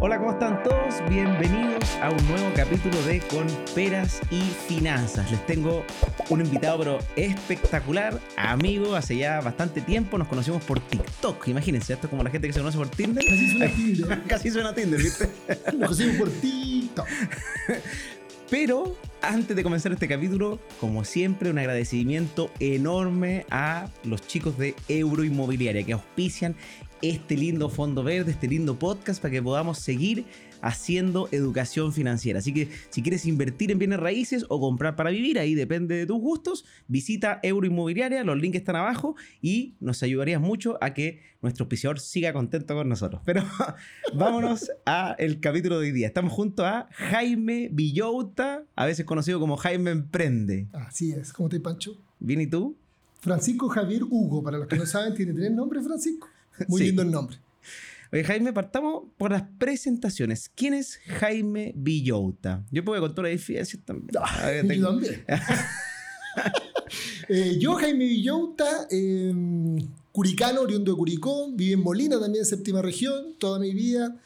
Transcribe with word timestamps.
Hola, 0.00 0.18
¿cómo 0.18 0.30
están 0.30 0.62
todos? 0.62 0.94
Bienvenidos 1.10 1.96
a 2.00 2.10
un 2.10 2.28
nuevo 2.28 2.48
capítulo 2.54 3.02
de 3.02 3.18
Con 3.18 3.48
Peras 3.74 4.20
y 4.30 4.42
Finanzas. 4.42 5.28
Les 5.28 5.44
tengo 5.44 5.84
un 6.28 6.40
invitado 6.40 6.78
pero 6.78 6.98
espectacular, 7.16 8.20
amigo, 8.36 8.94
hace 8.94 9.16
ya 9.16 9.40
bastante 9.40 9.80
tiempo, 9.80 10.16
nos 10.16 10.28
conocimos 10.28 10.62
por 10.62 10.78
TikTok, 10.78 11.48
imagínense, 11.48 11.94
esto 11.94 12.06
es 12.06 12.10
como 12.10 12.22
la 12.22 12.30
gente 12.30 12.46
que 12.46 12.52
se 12.52 12.60
conoce 12.60 12.78
por 12.78 12.88
Tinder. 12.88 13.24
Casi 13.24 13.50
suena 13.50 13.66
Tinder. 13.74 14.22
Casi 14.28 14.50
suena 14.52 14.72
Tinder, 14.72 15.02
¿viste? 15.02 15.28
Nos 15.48 15.74
conocimos 15.74 16.16
por 16.16 16.30
TikTok. 16.30 17.06
Pero 18.50 18.96
antes 19.20 19.54
de 19.54 19.62
comenzar 19.62 19.92
este 19.92 20.08
capítulo, 20.08 20.58
como 20.80 21.04
siempre, 21.04 21.50
un 21.50 21.58
agradecimiento 21.58 22.50
enorme 22.60 23.44
a 23.50 23.88
los 24.04 24.26
chicos 24.26 24.56
de 24.56 24.74
Euro 24.88 25.24
Inmobiliaria 25.24 25.82
que 25.82 25.92
auspician 25.92 26.54
este 27.02 27.36
lindo 27.36 27.68
fondo 27.68 28.02
verde, 28.02 28.32
este 28.32 28.48
lindo 28.48 28.78
podcast 28.78 29.20
para 29.20 29.32
que 29.32 29.42
podamos 29.42 29.78
seguir 29.78 30.24
haciendo 30.60 31.28
educación 31.32 31.92
financiera. 31.92 32.40
Así 32.40 32.52
que 32.52 32.68
si 32.90 33.02
quieres 33.02 33.26
invertir 33.26 33.70
en 33.70 33.78
bienes 33.78 34.00
raíces 34.00 34.44
o 34.48 34.60
comprar 34.60 34.96
para 34.96 35.10
vivir, 35.10 35.38
ahí 35.38 35.54
depende 35.54 35.94
de 35.96 36.06
tus 36.06 36.18
gustos, 36.20 36.64
visita 36.88 37.40
Euroinmobiliaria, 37.42 38.24
los 38.24 38.38
links 38.38 38.58
están 38.58 38.76
abajo 38.76 39.16
y 39.40 39.76
nos 39.80 40.02
ayudarías 40.02 40.40
mucho 40.40 40.78
a 40.80 40.94
que 40.94 41.20
nuestro 41.42 41.64
auspiciador 41.64 42.00
siga 42.00 42.32
contento 42.32 42.74
con 42.74 42.88
nosotros. 42.88 43.22
Pero 43.24 43.44
vámonos 44.14 44.70
a 44.86 45.14
el 45.18 45.40
capítulo 45.40 45.78
de 45.78 45.86
hoy 45.86 45.92
día. 45.92 46.08
Estamos 46.08 46.32
junto 46.32 46.66
a 46.66 46.88
Jaime 46.92 47.68
Villouta, 47.72 48.64
a 48.74 48.86
veces 48.86 49.04
conocido 49.06 49.38
como 49.38 49.56
Jaime 49.56 49.90
Emprende. 49.90 50.68
Así 50.72 51.12
es. 51.12 51.32
¿Cómo 51.32 51.48
te 51.48 51.60
Pancho? 51.60 51.96
Bien, 52.18 52.40
¿y 52.40 52.46
tú? 52.46 52.76
Francisco 53.20 53.68
Javier 53.68 54.04
Hugo, 54.04 54.42
para 54.42 54.58
los 54.58 54.68
que 54.68 54.76
no 54.76 54.86
saben, 54.86 55.14
tiene 55.14 55.32
tres 55.32 55.50
nombres, 55.50 55.84
Francisco. 55.84 56.28
Muy 56.68 56.80
Sí. 56.80 56.86
lindo 56.86 57.02
el 57.02 57.10
nombre. 57.10 57.38
Oye, 58.12 58.24
Jaime, 58.24 58.52
partamos 58.54 59.04
por 59.18 59.32
las 59.32 59.42
presentaciones. 59.58 60.50
¿Quién 60.54 60.72
es 60.74 60.96
Jaime 61.06 61.72
Villouta? 61.76 62.64
Yo 62.70 62.82
puedo 62.84 63.00
contar 63.02 63.24
la 63.24 63.28
diferencia 63.30 63.78
también. 63.84 64.16
A 64.18 64.46
ver, 64.46 64.62
Yo 64.62 64.68
tengo- 64.68 64.86
también. 64.88 65.24
Eh, 67.28 67.56
yo, 67.58 67.74
Jaime 67.74 68.06
Villouta, 68.06 68.86
eh, 68.90 69.34
curicano, 70.12 70.62
oriundo 70.62 70.92
de 70.92 70.96
Curicó, 70.96 71.50
viví 71.52 71.74
en 71.74 71.80
Molina 71.82 72.18
también, 72.18 72.46
séptima 72.46 72.80
región, 72.80 73.34
toda 73.38 73.58
mi 73.58 73.72
vida. 73.74 74.16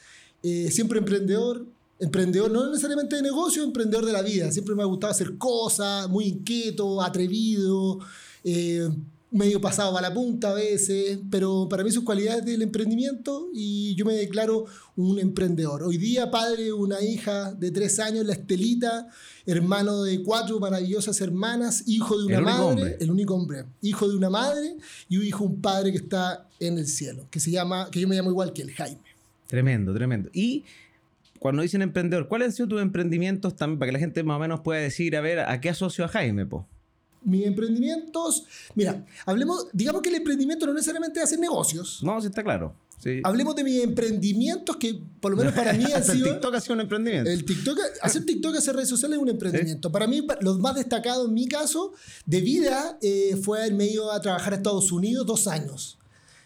Eh, 0.42 0.70
siempre 0.70 0.98
emprendedor. 1.00 1.66
Emprendedor, 1.98 2.50
no 2.50 2.68
necesariamente 2.70 3.16
de 3.16 3.22
negocio, 3.22 3.62
emprendedor 3.64 4.04
de 4.04 4.12
la 4.12 4.22
vida. 4.22 4.50
Siempre 4.52 4.74
me 4.74 4.82
ha 4.82 4.86
gustado 4.86 5.10
hacer 5.12 5.36
cosas, 5.38 6.08
muy 6.08 6.26
inquieto, 6.26 7.00
atrevido, 7.02 7.98
eh, 8.44 8.88
medio 9.32 9.60
pasado 9.60 9.96
a 9.96 10.02
la 10.02 10.12
punta 10.12 10.50
a 10.50 10.54
veces, 10.54 11.18
pero 11.30 11.66
para 11.68 11.82
mí 11.82 11.90
sus 11.90 12.04
cualidades 12.04 12.44
del 12.44 12.60
emprendimiento 12.60 13.48
y 13.54 13.94
yo 13.94 14.04
me 14.04 14.12
declaro 14.14 14.66
un 14.94 15.18
emprendedor. 15.18 15.82
Hoy 15.82 15.96
día 15.96 16.30
padre 16.30 16.64
de 16.64 16.72
una 16.72 17.02
hija 17.02 17.52
de 17.52 17.70
tres 17.70 17.98
años, 17.98 18.26
la 18.26 18.34
Estelita, 18.34 19.08
hermano 19.46 20.02
de 20.02 20.22
cuatro 20.22 20.60
maravillosas 20.60 21.20
hermanas, 21.22 21.84
hijo 21.86 22.18
de 22.18 22.26
una 22.26 22.38
El 22.38 22.44
madre, 22.44 22.64
hombre. 22.64 22.96
el 23.00 23.10
único 23.10 23.34
hombre, 23.34 23.64
hijo 23.80 24.08
de 24.08 24.16
una 24.16 24.28
madre 24.28 24.76
y 25.08 25.16
un 25.16 25.24
hijo, 25.24 25.44
un 25.44 25.60
padre 25.62 25.92
que 25.92 25.98
está 25.98 26.46
en 26.60 26.76
el 26.76 26.86
cielo, 26.86 27.26
que 27.30 27.40
se 27.40 27.50
llama, 27.50 27.88
que 27.90 28.00
yo 28.00 28.08
me 28.08 28.14
llamo 28.14 28.30
igual 28.30 28.52
que 28.52 28.62
el 28.62 28.72
Jaime. 28.72 29.00
Tremendo, 29.48 29.94
tremendo. 29.94 30.28
Y 30.34 30.64
cuando 31.38 31.62
dicen 31.62 31.80
emprendedor, 31.80 32.28
¿cuáles 32.28 32.48
han 32.48 32.52
sido 32.52 32.68
tus 32.68 32.82
emprendimientos 32.82 33.56
también 33.56 33.78
para 33.78 33.88
que 33.88 33.92
la 33.94 33.98
gente 33.98 34.22
más 34.22 34.36
o 34.36 34.40
menos 34.40 34.60
pueda 34.60 34.80
decir, 34.80 35.16
a 35.16 35.22
ver, 35.22 35.40
¿a 35.40 35.60
qué 35.60 35.70
asocio 35.70 36.04
a 36.04 36.08
Jaime, 36.08 36.46
po? 36.46 36.66
Mis 37.24 37.46
emprendimientos, 37.46 38.44
mira, 38.74 39.04
hablemos, 39.26 39.68
digamos 39.72 40.02
que 40.02 40.08
el 40.08 40.16
emprendimiento 40.16 40.66
no 40.66 40.74
necesariamente 40.74 41.20
es 41.20 41.24
hacer 41.24 41.38
negocios. 41.38 42.00
No, 42.02 42.20
sí 42.20 42.28
está 42.28 42.42
claro. 42.42 42.74
Sí. 42.98 43.20
Hablemos 43.24 43.56
de 43.56 43.64
mis 43.64 43.82
emprendimientos 43.82 44.76
que 44.76 45.02
por 45.20 45.32
lo 45.32 45.36
menos 45.36 45.52
para 45.54 45.72
mí 45.72 45.84
han 45.86 45.94
Hasta 45.94 46.12
el 46.12 46.18
sido... 46.18 46.32
TikTok 46.32 46.54
ha 46.54 46.60
sido 46.60 46.74
un 46.74 46.80
emprendimiento. 46.82 47.30
El 47.30 47.44
TikTok, 47.44 47.78
hacer 48.00 48.24
TikTok, 48.24 48.56
hacer 48.56 48.76
redes 48.76 48.88
sociales 48.88 49.16
es 49.16 49.22
un 49.22 49.28
emprendimiento. 49.28 49.90
Para 49.90 50.06
mí, 50.06 50.24
los 50.40 50.58
más 50.60 50.76
destacados 50.76 51.26
en 51.26 51.34
mi 51.34 51.48
caso 51.48 51.92
de 52.26 52.40
vida 52.40 52.98
eh, 53.02 53.36
fue 53.42 53.64
el 53.66 53.74
medio 53.74 54.12
a 54.12 54.20
trabajar 54.20 54.52
a 54.52 54.56
Estados 54.56 54.92
Unidos 54.92 55.26
dos 55.26 55.48
años. 55.48 55.98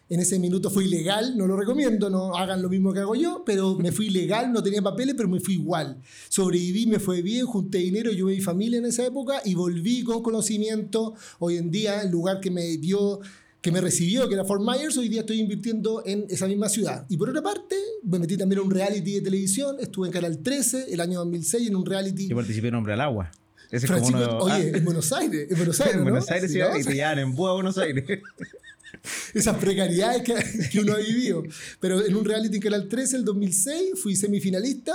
En 0.09 0.21
ese 0.21 0.39
minuto 0.39 0.71
fue 0.71 0.84
ilegal, 0.84 1.37
no 1.37 1.49
lo 1.49 1.56
recomiendo, 1.56 2.09
no 2.09 2.37
hagan 2.37 2.62
lo 2.62 2.69
mismo 2.69 2.93
que 2.93 3.00
hago 3.00 3.17
yo, 3.17 3.43
pero 3.44 3.75
me 3.77 3.91
fui 3.91 4.06
ilegal, 4.06 4.53
no 4.53 4.62
tenía 4.62 4.81
papeles, 4.81 5.15
pero 5.17 5.28
me 5.28 5.41
fui 5.41 5.55
igual. 5.55 6.00
Sobreviví, 6.28 6.87
me 6.87 7.00
fue 7.00 7.22
bien, 7.22 7.44
junté 7.44 7.78
dinero, 7.78 8.12
yo 8.12 8.27
mi 8.27 8.41
familia 8.41 8.78
en 8.78 8.84
esa 8.84 9.05
época 9.05 9.41
y 9.45 9.55
volví 9.55 10.05
con 10.05 10.22
conocimiento. 10.22 11.15
Hoy 11.41 11.56
en 11.56 11.72
día, 11.72 12.03
el 12.03 12.11
lugar 12.11 12.39
que 12.41 12.50
me 12.50 12.77
dio 12.77 13.21
que 13.61 13.72
me 13.72 13.81
recibió, 13.81 14.28
que 14.28 14.34
era 14.34 14.45
Fort 14.45 14.62
Myers, 14.62 14.97
hoy 14.97 15.09
día 15.09 15.22
estoy 15.22 15.41
invirtiendo 15.41 16.00
en 16.06 16.25
esa 16.28 16.47
misma 16.47 16.69
ciudad. 16.69 17.05
Y 17.09 17.16
por 17.16 17.31
otra 17.31 17.43
parte, 17.43 17.75
me 18.05 18.21
metí 18.21 18.37
también 18.37 18.61
en 18.61 18.66
un 18.66 18.71
reality 18.71 19.15
de 19.15 19.22
televisión, 19.22 19.78
estuve 19.81 20.06
en 20.06 20.12
Canal 20.12 20.39
13 20.39 20.93
el 20.93 21.00
año 21.00 21.19
2006 21.19 21.66
en 21.66 21.75
un 21.75 21.84
reality. 21.84 22.28
Yo 22.28 22.37
participé 22.37 22.69
en 22.69 22.77
Hombre 22.77 22.93
al 22.93 23.00
Agua. 23.00 23.33
Ese 23.72 23.87
es 23.87 23.93
como 23.93 24.06
uno... 24.06 24.39
oye, 24.39 24.71
ah, 24.72 24.77
en 24.78 24.84
Buenos 24.84 25.12
Aires, 25.12 25.50
en 25.50 25.56
Buenos 25.56 25.81
Aires, 25.81 25.97
en 25.97 26.05
¿no? 26.05 26.11
Buenos 26.11 26.31
Aires 26.31 26.53
Sí, 26.53 26.59
sí, 26.59 26.65
¿no? 26.65 26.78
y 26.78 26.84
te 26.84 26.95
llevan 26.95 27.19
en 27.19 27.34
Búa, 27.34 27.55
Buenos 27.55 27.77
Aires. 27.78 28.05
Esas 29.35 29.57
precariedades 29.59 30.23
que, 30.23 30.35
que 30.71 30.81
uno 30.81 30.95
ha 30.95 30.99
vivido. 30.99 31.43
Pero 31.81 32.05
en 32.05 32.15
un 32.15 32.25
reality 32.25 32.57
en 32.57 32.63
Canal 32.63 32.89
13 32.89 33.19
el 33.19 33.25
2006 33.25 34.01
fui 34.01 34.17
semifinalista 34.17 34.95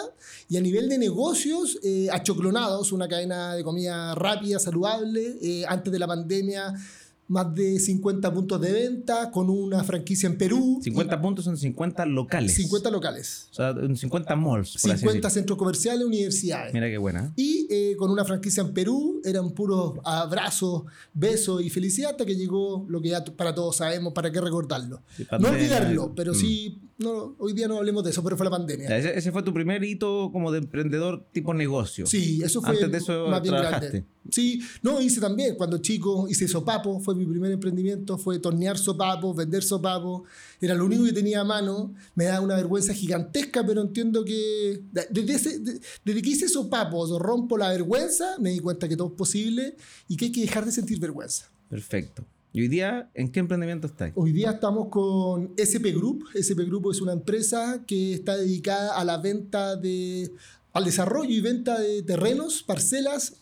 y 0.50 0.58
a 0.58 0.62
nivel 0.62 0.90
de 0.90 0.98
negocios, 0.98 1.80
eh, 1.84 2.08
Achoclonados, 2.12 2.92
una 2.92 3.08
cadena 3.08 3.56
de 3.56 3.64
comida 3.64 4.16
rápida, 4.16 4.60
saludable, 4.60 5.38
eh, 5.42 5.66
antes 5.68 5.92
de 5.92 6.00
la 6.00 6.08
pandemia, 6.08 6.74
más 7.32 7.56
de 7.56 7.80
50 7.80 8.34
puntos 8.34 8.60
de 8.60 8.74
venta, 8.74 9.32
con 9.32 9.50
una 9.50 9.84
franquicia 9.86 10.28
en 10.28 10.38
Perú. 10.38 10.82
50 10.84 11.22
puntos 11.22 11.46
son 11.46 11.58
50 11.58 12.06
locales. 12.06 12.54
50 12.56 12.92
locales. 12.92 13.48
O 13.52 13.54
sea, 13.54 13.70
en 13.70 13.96
50 13.96 14.36
malls, 14.36 14.78
por 14.82 14.92
así 14.92 15.00
50 15.00 15.06
decirlo. 15.06 15.30
centros 15.30 15.58
comerciales, 15.58 16.06
universidades. 16.06 16.74
Mira 16.74 16.90
qué 16.90 16.98
buena. 16.98 17.32
Y 17.38 17.68
eh, 17.70 17.96
con 17.96 18.12
una 18.12 18.26
franquicia 18.26 18.62
en 18.62 18.74
Perú, 18.74 19.22
eran 19.24 19.52
puros 19.52 19.94
abrazos, 20.04 20.84
besos 21.14 21.64
y 21.64 21.70
felicidad 21.70 22.12
hasta 22.12 22.26
que 22.26 22.36
llegó 22.36 22.86
lo 22.90 23.02
que 23.02 23.10
ya 23.10 23.24
para 23.24 23.56
todos 23.56 23.78
sabemos, 23.78 24.12
para 24.12 24.30
qué 24.30 24.42
recordarlo. 24.42 25.02
Sí, 25.16 25.26
no 25.40 25.48
olvidarlo, 25.48 26.14
pero 26.14 26.34
mm. 26.34 26.36
sí, 26.36 26.80
no, 27.02 27.36
hoy 27.40 27.54
día 27.54 27.68
no 27.68 27.78
hablemos 27.78 28.04
de 28.04 28.12
eso, 28.12 28.24
pero 28.24 28.38
fue 28.38 28.46
la 28.46 28.50
O 28.56 28.58
pandemia. 28.58 28.88
sea, 28.88 28.98
ese, 28.98 29.18
ese 29.18 29.32
fue 29.32 29.44
tu 29.44 29.54
primer 29.54 29.84
hito 29.84 30.30
como 30.32 30.52
de 30.52 30.60
emprendedor 30.60 31.26
tipo 31.32 31.54
negocio. 31.54 32.06
Sí, 32.06 32.42
eso 32.44 32.62
fue 32.62 32.70
Antes 32.72 32.92
de 32.92 32.98
eso 33.00 33.28
más 33.28 33.42
bien 33.42 33.56
trabajaste. 33.56 33.88
grande. 33.90 34.06
Sí, 34.30 34.62
no, 34.84 35.02
hice 35.02 35.20
también, 35.20 35.56
cuando 35.56 35.80
chico 35.80 36.28
hice 36.30 36.48
sopapo, 36.48 37.00
fue 37.00 37.16
mi 37.16 37.26
primer 37.26 37.52
emprendimiento, 37.52 38.18
fue 38.18 38.38
tornear 38.40 38.78
sopapos, 38.78 39.36
vender 39.36 39.64
sopapos, 39.64 40.22
era 40.62 40.76
lo 40.76 40.86
único 40.86 41.04
que 41.06 41.12
tenía 41.14 41.42
a 41.42 41.44
mano, 41.44 41.94
me 42.16 42.26
da 42.26 42.40
una 42.40 42.56
vergüenza 42.56 42.94
gigantesca, 42.94 43.66
pero 43.66 43.82
entiendo 43.82 44.24
que 44.24 44.82
de- 44.92 45.08
desde, 45.10 45.34
ese- 45.34 45.60
de- 45.60 45.80
desde 46.06 46.22
que 46.22 46.30
hice 46.30 46.48
sopapos, 46.48 47.10
rompo 47.20 47.58
la 47.58 47.70
vergüenza, 47.70 48.36
me 48.40 48.52
di 48.52 48.60
cuenta 48.60 48.88
que 48.88 48.96
todo 48.96 49.08
es 49.08 49.14
posible 49.14 49.76
y 50.08 50.16
que 50.18 50.26
hay 50.26 50.32
que 50.32 50.42
dejar 50.42 50.66
de 50.66 50.72
sentir 50.72 51.00
vergüenza. 51.00 51.50
Perfecto. 51.70 52.24
¿Y 52.54 52.62
hoy 52.62 52.68
día 52.68 53.10
en 53.14 53.32
qué 53.32 53.40
emprendimiento 53.40 53.88
estás? 53.88 54.12
Hoy 54.16 54.34
día 54.34 54.52
estamos 54.52 54.90
con 54.90 55.54
SP 55.56 55.96
Group. 55.96 56.26
SP 56.36 56.68
Group 56.68 56.92
es 56.92 57.00
una 57.00 57.14
empresa 57.14 57.84
que 57.88 58.14
está 58.14 58.36
dedicada 58.36 58.98
a 58.98 59.06
la 59.06 59.18
venta 59.20 59.78
de, 59.78 60.30
al 60.74 60.84
desarrollo 60.84 61.30
y 61.30 61.40
venta 61.40 61.80
de 61.80 62.04
terrenos, 62.04 62.62
parcelas, 62.62 63.38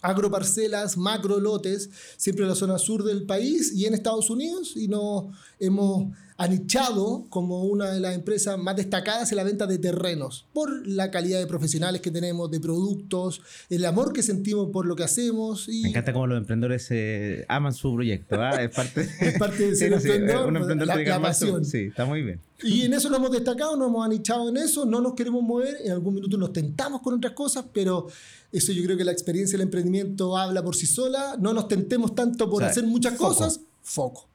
agroparcelas, 0.00 0.96
macro 0.96 1.40
lotes, 1.40 1.90
siempre 2.16 2.44
en 2.44 2.50
la 2.50 2.54
zona 2.54 2.78
sur 2.78 3.02
del 3.02 3.26
país 3.26 3.72
y 3.74 3.86
en 3.86 3.94
Estados 3.94 4.30
Unidos. 4.30 4.76
Y 4.76 4.86
nos 4.86 5.24
hemos 5.58 6.12
anichado 6.38 7.24
como 7.30 7.64
una 7.64 7.90
de 7.90 7.98
las 7.98 8.14
empresas 8.14 8.58
más 8.58 8.76
destacadas 8.76 9.30
en 9.32 9.36
la 9.36 9.44
venta 9.44 9.66
de 9.66 9.78
terrenos, 9.78 10.44
por 10.52 10.86
la 10.86 11.10
calidad 11.10 11.38
de 11.38 11.46
profesionales 11.46 12.02
que 12.02 12.10
tenemos, 12.10 12.50
de 12.50 12.60
productos, 12.60 13.40
el 13.70 13.84
amor 13.86 14.12
que 14.12 14.22
sentimos 14.22 14.68
por 14.70 14.84
lo 14.84 14.94
que 14.96 15.04
hacemos. 15.04 15.66
Y 15.68 15.82
Me 15.82 15.88
encanta 15.88 16.12
cómo 16.12 16.26
los 16.26 16.36
emprendedores 16.38 16.86
eh, 16.90 17.46
aman 17.48 17.72
su 17.72 17.94
proyecto. 17.94 18.36
¿ah? 18.40 18.62
Es 18.62 18.74
parte, 18.74 19.08
Es 19.20 19.38
parte 19.38 19.70
de 19.70 19.76
ser 19.76 19.90
no 19.92 19.98
sé, 20.00 20.08
emprendedor, 20.08 20.48
un 20.48 20.56
emprendedor 20.56 20.96
la- 20.96 21.02
la 21.02 21.14
amar 21.16 21.34
su- 21.34 21.46
pasión. 21.46 21.64
Sí, 21.64 21.78
está 21.88 22.04
muy 22.04 22.22
bien. 22.22 22.40
Y 22.62 22.82
en 22.82 22.92
eso 22.94 23.08
nos 23.08 23.18
hemos 23.18 23.30
destacado, 23.32 23.76
nos 23.76 23.88
hemos 23.88 24.04
anichado 24.04 24.48
en 24.50 24.58
eso, 24.58 24.84
no 24.84 25.00
nos 25.00 25.14
queremos 25.14 25.42
mover, 25.42 25.76
en 25.84 25.92
algún 25.92 26.14
minuto 26.14 26.36
nos 26.38 26.52
tentamos 26.52 27.00
con 27.02 27.14
otras 27.14 27.32
cosas, 27.32 27.64
pero 27.72 28.08
eso 28.52 28.72
yo 28.72 28.82
creo 28.84 28.96
que 28.96 29.04
la 29.04 29.12
experiencia 29.12 29.56
del 29.58 29.66
emprendimiento 29.66 30.36
habla 30.36 30.62
por 30.62 30.74
sí 30.76 30.86
sola, 30.86 31.36
no 31.40 31.52
nos 31.54 31.66
tentemos 31.68 32.14
tanto 32.14 32.44
por 32.50 32.56
O 32.62 32.66
sea, 32.66 32.70
hacer 32.70 32.84
muchas 32.84 33.14
foco. 33.14 33.28
cosas, 33.28 33.60
foco. 33.82 34.26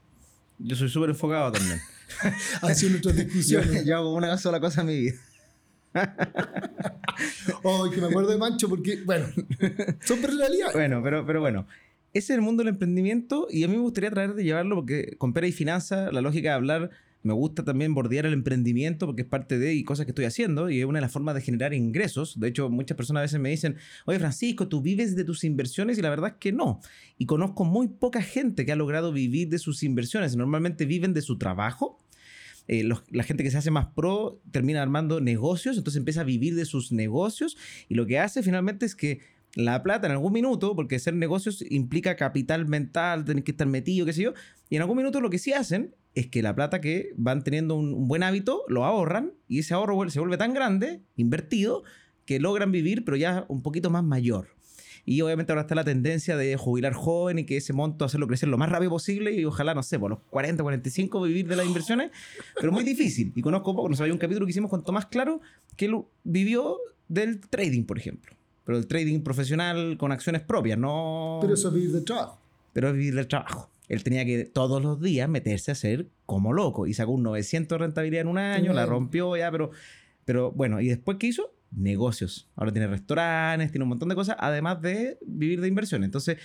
Yo 0.64 0.76
soy 0.76 0.90
súper 0.90 1.12
enfocado 1.12 1.52
también. 1.52 1.80
Sido 2.76 2.92
nuestras 2.92 3.16
yo, 3.16 3.24
discusiones. 3.24 3.86
yo 3.86 3.98
hago 3.98 4.14
una 4.14 4.38
sola 4.38 4.60
cosa 4.60 4.82
en 4.82 4.88
mi 4.88 5.00
vida. 5.00 5.14
Ay, 5.94 7.92
que 7.94 8.02
me 8.02 8.08
acuerdo 8.08 8.32
de 8.32 8.38
Mancho 8.38 8.70
porque, 8.70 9.02
bueno, 9.04 9.28
son 10.06 10.22
personalidades. 10.22 10.74
Bueno, 10.74 11.02
pero, 11.04 11.26
pero 11.26 11.42
bueno. 11.42 11.68
Ese 12.14 12.34
es 12.34 12.38
el 12.38 12.42
mundo 12.42 12.62
del 12.62 12.74
emprendimiento 12.74 13.48
y 13.50 13.64
a 13.64 13.70
mí 13.70 13.76
me 13.76 13.82
gustaría 13.82 14.10
tratar 14.10 14.36
de 14.36 14.44
llevarlo 14.44 14.76
porque 14.76 15.16
con 15.18 15.32
Pera 15.32 15.48
y 15.48 15.54
Finanza, 15.54 16.12
la 16.12 16.20
lógica 16.20 16.50
de 16.50 16.56
hablar, 16.56 16.90
me 17.24 17.34
gusta 17.34 17.64
también 17.64 17.94
bordear 17.94 18.26
el 18.26 18.34
emprendimiento 18.34 19.06
porque 19.06 19.22
es 19.24 19.28
parte 19.28 19.60
de 19.60 19.74
y 19.74 19.84
cosas 19.84 20.06
que 20.06 20.12
estoy 20.12 20.26
haciendo 20.26 20.70
y 20.70 20.80
es 20.80 20.86
una 20.86 20.98
de 20.98 21.02
las 21.02 21.12
formas 21.12 21.36
de 21.36 21.42
generar 21.42 21.74
ingresos. 21.74 22.40
De 22.40 22.48
hecho, 22.48 22.70
muchas 22.70 22.98
personas 22.98 23.22
a 23.22 23.24
veces 23.24 23.40
me 23.40 23.50
dicen, 23.50 23.76
oye 24.06 24.20
Francisco, 24.20 24.68
¿tú 24.68 24.82
vives 24.82 25.16
de 25.16 25.24
tus 25.24 25.44
inversiones? 25.44 25.98
Y 25.98 26.02
la 26.02 26.10
verdad 26.10 26.32
es 26.32 26.36
que 26.40 26.52
no. 26.52 26.80
Y 27.18 27.26
conozco 27.26 27.64
muy 27.64 27.88
poca 27.88 28.22
gente 28.22 28.66
que 28.66 28.72
ha 28.72 28.76
logrado 28.76 29.12
vivir 29.12 29.50
de 29.50 29.60
sus 29.60 29.84
inversiones. 29.84 30.36
Normalmente 30.36 30.86
viven 30.86 31.14
de 31.14 31.22
su 31.22 31.38
trabajo 31.38 32.00
eh, 32.68 32.84
los- 32.84 33.04
la 33.10 33.24
gente 33.24 33.44
que 33.44 33.52
se 33.52 33.58
hace 33.58 33.72
más 33.72 33.88
pro 33.88 34.40
termina 34.52 34.82
armando 34.82 35.20
negocios, 35.20 35.78
entonces 35.78 35.98
empieza 35.98 36.22
a 36.22 36.24
vivir 36.24 36.56
de 36.56 36.66
sus 36.66 36.92
negocios 36.92 37.58
y 37.90 37.96
lo 37.96 38.06
que 38.06 38.20
hace 38.20 38.44
finalmente 38.44 38.86
es 38.86 38.96
que 38.96 39.20
la 39.56 39.84
plata 39.84 40.08
en 40.08 40.14
algún 40.14 40.34
minuto, 40.34 40.76
porque 40.76 40.96
hacer 40.96 41.14
negocios 41.14 41.64
implica 41.70 42.16
capital 42.16 42.68
mental, 42.68 43.26
tener 43.26 43.44
que 43.44 43.52
estar 43.52 43.68
metido, 43.68 44.06
qué 44.06 44.14
sé 44.14 44.24
yo, 44.24 44.34
y 44.70 44.76
en 44.76 44.82
algún 44.82 44.98
minuto 44.98 45.20
lo 45.20 45.30
que 45.30 45.40
sí 45.40 45.54
hacen 45.54 45.96
es 46.16 46.28
que 46.28 46.42
la 46.42 46.56
plata 46.56 46.82
que 46.82 47.14
van 47.16 47.44
teniendo 47.44 47.76
un, 47.76 48.08
buen 48.08 48.24
hábito 48.24 48.64
lo 48.68 48.86
ahorran 48.86 49.34
y 49.48 49.60
ese 49.60 49.74
ahorro 49.74 50.10
se 50.10 50.20
vuelve 50.20 50.38
tan 50.38 50.54
grande, 50.54 51.02
invertido, 51.16 51.84
que 52.26 52.40
logran 52.40 52.72
vivir, 52.72 53.04
pero 53.04 53.18
ya 53.18 53.46
un 53.48 53.62
poquito 53.62 53.90
más 53.90 54.04
mayor. 54.04 54.50
Y 55.04 55.22
obviamente 55.22 55.52
ahora 55.52 55.64
está 55.64 55.74
la 55.74 55.84
tendencia 55.84 56.38
de 56.38 56.56
jubilar 56.58 56.94
joven 56.94 57.40
y 57.40 57.46
que 57.46 57.58
ese 57.58 57.74
monto 57.74 58.06
hacerlo 58.06 58.28
crecer 58.28 58.50
lo 58.50 58.58
más 58.58 58.70
rápido 58.70 58.92
posible 58.92 59.34
y 59.34 59.44
ojalá, 59.46 59.74
no 59.74 59.82
sé, 59.82 59.98
por 59.98 60.12
los 60.12 60.20
40, 60.30 60.62
45 60.62 61.22
vivir 61.22 61.48
de 61.48 61.56
las 61.56 61.66
inversiones, 61.66 62.12
pero 62.60 62.72
muy 62.72 62.84
difícil. 62.84 63.32
Y 63.36 63.42
conozco 63.42 63.76
poco, 63.76 63.90
no 63.90 63.96
sé, 63.96 64.04
hay 64.04 64.12
un 64.12 64.20
capítulo 64.20 64.46
que 64.46 64.52
hicimos 64.52 64.70
con 64.70 64.84
Tomás 64.84 65.08
Claro 65.08 65.42
que 65.76 65.86
él 65.86 65.96
vivió 66.24 66.78
del 67.08 67.40
trading, 67.40 67.86
por 67.86 67.98
ejemplo. 67.98 68.36
Pero 68.64 68.78
el 68.78 68.88
trading 68.88 69.22
profesional 69.22 69.98
con 69.98 70.12
acciones 70.12 70.42
propias, 70.42 70.78
no... 70.78 71.40
Pero 71.42 71.54
eso 71.54 71.70
es 71.70 71.74
vivir 71.74 71.92
de 71.92 72.02
trabajo. 72.02 72.40
pero 72.74 72.90
es 72.90 72.94
vivir 72.94 73.16
del 73.16 73.28
trabajo. 73.28 73.70
Él 73.88 74.04
tenía 74.04 74.24
que 74.24 74.46
todos 74.46 74.82
los 74.82 75.02
días 75.02 75.28
meterse 75.28 75.72
a 75.72 75.74
hacer 75.74 76.08
como 76.26 76.54
loco 76.54 76.88
y 76.88 76.94
sacó 76.94 77.12
un 77.12 77.24
900 77.24 77.78
de 77.78 77.86
rentabilidad 77.86 78.22
en 78.22 78.28
un 78.30 78.38
año, 78.38 78.72
la 78.72 78.86
rompió 78.86 79.36
ya, 79.36 79.52
pero, 79.52 79.72
pero 80.24 80.52
bueno, 80.52 80.80
¿y 80.80 80.88
después 80.88 81.18
qué 81.18 81.28
hizo? 81.28 81.54
Negocios. 81.72 82.50
Ahora 82.56 82.72
tiene 82.72 82.88
restaurantes, 82.88 83.72
tiene 83.72 83.84
un 83.84 83.90
montón 83.90 84.08
de 84.08 84.16
cosas, 84.16 84.38
además 84.40 84.82
de 84.82 85.18
vivir 85.26 85.60
de 85.60 85.68
inversiones. 85.68 86.06
Entonces, 86.06 86.38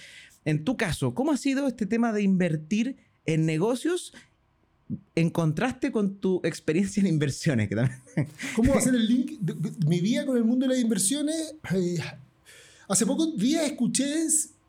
en 0.45 0.65
tu 0.65 0.77
caso, 0.77 1.15
¿cómo 1.15 1.31
ha 1.31 1.37
sido 1.37 1.69
este 1.69 1.87
tema 1.87 2.13
de 2.13 2.23
invertir 2.23 2.97
en 3.27 3.47
negocios 3.47 4.13
en 5.15 5.31
contraste 5.31 5.91
con 5.91 6.17
tu 6.17 6.41
experiencia 6.45 7.01
en 7.01 7.07
inversiones? 7.09 7.69
Que 7.69 7.75
también- 7.77 7.99
¿Cómo 8.57 8.75
hacer 8.75 8.95
el 8.95 9.07
link? 9.07 9.39
de- 9.41 9.55
de- 9.55 9.87
Mi 9.87 10.01
vida 10.01 10.25
con 10.27 10.37
el 10.37 10.45
mundo 10.45 10.67
de 10.67 10.75
las 10.75 10.83
inversiones. 10.83 11.55
eh, 11.75 11.99
hace 12.89 13.05
pocos 13.07 13.37
días 13.37 13.65
escuché 13.67 14.05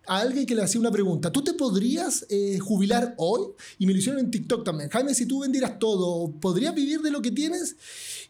a 0.07 0.19
alguien 0.21 0.45
que 0.45 0.55
le 0.55 0.63
hacía 0.63 0.79
una 0.79 0.89
pregunta. 0.91 1.31
¿Tú 1.31 1.43
te 1.43 1.53
podrías 1.53 2.25
eh, 2.29 2.57
jubilar 2.59 3.13
hoy? 3.17 3.47
Y 3.77 3.85
me 3.85 3.93
lo 3.93 3.99
hicieron 3.99 4.19
en 4.21 4.31
TikTok 4.31 4.63
también. 4.63 4.89
Jaime, 4.89 5.13
si 5.13 5.25
tú 5.25 5.41
vendieras 5.41 5.77
todo, 5.79 6.31
¿podrías 6.39 6.73
vivir 6.73 7.01
de 7.01 7.11
lo 7.11 7.21
que 7.21 7.29
tienes? 7.31 7.75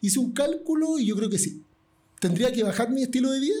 Hice 0.00 0.18
un 0.18 0.32
cálculo 0.32 0.98
y 0.98 1.06
yo 1.06 1.16
creo 1.16 1.30
que 1.30 1.38
sí. 1.38 1.62
Tendría 2.20 2.50
que 2.52 2.64
bajar 2.64 2.90
mi 2.90 3.02
estilo 3.04 3.30
de 3.30 3.38
vida, 3.40 3.54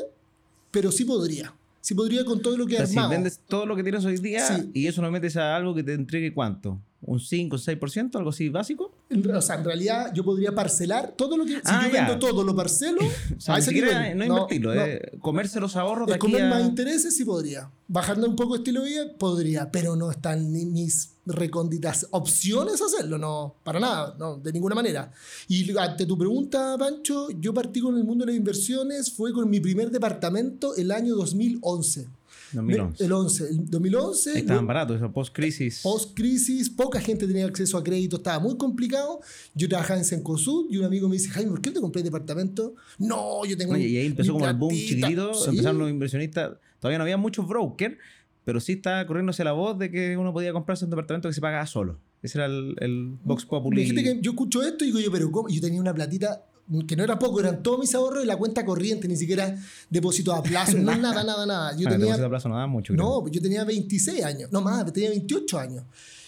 pero 0.72 0.90
sí 0.90 1.04
podría. 1.04 1.54
Sí 1.80 1.94
podría 1.94 2.24
con 2.24 2.42
todo 2.42 2.56
lo 2.58 2.66
que 2.66 2.74
O 2.74 2.78
sea, 2.78 2.86
si 2.86 2.92
armado. 2.94 3.10
vendes 3.10 3.40
todo 3.48 3.64
lo 3.64 3.76
que 3.76 3.84
tienes 3.84 4.04
hoy 4.04 4.18
día 4.18 4.46
Sí. 4.58 4.68
y 4.74 4.86
eso 4.88 5.00
lo 5.00 5.10
metes 5.12 5.36
a 5.36 5.54
algo 5.56 5.74
que 5.74 5.84
te 5.84 5.94
entregue 5.94 6.34
cuánto? 6.34 6.78
¿Un 7.00 7.20
5 7.20 7.54
o 7.54 7.58
6%? 7.60 8.16
¿Algo 8.16 8.30
así 8.30 8.48
básico? 8.48 8.92
En- 9.08 9.30
O 9.30 9.40
sea, 9.40 9.54
en 9.56 9.64
realidad 9.64 10.12
yo 10.12 10.24
podría 10.24 10.52
parcelar 10.52 11.14
todo 11.16 11.36
lo 11.36 11.44
que. 11.44 11.52
Si 11.54 11.60
Ah, 11.64 11.82
yo 11.86 11.92
ya. 11.92 12.00
vendo 12.08 12.18
todo, 12.18 12.42
lo 12.42 12.56
parcelo. 12.56 12.98
O 13.36 13.40
sea, 13.40 13.54
a 13.54 13.58
ni 13.58 13.62
ese 13.62 13.70
siquiera 13.70 14.02
nivel. 14.02 14.18
no 14.18 14.24
invertirlo, 14.24 14.74
no. 14.74 14.82
es 14.84 15.00
comerse 15.20 15.60
los 15.60 15.76
ahorros 15.76 16.08
de 16.08 16.14
aquí 16.14 16.20
comer 16.26 16.42
a... 16.42 16.48
más 16.50 16.64
intereses 16.64 17.14
sí 17.16 17.24
podría. 17.24 17.70
Bajando 17.86 18.26
un 18.28 18.34
poco 18.34 18.56
el 18.56 18.60
estilo 18.62 18.82
de 18.82 18.88
vida 18.90 19.12
podría, 19.16 19.70
pero 19.70 19.94
no 19.94 20.10
están 20.10 20.52
ni 20.52 20.66
mis 20.66 21.12
recónditas 21.24 22.06
opciones 22.10 22.82
hacerlo, 22.82 23.16
no, 23.16 23.54
para 23.62 23.78
nada, 23.78 24.16
no, 24.18 24.36
de 24.38 24.52
ninguna 24.52 24.74
manera. 24.74 25.12
Y 25.46 25.76
ante 25.78 26.04
tu 26.04 26.18
pregunta, 26.18 26.76
Pancho, 26.78 27.28
yo 27.30 27.54
partí 27.54 27.80
con 27.80 27.96
el 27.96 28.04
mundo 28.04 28.24
de 28.24 28.32
las 28.32 28.38
inversiones, 28.38 29.12
fue 29.12 29.32
con 29.32 29.48
mi 29.48 29.60
primer 29.60 29.90
departamento 29.90 30.74
el 30.74 30.90
año 30.90 31.14
2011. 31.14 32.08
2011. 32.52 33.04
El 33.04 33.12
11, 33.12 33.44
el 33.48 33.70
2011. 33.70 34.30
Ahí 34.32 34.38
estaban 34.38 34.66
baratos, 34.66 34.96
eso 34.96 35.12
post-crisis. 35.12 35.80
Post-crisis, 35.82 36.70
poca 36.70 37.00
gente 37.00 37.26
tenía 37.26 37.44
acceso 37.46 37.76
a 37.78 37.84
crédito, 37.84 38.16
estaba 38.16 38.38
muy 38.38 38.56
complicado. 38.56 39.20
Yo 39.54 39.68
trabajaba 39.68 39.98
en 39.98 40.04
Cencosud 40.04 40.66
y 40.70 40.76
un 40.78 40.84
amigo 40.84 41.08
me 41.08 41.14
dice, 41.16 41.28
Jaime, 41.30 41.50
¿por 41.50 41.60
qué 41.60 41.70
no 41.70 41.74
te 41.74 41.80
compré 41.80 42.02
departamento? 42.02 42.74
No, 42.98 43.44
yo 43.44 43.56
tengo 43.56 43.74
Oye, 43.74 43.86
un- 43.86 43.90
y 43.92 43.96
ahí 43.96 44.06
empezó 44.06 44.32
como 44.32 44.46
el 44.46 44.56
boom 44.56 44.70
platita". 44.70 44.88
chiquitito, 44.96 45.34
Sí. 45.34 45.50
empezaron 45.50 45.78
los 45.78 45.90
inversionistas. 45.90 46.52
Todavía 46.80 46.98
no 46.98 47.04
había 47.04 47.16
muchos 47.16 47.46
brokers, 47.46 47.96
pero 48.44 48.60
sí 48.60 48.72
estaba 48.72 49.06
corriéndose 49.06 49.44
la 49.44 49.52
voz 49.52 49.78
de 49.78 49.90
que 49.90 50.16
uno 50.16 50.32
podía 50.32 50.52
comprarse 50.52 50.84
un 50.84 50.90
departamento 50.90 51.28
que 51.28 51.34
se 51.34 51.40
pagaba 51.40 51.66
solo. 51.66 51.98
Ese 52.22 52.38
era 52.38 52.46
el, 52.46 52.74
el 52.80 53.14
Vox 53.24 53.44
Populi. 53.44 53.82
Fíjate 53.84 54.02
que 54.02 54.20
yo 54.22 54.30
escucho 54.32 54.62
esto 54.62 54.84
y 54.84 54.88
digo 54.88 54.98
yo, 55.00 55.12
pero 55.12 55.30
¿cómo? 55.30 55.48
Yo 55.48 55.60
tenía 55.60 55.80
una 55.80 55.94
platita 55.94 56.42
que 56.86 56.96
no 56.96 57.04
era 57.04 57.18
poco, 57.18 57.40
eran 57.40 57.62
todos 57.62 57.78
mis 57.78 57.94
ahorros 57.94 58.20
de 58.20 58.26
la 58.26 58.36
cuenta 58.36 58.64
corriente, 58.64 59.08
ni 59.08 59.16
siquiera 59.16 59.56
depósito 59.88 60.32
a 60.34 60.42
plazo, 60.42 60.76
no 60.78 60.94
nada, 60.96 61.24
nada, 61.24 61.46
nada. 61.46 61.76
Yo 61.76 61.88
Ah, 61.88 61.92
tenía, 61.92 62.06
depósito 62.06 62.26
a 62.26 62.28
plazo 62.30 62.48
no 62.48 62.54
daba 62.56 62.66
mucho. 62.66 62.92
creo. 62.92 63.04
no, 63.22 63.28
yo 63.28 63.40
tenía 63.40 63.64
26 63.64 64.24
años, 64.24 64.52
no 64.52 64.60
más, 64.60 64.92
tenía 64.92 65.10
28 65.10 65.58
años. 65.58 65.84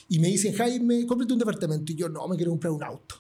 Y 0.09 0.19
me 0.19 0.29
dicen, 0.29 0.53
Jaime, 0.55 1.07
cómprate 1.07 1.33
un 1.33 1.39
departamento. 1.39 1.93
Y 1.93 1.95
yo, 1.95 2.09
no, 2.09 2.27
me 2.27 2.35
quiero 2.37 2.51
comprar 2.51 2.73
un 2.73 2.83
auto. 2.83 3.17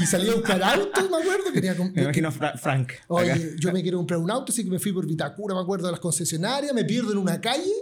Y 0.00 0.06
salí 0.06 0.28
a 0.28 0.34
buscar 0.34 0.62
autos, 0.62 1.10
me 1.10 1.16
acuerdo. 1.16 1.52
Quería 1.52 1.74
Me 1.74 2.02
imagino 2.02 2.30
Fra- 2.32 2.56
Frank. 2.58 2.90
acá. 2.92 3.04
Oye, 3.08 3.56
yo 3.58 3.72
me 3.72 3.82
quiero 3.82 3.98
comprar 3.98 4.18
un 4.20 4.30
auto, 4.30 4.52
así 4.52 4.64
que 4.64 4.70
me 4.70 4.78
fui 4.78 4.92
por 4.92 5.06
Vitacura, 5.06 5.54
me 5.54 5.60
acuerdo 5.60 5.86
de 5.86 5.92
las 5.92 6.00
concesionarias, 6.00 6.72
me 6.74 6.84
pierdo 6.84 7.12
en 7.12 7.18
una 7.18 7.40
calle, 7.40 7.72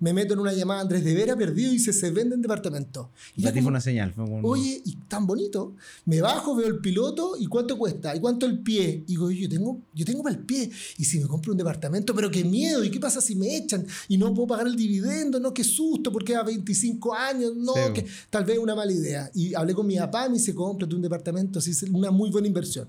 me 0.00 0.12
meto 0.12 0.34
en 0.34 0.40
una 0.40 0.52
llamada 0.52 0.80
a 0.80 0.82
Andrés 0.82 1.04
de 1.04 1.14
Vera, 1.14 1.36
perdido, 1.36 1.70
y 1.70 1.74
dice, 1.74 1.92
se 1.92 2.10
venden 2.10 2.42
departamentos. 2.42 3.06
Y 3.36 3.42
Para 3.42 3.50
yo 3.52 3.54
ti 3.54 3.60
fue 3.62 3.70
una 3.70 3.80
señal. 3.80 4.12
fue 4.12 4.24
un- 4.24 4.44
Oye, 4.44 4.82
y 4.84 4.96
tan 5.08 5.26
bonito. 5.26 5.74
Me 6.04 6.20
bajo, 6.20 6.54
veo 6.56 6.66
el 6.66 6.78
piloto 6.80 7.36
y 7.38 7.46
cuánto 7.46 7.78
cuesta 7.78 8.14
y 8.14 8.20
cuánto 8.20 8.46
el 8.46 8.58
pie. 8.60 9.04
Y 9.06 9.12
digo, 9.12 9.30
yo 9.30 9.48
tengo, 9.48 9.80
yo 9.94 10.04
tengo 10.04 10.22
para 10.22 10.34
el 10.36 10.42
pie. 10.44 10.70
Y 10.98 11.04
si 11.04 11.18
me 11.20 11.26
compro 11.26 11.52
un 11.52 11.58
departamento, 11.58 12.14
pero 12.14 12.30
qué 12.30 12.44
miedo. 12.44 12.84
¿Y 12.84 12.90
qué 12.90 13.00
pasa 13.00 13.20
si 13.20 13.34
me 13.36 13.56
echan 13.56 13.86
y 14.08 14.18
no 14.18 14.32
puedo 14.34 14.48
pagar 14.48 14.66
el 14.66 14.76
dividendo? 14.76 15.40
No, 15.40 15.54
qué 15.54 15.64
susto, 15.64 16.12
porque 16.12 16.34
a 16.36 16.42
25 16.42 17.14
años, 17.14 17.54
no, 17.56 17.72
Sí, 17.74 17.80
que 17.94 18.06
tal 18.30 18.44
vez 18.44 18.58
una 18.58 18.74
mala 18.74 18.92
idea. 18.92 19.30
Y 19.34 19.54
hablé 19.54 19.74
con 19.74 19.86
mi 19.86 19.96
papá 19.96 20.26
y 20.26 20.30
me 20.30 20.38
dice, 20.38 20.54
cómprate 20.54 20.94
un 20.94 21.02
departamento, 21.02 21.35
así 21.56 21.70
es 21.70 21.82
una 21.84 22.10
muy 22.10 22.30
buena 22.30 22.46
inversión. 22.48 22.88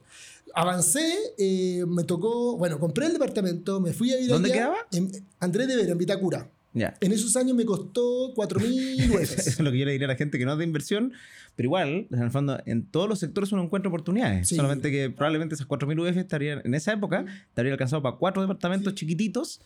Avancé, 0.54 1.06
eh, 1.38 1.86
me 1.88 2.04
tocó, 2.04 2.58
bueno, 2.58 2.80
compré 2.80 3.06
el 3.08 3.14
departamento, 3.14 3.80
me 3.80 3.94
fui 3.94 4.12
a 4.12 4.20
ir 4.20 4.28
¿Dónde 4.30 4.50
allá, 4.52 4.58
quedaba? 4.58 4.78
En 4.94 5.12
Andrés 5.40 5.68
de 5.68 5.76
Vera, 5.76 5.92
en 5.92 5.98
Vitacura. 5.98 6.50
Ya. 6.74 6.96
En 7.02 7.12
esos 7.12 7.36
años 7.36 7.56
me 7.56 7.66
costó 7.66 8.34
4.000 8.36 9.00
Eso 9.22 9.34
UF. 9.36 9.48
es 9.48 9.60
lo 9.60 9.72
que 9.72 9.80
yo 9.80 9.86
le 9.86 9.92
diría 9.94 10.06
a 10.08 10.10
la 10.12 10.16
gente 10.16 10.38
que 10.38 10.46
no 10.46 10.54
es 10.54 10.58
de 10.60 10.64
inversión, 10.64 11.14
pero 11.56 11.68
igual, 11.68 12.08
en 12.12 12.22
el 12.22 12.30
fondo, 12.32 12.60
en 12.66 12.86
todos 12.86 13.10
los 13.10 13.20
sectores 13.20 13.52
uno 13.52 13.64
encuentra 13.64 13.90
oportunidades. 13.90 14.48
Sí. 14.50 14.56
Solamente 14.56 14.92
que 14.92 15.10
probablemente 15.10 15.56
esas 15.56 15.68
4.000 15.68 16.10
UF 16.12 16.18
estarían, 16.18 16.62
en 16.64 16.74
esa 16.76 16.94
época, 16.94 17.26
te 17.54 17.62
habrían 17.62 17.74
alcanzado 17.74 18.02
para 18.04 18.16
cuatro 18.18 18.42
departamentos 18.42 18.94
chiquititos, 18.96 19.60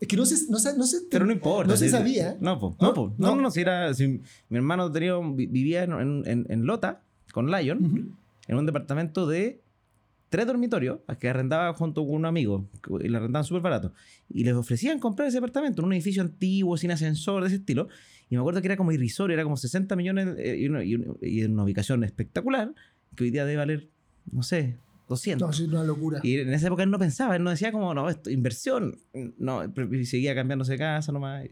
Es 0.00 0.08
que 0.08 0.16
no 0.16 0.26
se, 0.26 0.50
no, 0.50 0.58
se- 0.58 0.76
no 0.76 0.84
se- 0.86 1.02
pero 1.10 1.24
no 1.24 1.32
importa. 1.32 1.70
No 1.70 1.76
se 1.76 1.88
sabía. 1.88 2.36
No, 2.40 2.58
po, 2.58 2.76
¿No? 2.80 2.92
po. 2.94 3.14
no, 3.16 3.36
No. 3.36 3.42
no, 3.42 3.50
si 3.52 3.60
era, 3.60 3.94
si 3.94 4.08
mi 4.48 4.56
hermano 4.56 4.90
tenía, 4.90 5.14
vivía 5.34 5.84
en- 5.84 6.22
en- 6.26 6.46
en 6.48 6.66
Lota 6.66 7.00
con 7.32 7.50
Lion, 7.50 7.84
Ujú. 7.84 8.12
en 8.48 8.56
un 8.56 8.66
departamento 8.66 9.26
de 9.26 9.60
tres 10.28 10.46
dormitorios 10.46 10.98
que 11.20 11.28
arrendaba 11.28 11.72
junto 11.74 12.04
con 12.04 12.16
un 12.16 12.26
amigo 12.26 12.68
y 13.00 13.08
le 13.08 13.16
arrendaban 13.16 13.44
súper 13.44 13.62
barato 13.62 13.92
y 14.28 14.42
les 14.44 14.54
ofrecían 14.54 14.98
comprar 14.98 15.28
ese 15.28 15.36
departamento 15.36 15.80
en 15.82 15.86
un 15.86 15.92
edificio 15.92 16.22
antiguo 16.22 16.76
sin 16.76 16.90
ascensor 16.90 17.42
de 17.42 17.48
ese 17.48 17.56
estilo 17.56 17.88
y 18.28 18.34
me 18.34 18.40
acuerdo 18.40 18.60
que 18.60 18.66
era 18.66 18.76
como 18.76 18.90
irrisorio 18.90 19.34
era 19.34 19.44
como 19.44 19.56
60 19.56 19.94
millones 19.94 20.34
eh, 20.38 20.56
y, 20.58 20.66
una- 20.66 20.82
y 20.82 20.94
una- 20.96 21.14
y 21.22 21.42
en 21.42 21.52
una 21.52 21.62
ubicación 21.62 22.02
espectacular 22.02 22.74
que 23.14 23.24
hoy 23.24 23.30
día 23.30 23.44
debe 23.44 23.58
valer 23.58 23.88
no 24.32 24.42
sé 24.42 24.78
200 25.08 25.46
No, 25.46 25.52
es 25.52 25.60
una 25.72 25.84
locura. 25.84 26.18
y 26.24 26.38
en 26.38 26.52
esa 26.52 26.66
época 26.66 26.82
él 26.82 26.90
no 26.90 26.98
pensaba 26.98 27.36
él 27.36 27.44
no 27.44 27.50
decía 27.50 27.70
como 27.70 27.94
no 27.94 28.08
esto 28.08 28.28
inversión 28.30 28.98
no 29.38 29.62
y 29.92 30.04
seguía 30.06 30.34
cambiándose 30.34 30.72
de 30.72 30.78
casa 30.78 31.12
nomás 31.12 31.46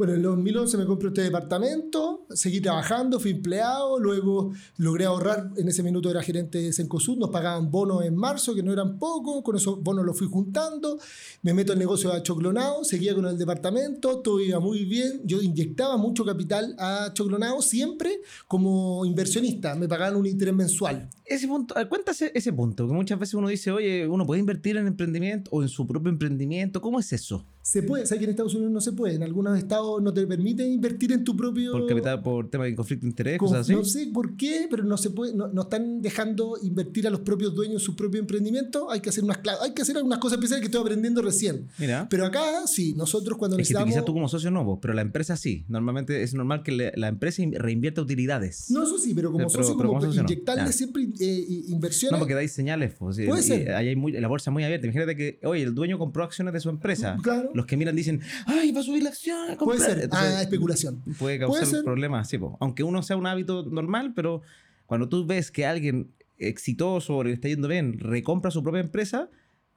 Bueno, 0.00 0.14
en 0.14 0.20
el 0.20 0.24
2011 0.24 0.78
me 0.78 0.86
compré 0.86 1.08
este 1.08 1.20
departamento, 1.24 2.24
seguí 2.30 2.62
trabajando, 2.62 3.20
fui 3.20 3.32
empleado, 3.32 3.98
luego 3.98 4.50
logré 4.78 5.04
ahorrar, 5.04 5.50
en 5.58 5.68
ese 5.68 5.82
minuto 5.82 6.10
era 6.10 6.22
gerente 6.22 6.56
de 6.56 6.72
Cencosud, 6.72 7.18
nos 7.18 7.28
pagaban 7.28 7.70
bonos 7.70 8.02
en 8.06 8.16
marzo, 8.16 8.54
que 8.54 8.62
no 8.62 8.72
eran 8.72 8.98
pocos, 8.98 9.42
con 9.42 9.56
esos 9.56 9.82
bonos 9.82 10.06
los 10.06 10.16
fui 10.16 10.26
juntando, 10.26 10.98
me 11.42 11.52
meto 11.52 11.74
el 11.74 11.78
negocio 11.78 12.08
de 12.08 12.16
achoclonado, 12.16 12.82
seguía 12.82 13.14
con 13.14 13.26
el 13.26 13.36
departamento, 13.36 14.20
todo 14.20 14.40
iba 14.40 14.58
muy 14.58 14.86
bien, 14.86 15.20
yo 15.24 15.42
inyectaba 15.42 15.98
mucho 15.98 16.24
capital 16.24 16.74
a 16.78 17.04
achoclonado, 17.04 17.60
siempre 17.60 18.22
como 18.48 19.04
inversionista, 19.04 19.74
me 19.74 19.86
pagaban 19.86 20.16
un 20.16 20.26
interés 20.26 20.54
mensual. 20.54 21.10
Ese 21.30 21.46
punto, 21.48 21.74
a 21.76 21.80
ver, 21.80 21.88
cuéntase 21.88 22.30
ese 22.34 22.52
punto, 22.52 22.86
que 22.86 22.92
muchas 22.92 23.18
veces 23.18 23.34
uno 23.34 23.48
dice, 23.48 23.70
oye, 23.70 24.06
uno 24.06 24.26
puede 24.26 24.40
invertir 24.40 24.76
en 24.76 24.86
emprendimiento 24.86 25.50
o 25.52 25.62
en 25.62 25.68
su 25.68 25.86
propio 25.86 26.10
emprendimiento, 26.10 26.80
¿cómo 26.80 26.98
es 27.00 27.12
eso? 27.12 27.46
Se 27.62 27.82
puede, 27.82 28.04
¿sabes 28.06 28.18
que 28.20 28.24
en 28.24 28.30
Estados 28.30 28.54
Unidos 28.54 28.72
no 28.72 28.80
se 28.80 28.92
puede? 28.92 29.14
En 29.14 29.22
algunos 29.22 29.56
estados 29.56 30.02
no 30.02 30.12
te 30.12 30.26
permiten 30.26 30.72
invertir 30.72 31.12
en 31.12 31.22
tu 31.24 31.36
propio... 31.36 31.72
Por 31.72 31.86
capital, 31.86 32.22
por 32.22 32.50
tema 32.50 32.64
de 32.64 32.74
conflicto 32.74 33.04
de 33.04 33.10
interés, 33.10 33.38
cosas 33.38 33.60
así. 33.60 33.72
No 33.74 33.84
sé 33.84 34.06
por 34.12 34.36
qué, 34.36 34.66
pero 34.70 34.82
no 34.82 34.96
se 34.96 35.10
puede, 35.10 35.34
no, 35.34 35.46
no 35.48 35.62
están 35.62 36.00
dejando 36.02 36.56
invertir 36.62 37.06
a 37.06 37.10
los 37.10 37.20
propios 37.20 37.54
dueños 37.54 37.74
en 37.82 37.86
su 37.86 37.94
propio 37.94 38.18
emprendimiento. 38.18 38.90
Hay 38.90 39.00
que 39.00 39.10
hacer 39.10 39.22
unas 39.22 39.38
hay 39.62 39.72
que 39.72 39.82
hacer 39.82 39.96
algunas 39.96 40.18
cosas 40.18 40.38
especiales 40.38 40.62
que 40.62 40.66
estoy 40.66 40.80
aprendiendo 40.80 41.22
recién. 41.22 41.68
Mira. 41.78 42.08
Pero 42.10 42.26
acá 42.26 42.66
sí, 42.66 42.94
nosotros 42.96 43.38
cuando 43.38 43.56
Es 43.56 43.58
que 43.58 43.62
necesitamos. 43.74 43.88
quizás 43.94 44.04
tú 44.04 44.14
como 44.14 44.28
socio 44.28 44.50
no, 44.50 44.64
vos, 44.64 44.78
pero 44.82 44.94
la 44.94 45.02
empresa 45.02 45.36
sí. 45.36 45.64
Normalmente 45.68 46.22
es 46.22 46.34
normal 46.34 46.62
que 46.64 46.72
le- 46.72 46.92
la 46.96 47.08
empresa 47.08 47.42
in- 47.42 47.52
reinvierta 47.52 48.00
utilidades. 48.02 48.70
No, 48.70 48.82
eso 48.82 48.98
sí, 48.98 49.14
pero 49.14 49.30
como 49.30 49.46
Pero- 49.46 49.50
socio, 49.62 49.76
pero 49.76 49.90
como 49.90 50.00
como 50.00 50.10
socio 50.10 50.22
no. 50.24 50.28
inyectarle 50.32 50.72
siempre 50.72 51.02
eh, 51.20 51.44
i- 51.48 51.64
No, 51.68 51.74
inversiones. 51.76 52.18
porque 52.18 52.34
dais 52.34 52.52
señales. 52.52 52.94
pues, 52.98 53.16
Puede 53.26 53.40
y 53.40 53.42
ser. 53.44 53.72
ahí 53.74 53.88
hay 53.88 53.96
muy, 53.96 54.12
la 54.12 54.26
bolsa 54.28 54.50
muy 54.50 54.64
abierta. 54.64 54.86
Imagínate 54.86 55.14
que, 55.16 55.38
oye, 55.44 55.62
el 55.62 55.74
dueño 55.74 55.98
compró 55.98 56.24
acciones 56.24 56.52
de 56.54 56.60
su 56.60 56.68
empresa. 56.70 57.16
Claro. 57.22 57.50
Los 57.54 57.66
que 57.66 57.76
miran 57.76 57.94
dicen, 57.94 58.20
ay, 58.46 58.72
va 58.72 58.80
a 58.80 58.82
subir 58.82 59.02
la 59.02 59.10
acción. 59.10 59.38
puede 59.46 59.56
comprar". 59.58 59.90
ser. 59.90 60.00
Entonces, 60.04 60.34
ah, 60.36 60.42
especulación. 60.42 61.02
Puede 61.18 61.38
causar 61.38 61.84
problemas, 61.84 62.28
sí, 62.28 62.38
po. 62.38 62.56
aunque 62.60 62.82
uno 62.82 63.02
sea 63.02 63.16
un 63.16 63.26
hábito 63.26 63.64
normal, 63.64 64.12
pero 64.14 64.42
Cuando 64.86 65.08
tú 65.08 65.24
ves 65.24 65.52
que 65.52 65.64
alguien 65.66 66.10
exitoso 66.36 67.18
o 67.18 67.22
le 67.24 67.32
está 67.32 67.46
yendo 67.48 67.68
bien 67.68 67.98
recompra 68.00 68.50
su 68.50 68.60
propia 68.62 68.80
empresa, 68.80 69.30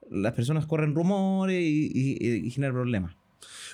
las 0.09 0.33
personas 0.33 0.65
corren 0.65 0.95
rumores 0.95 1.61
y, 1.61 1.91
y, 1.93 2.47
y 2.47 2.49
generan 2.49 2.73
problemas. 2.75 3.15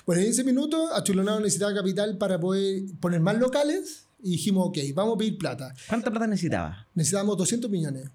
Bueno, 0.04 0.20
en 0.22 0.28
ese 0.28 0.44
minuto, 0.44 0.92
Achulonado 0.94 1.40
necesitaba 1.40 1.72
capital 1.74 2.18
para 2.18 2.38
poder 2.38 2.82
poner 3.00 3.20
más 3.20 3.38
locales 3.38 4.06
y 4.22 4.32
dijimos, 4.32 4.68
ok, 4.68 4.78
vamos 4.94 5.14
a 5.14 5.18
pedir 5.18 5.38
plata. 5.38 5.74
¿Cuánta 5.88 6.10
plata 6.10 6.26
necesitaba? 6.26 6.86
Necesitábamos 6.94 7.36
200 7.36 7.70
millones. 7.70 8.10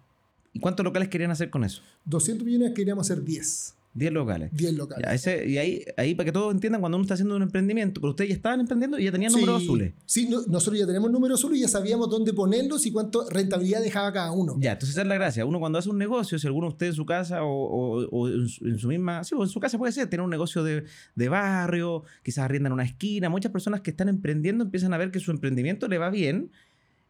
¿Y 0.54 0.60
cuántos 0.60 0.84
locales 0.84 1.10
querían 1.10 1.32
hacer 1.32 1.50
con 1.50 1.64
eso? 1.64 1.82
200 2.06 2.46
millones 2.46 2.74
queríamos 2.74 3.10
hacer 3.10 3.24
10. 3.24 3.76
10 3.96 4.12
locales. 4.12 4.50
10 4.54 4.74
locales. 4.74 5.06
Ya, 5.08 5.14
ese, 5.14 5.48
y 5.48 5.58
ahí, 5.58 5.84
ahí, 5.96 6.14
para 6.16 6.25
que 6.25 6.32
todos 6.34 6.54
entiendan, 6.54 6.82
cuando 6.82 6.98
uno 6.98 7.04
está 7.04 7.14
haciendo 7.14 7.36
un 7.36 7.42
emprendimiento, 7.42 8.02
pero 8.02 8.12
ustedes 8.12 8.30
ya 8.30 8.36
estaban 8.36 8.60
emprendiendo 8.60 9.00
y 9.00 9.06
ya 9.06 9.12
tenían 9.12 9.32
Sí, 9.32 9.40
números 9.40 9.64
azules. 9.64 9.94
Sí, 10.06 10.28
no- 10.30 10.42
nosotros 10.48 10.78
ya 10.80 10.86
tenemos 10.86 11.10
números 11.10 11.40
azules 11.40 11.60
y 11.60 11.62
ya 11.62 11.70
sabíamos 11.70 12.10
dónde 12.10 12.34
ponerlos 12.34 12.86
y 12.86 12.92
cuánto 12.92 13.28
rentabilidad 13.30 13.82
dejaba 13.82 14.12
cada 14.12 14.32
uno. 14.34 14.56
Ya, 14.60 14.74
entonces 14.74 14.92
esa 14.92 15.02
es 15.04 15.08
la 15.08 15.16
gracia. 15.16 15.46
Uno 15.46 15.60
cuando 15.60 15.80
hace 15.80 15.90
un 15.90 15.98
negocio, 15.98 16.38
si 16.38 16.46
alguno 16.46 16.68
de 16.68 16.72
ustedes 16.74 16.92
en 16.92 16.96
su 16.98 17.06
casa 17.06 17.44
o, 17.44 17.50
o- 17.50 18.08
o 18.12 18.28
en, 18.28 18.48
su, 18.50 18.68
en 18.68 18.78
su 18.78 18.88
misma... 18.90 19.24
Sí, 19.24 19.34
o 19.34 19.42
en 19.44 19.50
su 19.50 19.60
casa 19.62 19.78
puede 19.78 19.94
ser, 19.94 20.10
tener 20.10 20.24
un 20.25 20.30
negocio 20.30 20.62
de, 20.64 20.84
de 21.16 21.30
barrio, 21.30 22.04
quizás 22.22 22.44
arriendan 22.44 22.74
una 22.74 22.84
esquina. 22.84 23.30
Muchas 23.30 23.52
personas 23.54 23.80
que 23.80 23.92
están 23.92 24.10
emprendiendo 24.10 24.66
empiezan 24.66 24.94
a 24.94 24.98
ver 24.98 25.10
que 25.10 25.20
su 25.22 25.32
emprendimiento 25.32 25.88
le 25.88 25.98
va 25.98 26.10
bien 26.10 26.52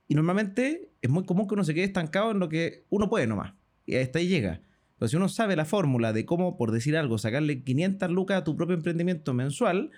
y 0.08 0.14
normalmente 0.14 0.92
es 1.02 1.10
muy 1.10 1.24
común 1.26 1.48
que 1.48 1.56
uno 1.56 1.64
se 1.64 1.74
quede 1.74 1.86
estancado 1.86 2.30
en 2.30 2.38
lo 2.38 2.48
que 2.48 2.86
uno 2.92 3.10
puede 3.10 3.26
nomás. 3.26 3.54
Y 3.88 3.96
hasta 3.96 4.20
ahí 4.20 4.28
llega. 4.28 4.62
Pero 4.98 5.10
si 5.10 5.16
uno 5.18 5.28
sabe 5.30 5.56
la 5.56 5.66
fórmula 5.66 6.14
de 6.14 6.26
cómo, 6.26 6.58
por 6.58 6.72
decir 6.72 6.96
algo, 6.96 7.18
sacarle 7.18 7.64
500 7.64 8.10
lucas 8.12 8.38
a 8.38 8.44
tu 8.44 8.56
propio 8.56 8.76
emprendimiento 8.76 9.34
mensual, 9.34 9.92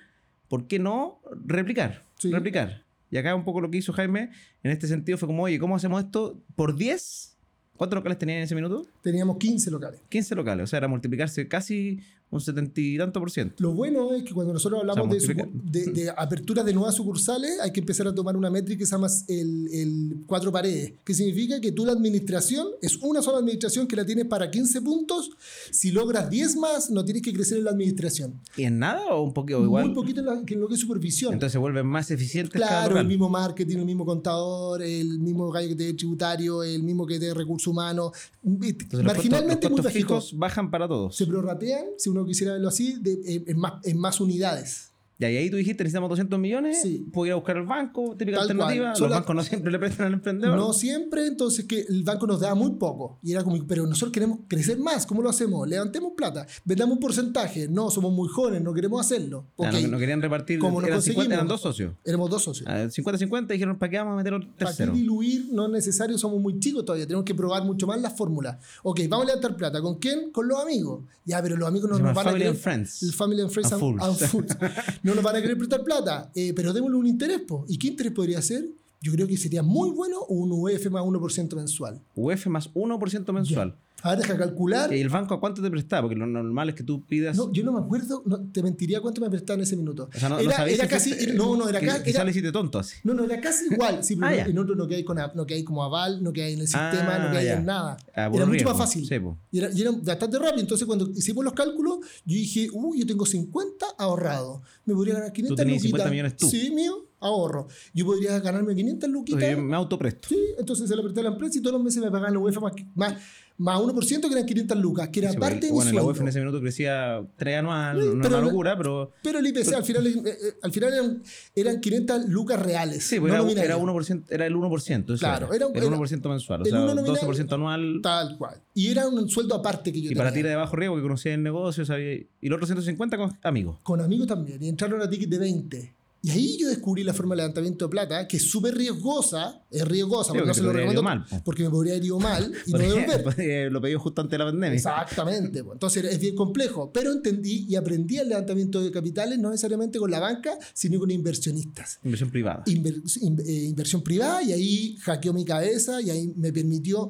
¿por 0.48 0.68
qué 0.68 0.80
no 0.80 1.22
replicar? 1.46 2.06
Sí. 2.18 2.32
Replicar. 2.32 2.84
Y 3.10 3.18
acá 3.18 3.36
un 3.36 3.46
poco 3.46 3.62
lo 3.62 3.70
que 3.70 3.77
hizo 3.77 3.94
Jaime 3.94 4.32
en 4.63 4.72
este 4.72 4.88
sentido 4.88 5.18
fue 5.18 5.27
como, 5.27 5.44
oye, 5.44 5.60
¿cómo 5.60 5.75
hacemos 5.75 6.04
esto 6.04 6.42
por 6.56 6.75
10? 6.75 7.38
¿Cuántos 7.77 7.96
locales 7.96 8.18
tenían 8.18 8.39
en 8.39 8.44
ese 8.46 8.56
minuto? 8.56 8.88
Teníamos 9.04 9.38
15 9.38 9.72
locales. 9.72 10.01
15 10.10 10.36
locales, 10.36 10.63
o 10.63 10.68
sea, 10.68 10.77
era 10.77 10.88
multiplicarse 10.88 11.48
casi 11.48 12.01
un 12.29 12.41
setenta 12.41 12.81
y 12.81 12.98
tanto 12.98 13.19
por 13.22 13.31
ciento. 13.31 13.55
Lo 13.60 13.74
bueno 13.74 14.13
es 14.13 14.24
que 14.24 14.34
cuando 14.34 14.51
nosotros 14.51 14.81
hablamos 14.81 15.07
O 15.15 15.19
sea, 15.19 15.34
de, 15.34 15.86
de, 15.86 15.91
de 16.03 16.10
aperturas 16.10 16.65
de 16.65 16.74
nuevas 16.74 16.93
sucursales, 16.96 17.60
hay 17.62 17.72
que 17.72 17.79
empezar 17.79 18.05
a 18.07 18.13
tomar 18.13 18.36
una 18.36 18.50
métrica 18.50 18.79
que 18.79 18.86
se 18.86 18.91
llama 18.91 19.07
el, 19.29 19.67
el 19.72 20.17
cuatro 20.27 20.51
paredes, 20.51 20.93
que 21.05 21.13
significa 21.13 21.62
que 21.62 21.72
tú 21.72 21.86
la 21.86 21.93
administración 21.93 22.67
es 22.81 22.98
una 22.98 23.22
sola 23.22 23.38
administración 23.38 23.88
que 23.88 23.96
la 23.96 24.05
tienes 24.05 24.25
para 24.25 24.51
15 24.51 24.81
puntos. 24.81 25.29
Si 25.72 25.91
logras 25.91 26.29
10 26.29 26.55
más, 26.57 26.89
no 26.89 27.05
tienes 27.05 27.24
que 27.24 27.31
crecer 27.31 27.60
en 27.60 27.63
la 27.63 27.72
administración. 27.72 28.41
¿Y 28.57 28.63
en 28.63 28.79
nada 28.79 29.05
o 29.15 29.24
un 29.24 29.34
poquito? 29.34 29.63
igual? 29.63 29.86
Muy 29.86 29.96
poquito 29.96 30.19
en, 30.19 30.25
la- 30.25 30.41
en 30.46 30.60
lo 30.60 30.67
que 30.67 30.74
es 30.74 30.79
supervisión. 30.81 31.31
Entonces 31.34 31.53
se 31.53 31.57
vuelven 31.60 31.88
más 31.88 32.12
eficientes 32.12 32.51
Claro, 32.51 33.00
el 33.00 33.07
mismo 33.07 33.29
marketing, 33.29 33.77
el 33.77 33.86
mismo 33.86 34.05
contador, 34.05 34.81
el 34.81 35.19
mismo 35.19 35.50
gallo 35.50 35.69
que 35.69 35.75
te 35.75 35.84
dé 35.86 35.93
tributario, 35.93 36.62
el 36.63 36.84
mismo 36.84 37.07
que 37.07 37.19
te 37.19 37.27
dé 37.27 37.34
recursos 37.34 37.67
humanos. 37.67 38.12
Entonces, 38.43 38.88
los 38.91 39.03
Marginalmente 39.03 39.69
costos, 39.69 39.69
los 39.69 39.72
muy 39.72 39.77
costos 39.77 39.84
bajito. 39.86 40.07
fijos 40.07 40.38
bajan 40.38 40.72
para 40.72 40.88
todos. 40.88 41.15
Se 41.15 41.25
prorratean, 41.25 41.86
si 41.98 42.10
uno 42.17 42.27
quisiera 42.27 42.53
verlo 42.53 42.67
así, 42.69 42.97
de- 43.01 43.21
eh, 43.25 43.43
en, 43.47 43.57
más, 43.59 43.74
en 43.86 43.97
más 44.00 44.19
unidades. 44.19 44.91
Y 45.19 45.25
ahí 45.25 45.50
tú 45.50 45.57
dijiste, 45.57 45.83
necesitamos 45.83 46.09
200 46.09 46.38
millones, 46.39 46.79
Sí. 46.81 47.07
puedo 47.12 47.25
ir 47.25 47.31
a 47.31 47.36
buscar 47.38 47.57
al 47.57 47.65
banco, 47.65 48.15
típica 48.15 48.38
Tal 48.38 48.51
alternativa. 48.51 48.93
Los 49.00 49.09
bancos 49.09 49.36
no 49.36 49.43
siempre 49.43 49.71
le 49.71 49.79
prestan 49.79 50.07
al 50.07 50.13
emprendedor. 50.13 50.55
No 50.55 50.74
siempre, 50.74 51.25
entonces 51.25 51.65
que 51.65 51.79
el 51.89 52.03
banco 52.03 52.27
nos 52.27 52.39
da 52.39 52.53
muy 52.53 52.71
poco. 52.74 53.17
Y 53.24 53.31
era 53.31 53.43
como, 53.43 53.57
pero 53.65 53.88
nosotros 53.88 54.12
queremos 54.12 54.39
crecer 54.47 54.77
más. 54.77 55.05
¿Cómo 55.07 55.24
lo 55.24 55.29
hacemos? 55.29 55.67
Levantemos 55.67 56.13
plata, 56.15 56.45
vendamos 56.65 56.95
un 56.95 57.00
porcentaje. 57.00 57.67
No, 57.67 57.89
somos 57.89 58.13
muy 58.13 58.29
jóvenes, 58.29 58.62
no 58.62 58.74
queremos 58.74 59.01
hacerlo. 59.01 59.47
Ya, 59.57 59.69
Ok, 59.69 59.75
no, 59.81 59.88
no 59.88 59.97
querían 59.97 60.21
repartir, 60.21 60.59
¿Cómo 60.59 60.79
nos 60.81 60.88
eran, 60.88 61.01
50, 61.01 61.15
conseguimos? 61.15 61.33
eran 61.33 61.47
dos 61.47 61.62
socios. 61.62 61.93
Éramos 62.05 62.29
dos 62.29 62.43
socios. 62.43 62.69
Ah, 62.69 62.88
50-50 62.88 63.47
dijeron, 63.53 63.77
¿para 63.79 63.89
qué 63.89 63.97
vamos 63.97 64.13
a 64.13 64.17
meter 64.17 64.33
otro 64.36 64.50
¿Para 64.55 64.69
tercero? 64.69 64.93
diluir? 64.93 65.47
No 65.51 65.65
es 65.65 65.71
necesario, 65.71 66.15
somos 66.19 66.39
muy 66.39 66.59
chicos 66.59 66.86
todavía, 66.86 67.07
tenemos 67.07 67.25
que 67.25 67.33
probar 67.33 67.63
mucho 67.65 67.88
más 67.88 68.00
la 68.00 68.12
fórmula. 68.12 68.59
Ok, 68.83 69.00
vamos 69.09 69.24
a 69.25 69.27
levantar 69.29 69.55
plata. 69.57 69.81
¿Con 69.81 69.97
quién? 69.97 70.31
Con 70.31 70.47
los 70.47 70.62
amigos. 70.62 71.05
Ya, 71.25 71.41
pero 71.41 71.57
los 71.57 71.67
amigos 71.67 71.89
no 71.89 71.97
nos 71.97 72.13
van 72.13 72.27
a 72.27 72.29
Family 72.31 72.45
and 72.45 72.57
Friends. 72.57 73.01
El 73.03 73.13
Family 73.13 73.41
and 73.41 73.50
Friends 73.50 73.74
And 73.74 73.81
and- 73.83 74.00
Fools. 74.00 74.21
and 74.21 74.29
Fools. 74.29 74.57
No 75.08 75.16
nos 75.16 75.24
van 75.24 75.38
a 75.38 75.42
querer 75.42 75.58
prestar 75.58 75.86
plata, 75.86 76.34
eh, 76.36 76.52
pero 76.54 76.74
démosle 76.74 76.98
un 76.98 77.08
interés. 77.08 77.42
¿Y 77.70 77.80
qué 77.80 77.88
interés 77.88 78.12
podría 78.12 78.42
ser? 78.42 78.66
Yo 79.01 79.12
creo 79.12 79.27
que 79.27 79.38
sería 79.38 79.62
muy 79.63 79.89
bueno 79.92 80.22
un 80.27 80.51
UF 80.51 80.89
más 80.89 81.04
1% 81.04 81.56
mensual. 81.56 82.01
UF 82.16 82.48
más 82.48 82.74
1% 82.74 83.32
mensual. 83.34 83.77
A 84.04 84.12
ver, 84.12 84.20
deja 84.20 84.38
calcular. 84.38 84.94
¿Y 84.94 85.01
el 85.01 85.10
banco 85.10 85.34
a 85.34 85.39
cuánto 85.39 85.60
te 85.62 85.72
presta? 85.72 86.01
Porque 86.01 86.16
lo 86.16 86.27
normal 86.27 86.70
es 86.70 86.75
que 86.75 86.84
tú 86.84 87.04
pidas... 87.04 87.36
No, 87.36 87.51
yo 87.51 87.63
no 87.63 87.72
me 87.74 87.80
acuerdo, 87.80 88.22
no, 88.27 88.39
te 88.51 88.62
mentiría 88.62 89.01
cuánto 89.01 89.22
me 89.22 89.30
prestaban 89.30 89.60
en 89.60 89.63
ese 89.63 89.75
minuto. 89.75 90.08
o 90.13 90.20
sea, 90.20 90.30
no, 90.30 90.36
no 90.36 90.42
era 90.42 90.56
sabéis 90.56 90.77
era 90.77 90.86
si 91.00 91.12
casi, 91.12 91.24
era- 91.24 91.34
no, 91.34 91.56
no, 91.58 91.68
era 91.68 91.80
casi, 91.80 92.04
Quizás 92.04 92.16
era- 92.16 92.24
le 92.24 92.30
hiciste 92.32 92.51
tonto 92.51 92.77
así. 92.77 92.96
no, 93.04 93.16
no, 93.16 93.24
era 93.24 93.42
casi 93.42 93.66
igual. 93.74 94.04
Sí, 94.04 94.16
pero 94.20 94.27
Ah, 94.27 94.36
no- 94.44 94.50
en 94.51 94.58
otro 94.60 94.75
no 94.75 94.88
que 94.88 94.96
hay 94.96 95.04
con 95.04 95.18
no 95.34 95.46
que 95.48 95.56
hay 95.56 95.63
como 95.63 95.84
aval, 95.84 96.24
no 96.24 96.32
que 96.32 96.44
hay 96.44 96.54
en 96.54 96.60
el 96.62 96.68
sistema, 96.68 97.16
Ah, 97.16 97.25
no 97.25 97.32
que 97.32 97.38
hay 97.39 97.46
ya. 97.48 97.58
en 97.58 97.66
nada. 97.66 97.98
Ah, 98.16 98.27
era 98.27 98.30
mucho 98.30 98.46
riesgo. 98.51 98.70
más 98.70 98.77
fácil. 98.77 99.08
Sí, 99.08 99.16
y, 99.51 99.58
era, 99.58 99.72
y 99.72 99.82
era 99.82 99.92
bastante 99.92 100.38
rápido. 100.39 100.62
Entonces, 100.62 100.86
cuando 100.86 101.10
hicimos 101.10 101.44
los 101.44 101.54
cálculos, 101.54 101.98
yo 102.24 102.36
dije, 102.36 102.68
uy, 102.72 103.00
yo 103.00 103.06
tengo 103.08 103.25
50 103.25 103.86
ahorrado. 103.98 104.62
Me 104.86 104.94
podría 104.94 105.16
ganar 105.16 105.34
500 105.34 105.58
tenías 105.58 105.82
50 105.82 106.06
luquitas. 106.06 106.12
millones 106.12 106.38
tú. 106.38 106.48
Sí, 106.50 106.70
mío, 106.72 107.07
ahorro. 107.19 107.67
Yo 107.93 108.05
podría 108.05 108.39
ganarme 108.39 108.75
500 108.75 109.09
luquitas. 109.09 109.51
Yo 109.51 109.62
me 109.62 109.75
autopresto. 109.75 110.29
Sí, 110.29 110.39
entonces 110.57 110.88
se 110.89 110.95
lo 110.95 111.03
presté 111.03 111.19
a 111.21 111.24
la 111.24 111.29
empresa 111.29 111.57
y 111.57 111.62
todos 111.62 111.74
los 111.74 111.83
meses 111.83 112.01
me 112.03 112.12
pagaban 112.12 112.33
la 112.33 112.39
UEF 112.39 112.59
más, 112.62 112.74
más, 112.95 113.13
más 113.57 113.79
1% 113.79 114.21
que 114.21 114.33
eran 114.33 114.45
500 114.45 114.77
lucas, 114.77 115.09
que 115.09 115.19
era 115.21 115.31
Sí, 115.31 115.38
parte 115.38 115.62
de 115.62 115.65
mi 115.67 115.71
bueno, 115.71 115.91
la 115.91 116.01
sueldo. 116.01 116.12
UF 116.12 116.21
en 116.21 116.27
ese 116.27 116.39
minuto 116.39 116.62
crecía 116.62 117.25
3 117.38 117.57
anual, 117.57 117.97
no 117.97 118.03
es 118.03 118.09
pero 118.09 118.27
una 118.27 118.29
la- 118.29 118.41
locura, 118.41 118.77
pero... 118.77 119.13
Pero 119.24 119.39
el 119.39 119.47
IPC 119.47 119.74
al 119.74 119.83
final, 119.83 120.05
eh, 120.05 120.13
eh, 120.25 120.33
al 120.62 120.71
final 120.71 120.93
eran, 120.93 121.24
eran 121.55 121.81
500 121.81 122.25
lucas 122.29 122.62
reales. 122.62 123.03
Sí, 123.03 123.15
no 123.15 123.21
pues 123.21 123.33
era, 123.33 123.41
nominales. 123.41 123.69
era, 123.69 123.77
1%, 123.79 124.24
era 124.29 124.45
el 124.45 124.55
1%. 124.55 125.03
Eso 125.13 125.17
Claro, 125.17 125.47
era, 125.53 125.65
era- 125.65 125.67
el 125.74 125.83
era- 125.88 125.97
1% 125.97 126.29
mensual, 126.29 126.62
o 126.62 126.65
el 126.65 126.69
sea, 126.69 126.79
uno 126.83 126.93
nominal, 126.93 127.15
12% 127.19 127.51
anual. 127.55 128.00
Tal 128.03 128.38
cual. 128.38 128.62
Y 128.75 128.89
era 128.89 129.07
un 129.07 129.27
sueldo 129.27 129.55
aparte 129.55 129.91
que 129.91 130.01
yo 130.01 130.12
Y 130.12 130.15
para 130.15 130.29
ti 130.29 130.36
tenía. 130.36 130.51
era 130.51 130.59
de 130.59 130.63
bajo 130.63 130.75
riesgo, 130.75 130.95
que 130.95 131.01
conocía 131.01 131.33
el 131.33 131.41
negocio, 131.41 131.83
sabía, 131.83 132.13
y 132.13 132.27
los 132.43 132.57
otros 132.57 132.67
150 132.69 133.17
con 133.17 133.31
amigos. 133.41 133.79
Con 133.81 134.01
amigos 134.01 134.27
también. 134.27 134.62
Y 134.62 134.69
entraron 134.69 135.01
a 135.01 135.09
ticket 135.09 135.29
de 135.29 135.39
20. 135.39 135.97
Y 136.21 136.31
ahí 136.31 136.57
yo 136.57 136.67
descubrí 136.67 137.03
la 137.03 137.13
forma 137.13 137.36
de 137.36 137.38
levantamiento 137.43 137.86
de 137.86 137.89
plata, 137.89 138.27
que 138.27 138.38
es 138.38 138.50
súper 138.50 138.75
riesgosa. 138.75 139.62
Es 139.69 139.88
riesgosa, 139.88 140.31
Sí, 140.31 140.38
porque 140.38 140.47
no 140.47 140.53
se 140.53 140.62
lo 140.63 140.74
recomiendo. 140.74 141.03
mal, 141.03 141.25
po. 141.29 141.41
porque 141.45 141.63
me 141.63 141.69
podría 141.69 141.93
haber 141.93 142.05
ido 142.05 142.19
mal 142.19 142.51
y 142.65 142.71
no 142.74 142.77
devolver. 142.79 143.71
lo 143.71 143.79
pedí 143.79 143.93
justo 143.95 144.21
antes 144.21 144.31
de 144.31 144.38
la 144.39 144.45
pandemia. 144.45 144.75
Exactamente. 144.75 145.63
pues. 145.63 145.75
Entonces 145.75 146.03
es 146.05 146.19
bien 146.19 146.36
complejo. 146.36 146.91
Pero 146.91 147.12
entendí 147.12 147.67
y 147.69 147.75
aprendí 147.75 148.17
el 148.17 148.29
levantamiento 148.29 148.81
de 148.81 148.91
capitales 148.91 149.38
no 149.39 149.51
necesariamente 149.51 150.00
con 150.00 150.09
la 150.12 150.19
banca, 150.19 150.57
sino 150.74 151.00
con 151.00 151.12
inversionistas. 151.12 152.00
Inversión 152.03 152.31
privada. 152.31 152.63
Inver- 152.65 153.01
in- 153.21 153.39
eh, 153.45 153.63
inversión 153.65 154.01
privada 154.01 154.41
y 154.43 154.51
ahí 154.53 154.97
hackeó 155.01 155.33
mi 155.33 155.45
cabeza 155.45 156.01
y 156.01 156.09
ahí 156.09 156.33
me 156.36 156.51
permitió 156.51 157.09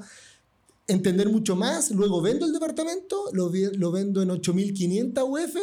entender 0.87 1.29
mucho 1.29 1.55
más. 1.55 1.91
Luego 1.91 2.21
vendo 2.21 2.45
el 2.45 2.53
departamento, 2.53 3.25
lo, 3.33 3.51
lo 3.77 3.91
vendo 3.91 4.21
en 4.21 4.29
8.500 4.29 5.23
UF 5.27 5.55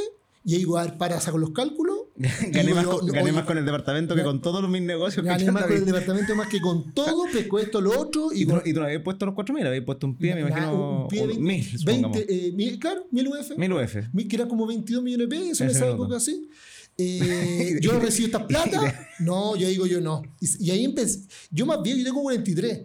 y 0.44 0.54
ahí 0.56 0.66
para, 0.98 1.20
saco 1.20 1.38
los 1.38 1.50
cálculos. 1.50 1.96
gané 2.16 2.62
digo 2.64 2.76
más, 2.76 2.86
con, 2.86 3.06
gané 3.06 3.22
oye, 3.22 3.32
más 3.32 3.44
con 3.44 3.58
el 3.58 3.64
departamento 3.64 4.14
que 4.14 4.22
con 4.22 4.40
todos 4.40 4.68
mis 4.68 4.82
negocios. 4.82 5.24
Gané 5.24 5.44
que 5.46 5.50
más 5.50 5.64
con 5.64 5.72
el 5.72 5.84
departamento 5.84 6.36
más 6.36 6.48
que 6.48 6.60
con 6.60 6.92
todo, 6.92 7.24
pesco 7.32 7.58
esto, 7.58 7.80
lo 7.80 7.98
otro 7.98 8.32
y 8.32 8.42
Y 8.42 8.46
tú, 8.46 8.52
con- 8.52 8.62
y 8.64 8.72
tú 8.72 8.80
no 8.80 8.86
habías 8.86 9.02
puesto 9.02 9.26
los 9.26 9.34
4.000, 9.34 9.66
habías 9.66 9.84
puesto 9.84 10.06
un 10.06 10.16
pie, 10.16 10.34
me 10.34 10.42
imagino. 10.42 11.02
un 11.02 11.08
pie 11.08 11.26
de 11.26 11.32
un 11.34 11.44
20, 11.44 11.44
mil, 11.44 11.78
supongamos. 11.78 12.16
20, 12.16 12.34
eh, 12.48 12.52
mil- 12.52 12.78
claro, 12.78 13.06
1000 13.10 13.28
UF. 13.28 13.56
1000 13.56 13.72
UF. 13.72 13.94
Que 14.28 14.36
era 14.36 14.46
como 14.46 14.66
22 14.66 15.02
millones 15.02 15.28
de 15.28 15.36
pesos 15.36 15.60
en 15.62 15.70
esa 15.70 15.88
época 15.90 16.16
así. 16.16 16.48
Eh, 16.96 17.78
yo 17.80 17.98
recibo 17.98 18.26
esta 18.26 18.46
plata. 18.46 19.08
No, 19.18 19.56
yo 19.56 19.66
digo 19.66 19.84
yo 19.84 20.00
no. 20.00 20.22
Y, 20.40 20.66
y 20.66 20.70
ahí 20.70 20.84
empecé. 20.84 21.22
Yo 21.50 21.66
más 21.66 21.82
bien, 21.82 21.98
yo 21.98 22.04
tengo 22.04 22.22
43. 22.22 22.82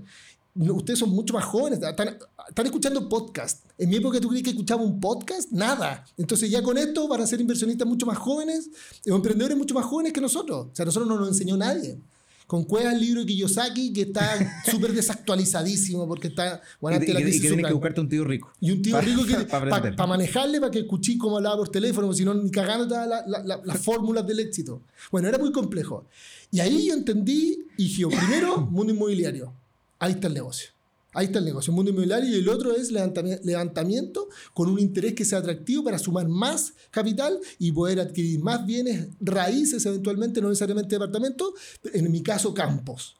Ustedes 0.60 1.00
son 1.00 1.12
mucho 1.12 1.34
más 1.34 1.46
jóvenes. 1.46 1.80
Están, 1.82 2.18
están 2.50 2.66
escuchando 2.66 3.08
podcast. 3.08 3.66
En 3.78 3.90
mi 3.90 3.96
época, 3.96 4.20
¿tú 4.20 4.28
crees 4.28 4.44
que 4.44 4.50
escuchaba 4.50 4.82
un 4.84 5.00
podcast? 5.00 5.52
Nada. 5.52 6.04
Entonces, 6.18 6.50
ya 6.52 6.62
con 6.62 6.78
esto 6.78 7.08
van 7.08 7.22
a 7.22 7.28
ser 7.28 7.40
inversionistas 7.40 7.88
mucho 7.88 8.06
más 8.06 8.18
jóvenes 8.18 8.70
o 9.10 9.16
emprendedores 9.16 9.58
mucho 9.58 9.74
más 9.74 9.86
jóvenes 9.86 10.12
que 10.12 10.20
nosotros. 10.20 10.68
O 10.72 10.76
sea, 10.76 10.84
nosotros 10.86 11.08
no 11.08 11.18
nos 11.18 11.30
enseñó 11.30 11.56
nadie. 11.56 12.00
Con 12.46 12.64
Cueva 12.64 12.92
el 12.92 13.00
libro 13.00 13.22
de 13.22 13.28
Kiyosaki, 13.28 13.94
que 13.94 14.02
está 14.02 14.64
súper 14.70 14.92
desactualizadísimo 14.92 16.08
porque 16.08 16.28
está. 16.30 16.62
Bueno, 16.82 16.98
Y, 17.02 17.06
de 17.06 17.14
la 17.14 17.20
y- 17.22 17.24
y 17.24 17.32
que 17.40 17.48
tienes 17.48 17.66
que 17.68 17.74
buscarte 17.74 18.02
un 18.02 18.10
tío 18.10 18.24
rico. 18.26 18.52
Y 18.60 18.72
un 18.72 18.82
tío 18.82 18.96
Pa- 18.96 19.02
rico 19.02 19.24
que 19.26 19.36
pa 19.46 19.60
para 19.62 19.78
aprender. 19.78 20.08
manejarle, 20.08 20.60
para 20.60 20.72
que 20.72 20.80
escuché 20.80 21.18
cómo 21.18 21.38
hablaba 21.38 21.58
por 21.58 21.70
teléfono, 21.70 22.12
si 22.12 22.26
no, 22.26 22.34
ni 22.34 22.50
cagando 22.52 22.88
la- 22.88 23.06
la- 23.26 23.44
la- 23.46 23.62
las 23.64 23.78
fórmulas 23.80 24.26
del 24.28 24.40
éxito. 24.40 24.82
Bueno, 25.12 25.28
era 25.30 25.38
muy 25.38 25.52
complejo. 25.52 26.06
Y 26.52 26.60
ahí 26.60 26.88
yo 26.88 26.96
entendí 26.96 27.60
y 27.78 27.84
dije, 27.84 28.08
primero, 28.08 28.62
mundo 28.72 28.92
inmobiliario. 28.94 29.54
Ahí 30.00 30.14
está 30.14 30.28
el 30.28 30.34
negocio. 30.34 30.70
Ahí 31.12 31.26
está 31.26 31.40
el 31.40 31.46
negocio, 31.46 31.74
mundo 31.74 31.90
inmobiliario. 31.92 32.30
Y 32.30 32.40
el 32.40 32.50
otro 32.50 32.76
es 32.76 32.92
levantami- 32.92 33.40
levantamiento 33.44 34.30
con 34.54 34.70
un 34.70 34.80
interés 34.80 35.14
que 35.16 35.26
sea 35.26 35.40
atractivo 35.40 35.84
para 35.84 35.98
sumar 35.98 36.28
más 36.28 36.74
capital 36.92 37.40
y 37.58 37.72
poder 37.72 38.00
adquirir 38.00 38.40
más 38.40 38.64
bienes 38.66 39.08
raíces, 39.20 39.86
eventualmente, 39.88 40.40
no 40.40 40.50
necesariamente 40.50 40.96
departamentos, 40.96 41.50
en 41.94 42.12
mi 42.12 42.22
caso, 42.22 42.54
campos. 42.54 43.16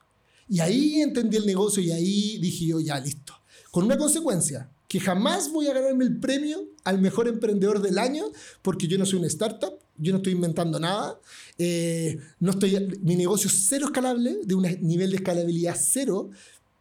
Y 0.48 0.60
ahí 0.60 1.02
entendí 1.02 1.38
el 1.38 1.46
negocio 1.48 1.82
y 1.82 1.92
ahí 1.92 2.38
dije 2.40 2.68
yo, 2.68 2.80
ya, 2.80 3.00
listo. 3.00 3.34
Con 3.72 3.86
una 3.86 3.98
consecuencia, 3.98 4.70
que 4.88 5.00
jamás 5.00 5.52
voy 5.52 5.68
a 5.68 5.74
ganarme 5.74 6.06
el 6.06 6.20
premio 6.20 6.64
al 6.84 7.00
mejor 7.00 7.28
emprendedor 7.28 7.82
del 7.82 8.00
año, 8.00 8.26
porque 8.62 8.88
yo 8.88 8.98
no 8.98 9.06
soy 9.06 9.20
una 9.20 9.28
startup, 9.28 9.74
yo 9.98 10.12
no 10.12 10.18
estoy 10.18 10.34
inventando 10.34 10.80
nada, 10.80 11.20
eh, 11.58 12.18
no 12.40 12.52
estoy, 12.52 12.98
mi 13.02 13.16
negocio 13.16 13.48
es 13.50 13.66
cero 13.68 13.88
escalable, 13.88 14.40
de 14.44 14.56
un 14.56 14.64
nivel 14.82 15.12
de 15.12 15.18
escalabilidad 15.18 15.76
cero, 15.80 16.32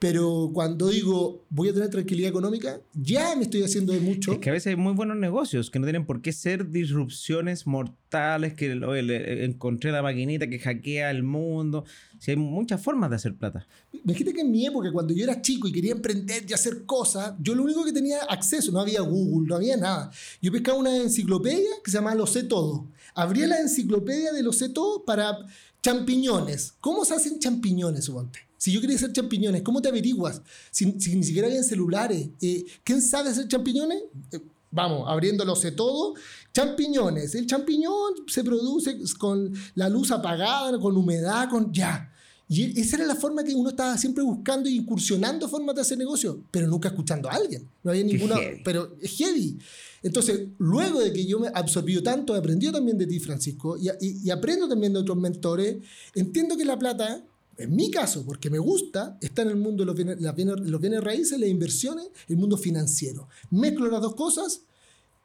Pero 0.00 0.50
cuando 0.54 0.88
digo 0.90 1.44
voy 1.50 1.70
a 1.70 1.74
tener 1.74 1.90
tranquilidad 1.90 2.30
económica, 2.30 2.80
ya 2.94 3.34
me 3.34 3.42
estoy 3.42 3.64
haciendo 3.64 3.92
de 3.92 3.98
mucho. 3.98 4.32
Es 4.32 4.38
que 4.38 4.50
a 4.50 4.52
veces 4.52 4.68
hay 4.68 4.76
muy 4.76 4.92
buenos 4.92 5.16
negocios 5.16 5.70
que 5.72 5.80
no 5.80 5.86
tienen 5.86 6.06
por 6.06 6.22
qué 6.22 6.32
ser 6.32 6.70
disrupciones 6.70 7.66
mortales, 7.66 8.54
que 8.54 8.72
oye, 8.84 9.02
le- 9.02 9.44
encontré 9.44 9.90
la 9.90 10.00
maquinita 10.02 10.48
que 10.48 10.60
hackea 10.60 11.10
el 11.10 11.24
mundo. 11.24 11.84
Si 12.20 12.30
hay 12.30 12.36
muchas 12.36 12.80
formas 12.80 13.10
de 13.10 13.16
hacer 13.16 13.34
plata. 13.34 13.66
Imagínate 13.92 14.34
que 14.36 14.40
en 14.42 14.50
mi 14.52 14.64
época, 14.66 14.92
cuando 14.92 15.12
yo 15.12 15.24
era 15.24 15.42
chico 15.42 15.66
y 15.66 15.72
quería 15.72 15.92
emprender 15.92 16.44
y 16.48 16.52
hacer 16.52 16.84
cosas, 16.84 17.34
yo 17.40 17.56
lo 17.56 17.64
único 17.64 17.84
que 17.84 17.92
tenía 17.92 18.18
acceso, 18.28 18.70
no 18.70 18.78
había 18.80 19.00
Google, 19.00 19.48
no 19.48 19.56
había 19.56 19.76
nada. 19.76 20.12
Yo 20.40 20.52
pescaba 20.52 20.78
una 20.78 20.96
enciclopedia 20.96 21.70
que 21.84 21.90
se 21.90 21.96
llamaba 21.96 22.14
Lo 22.14 22.26
sé 22.28 22.44
todo. 22.44 22.86
Abría 23.14 23.48
la 23.48 23.58
enciclopedia 23.60 24.32
de 24.32 24.44
Lo 24.44 24.52
sé 24.52 24.68
todo 24.68 25.04
para 25.04 25.38
champiñones. 25.82 26.74
¿Cómo 26.80 27.04
se 27.04 27.14
hacen 27.14 27.40
champiñones, 27.40 28.04
suponte? 28.04 28.40
Si 28.58 28.70
yo 28.72 28.80
quería 28.80 28.96
hacer 28.96 29.12
champiñones, 29.12 29.62
¿cómo 29.62 29.80
te 29.80 29.88
averiguas? 29.88 30.42
Si, 30.70 31.00
si 31.00 31.16
ni 31.16 31.22
siquiera 31.24 31.48
había 31.48 31.62
celulares. 31.62 32.28
Eh, 32.42 32.66
¿Quién 32.84 33.00
sabe 33.00 33.30
hacer 33.30 33.48
champiñones? 33.48 34.02
Eh, 34.32 34.40
vamos, 34.70 35.04
abriendo 35.08 35.44
Lo 35.44 35.56
sé 35.56 35.72
todo. 35.72 36.14
Champiñones. 36.52 37.34
El 37.34 37.46
champiñón 37.46 38.14
se 38.26 38.42
produce 38.42 38.98
con 39.18 39.52
la 39.74 39.88
luz 39.88 40.10
apagada, 40.10 40.78
con 40.80 40.96
humedad, 40.96 41.48
con 41.48 41.72
ya. 41.72 42.12
Y 42.50 42.80
esa 42.80 42.96
era 42.96 43.04
la 43.06 43.14
forma 43.14 43.44
que 43.44 43.54
uno 43.54 43.68
estaba 43.70 43.96
siempre 43.98 44.24
buscando 44.24 44.68
e 44.68 44.72
incursionando 44.72 45.48
formas 45.50 45.74
de 45.74 45.82
hacer 45.82 45.98
negocio, 45.98 46.42
pero 46.50 46.66
nunca 46.66 46.88
escuchando 46.88 47.28
a 47.28 47.34
alguien. 47.34 47.68
No 47.84 47.90
había 47.90 48.02
ninguna. 48.04 48.36
heavy. 48.36 48.62
Pero 48.64 48.96
es 49.02 49.10
heavy. 49.18 49.58
Entonces, 50.02 50.48
luego 50.56 50.98
de 51.00 51.12
que 51.12 51.26
yo 51.26 51.38
me 51.38 51.48
absorbió 51.52 52.02
tanto, 52.02 52.34
he 52.34 52.38
aprendido 52.38 52.72
también 52.72 52.96
de 52.96 53.06
ti, 53.06 53.20
Francisco, 53.20 53.76
y, 53.76 53.88
y- 54.00 54.20
y 54.24 54.30
aprendo 54.30 54.66
también 54.66 54.94
de 54.94 55.00
otros 55.00 55.18
mentores, 55.18 55.76
entiendo 56.14 56.56
que 56.56 56.64
la 56.64 56.78
plata, 56.78 57.22
en 57.58 57.74
mi 57.76 57.90
caso, 57.90 58.24
porque 58.24 58.48
me 58.50 58.58
gusta, 58.58 59.18
está 59.20 59.42
en 59.42 59.48
el 59.48 59.56
mundo 59.56 59.82
de 59.82 59.86
los 59.86 59.96
bienes, 59.96 60.20
las 60.20 60.34
bienes- 60.34 60.60
los 60.60 60.80
bienes 60.80 61.02
raíces, 61.02 61.38
las 61.38 61.48
inversiones, 61.48 62.08
el 62.28 62.36
mundo 62.36 62.56
financiero. 62.56 63.28
Mezclo 63.50 63.90
las 63.90 64.00
dos 64.00 64.14
cosas 64.14 64.62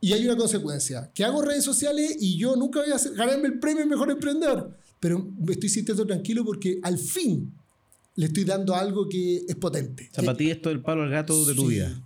y 0.02 0.12
hay 0.14 0.26
una 0.26 0.36
consecuencia, 0.36 1.12
que 1.14 1.24
hago 1.24 1.42
redes 1.42 1.64
sociales 1.64 2.18
y 2.20 2.38
yo 2.38 2.56
nunca 2.56 2.82
voy 2.82 2.92
a 2.92 2.96
hacer- 2.96 3.14
ganarme 3.14 3.48
el 3.48 3.60
premio 3.60 3.86
Mejor 3.88 4.12
Emprendedor, 4.12 4.76
pero 5.00 5.20
me 5.40 5.54
estoy 5.54 5.70
sintiendo 5.70 6.06
tranquilo 6.06 6.44
porque 6.44 6.80
al 6.84 6.98
fin 6.98 7.54
le 8.16 8.26
estoy 8.26 8.44
dando 8.44 8.76
algo 8.76 9.08
que 9.08 9.44
es 9.48 9.56
potente. 9.56 10.10
O 10.12 10.16
sea, 10.16 10.24
para 10.26 10.38
ti 10.38 10.50
esto 10.52 10.70
es 10.70 10.76
el 10.76 10.82
palo 10.82 11.04
al 11.04 11.10
gato 11.10 11.46
de 11.46 11.54
tu 11.56 11.62
Sí, 11.64 11.68
vida. 11.76 12.02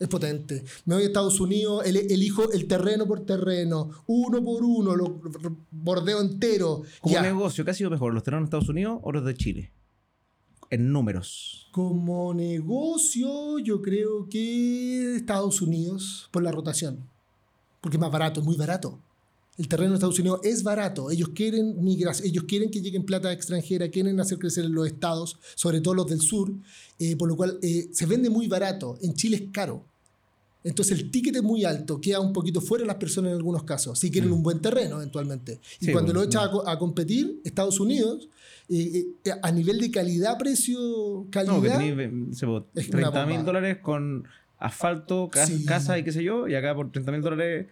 Es 0.00 0.08
potente. 0.08 0.64
Me 0.86 0.94
voy 0.94 1.04
a 1.04 1.06
Estados 1.08 1.38
Unidos, 1.40 1.84
el- 1.84 1.98
elijo 2.10 2.50
el 2.52 2.66
terreno 2.66 3.06
por 3.06 3.20
terreno, 3.26 3.90
uno 4.06 4.42
por 4.42 4.64
uno, 4.64 4.96
lo 4.96 5.20
bordeo 5.70 6.22
entero. 6.22 6.82
Como 7.02 7.14
Ya. 7.14 7.20
negocio, 7.22 7.64
¿qué 7.66 7.70
ha 7.72 7.74
sido 7.74 7.90
mejor? 7.90 8.14
¿Los 8.14 8.22
terrenos 8.22 8.44
de 8.44 8.56
Estados 8.56 8.68
Unidos 8.70 8.98
o 9.02 9.12
los 9.12 9.24
de 9.26 9.34
Chile? 9.34 9.70
En 10.70 10.90
números. 10.90 11.68
Como 11.72 12.32
negocio, 12.32 13.58
yo 13.58 13.82
creo 13.82 14.26
que 14.28 15.16
Estados 15.16 15.60
Unidos 15.60 16.28
por 16.30 16.42
la 16.42 16.50
rotación. 16.52 17.00
Porque 17.82 17.96
es 17.98 18.00
más 18.00 18.10
barato, 18.10 18.40
es 18.40 18.46
muy 18.46 18.56
barato. 18.56 18.98
El 19.58 19.68
terreno 19.68 19.90
de 19.90 19.96
Estados 19.96 20.18
Unidos 20.18 20.40
es 20.44 20.62
barato. 20.62 21.10
Ellos 21.10 21.30
quieren 21.34 21.82
migración, 21.84 22.28
ellos 22.28 22.44
quieren 22.44 22.70
que 22.70 22.80
lleguen 22.80 23.04
plata 23.04 23.30
extranjera, 23.32 23.90
quieren 23.90 24.18
hacer 24.20 24.38
crecer 24.38 24.64
los 24.70 24.86
estados, 24.86 25.38
sobre 25.56 25.82
todo 25.82 25.92
los 25.92 26.06
del 26.06 26.20
sur, 26.22 26.50
eh, 26.98 27.16
por 27.16 27.28
lo 27.28 27.36
cual 27.36 27.58
eh, 27.60 27.88
se 27.92 28.06
vende 28.06 28.30
muy 28.30 28.48
barato. 28.48 28.96
En 29.02 29.12
Chile 29.14 29.36
es 29.36 29.42
caro. 29.52 29.84
Entonces 30.62 30.98
el 30.98 31.10
ticket 31.10 31.36
es 31.36 31.42
muy 31.42 31.64
alto, 31.64 32.00
queda 32.00 32.20
un 32.20 32.32
poquito 32.34 32.60
fuera 32.60 32.82
de 32.82 32.88
las 32.88 32.96
personas 32.96 33.30
en 33.30 33.36
algunos 33.38 33.64
casos, 33.64 33.98
si 33.98 34.10
quieren 34.10 34.30
un 34.30 34.42
buen 34.42 34.60
terreno 34.60 34.96
eventualmente. 34.96 35.58
Y 35.80 35.86
Sí, 35.86 35.92
cuando 35.92 36.12
bueno, 36.12 36.20
lo 36.20 36.26
echas 36.26 36.44
a, 36.44 36.50
co- 36.50 36.68
a 36.68 36.78
competir, 36.78 37.40
Estados 37.44 37.80
Unidos, 37.80 38.28
eh, 38.68 39.06
eh, 39.24 39.30
a 39.42 39.50
nivel 39.52 39.80
de 39.80 39.90
calidad, 39.90 40.36
precio, 40.38 41.26
calidad, 41.30 41.54
No, 41.54 41.62
que 41.62 41.70
tenéis 41.70 42.36
se 42.38 42.46
po- 42.46 42.66
Es 42.74 42.88
una 42.90 43.10
30 43.10 43.26
mil 43.26 43.44
dólares 43.44 43.78
con 43.82 44.28
asfalto, 44.58 45.28
ca- 45.32 45.46
Sí. 45.46 45.64
casa 45.64 45.98
y 45.98 46.04
qué 46.04 46.12
sé 46.12 46.22
yo, 46.22 46.46
y 46.46 46.54
acá 46.54 46.74
por 46.74 46.92
30 46.92 47.10
mil 47.12 47.22
dólares, 47.22 47.66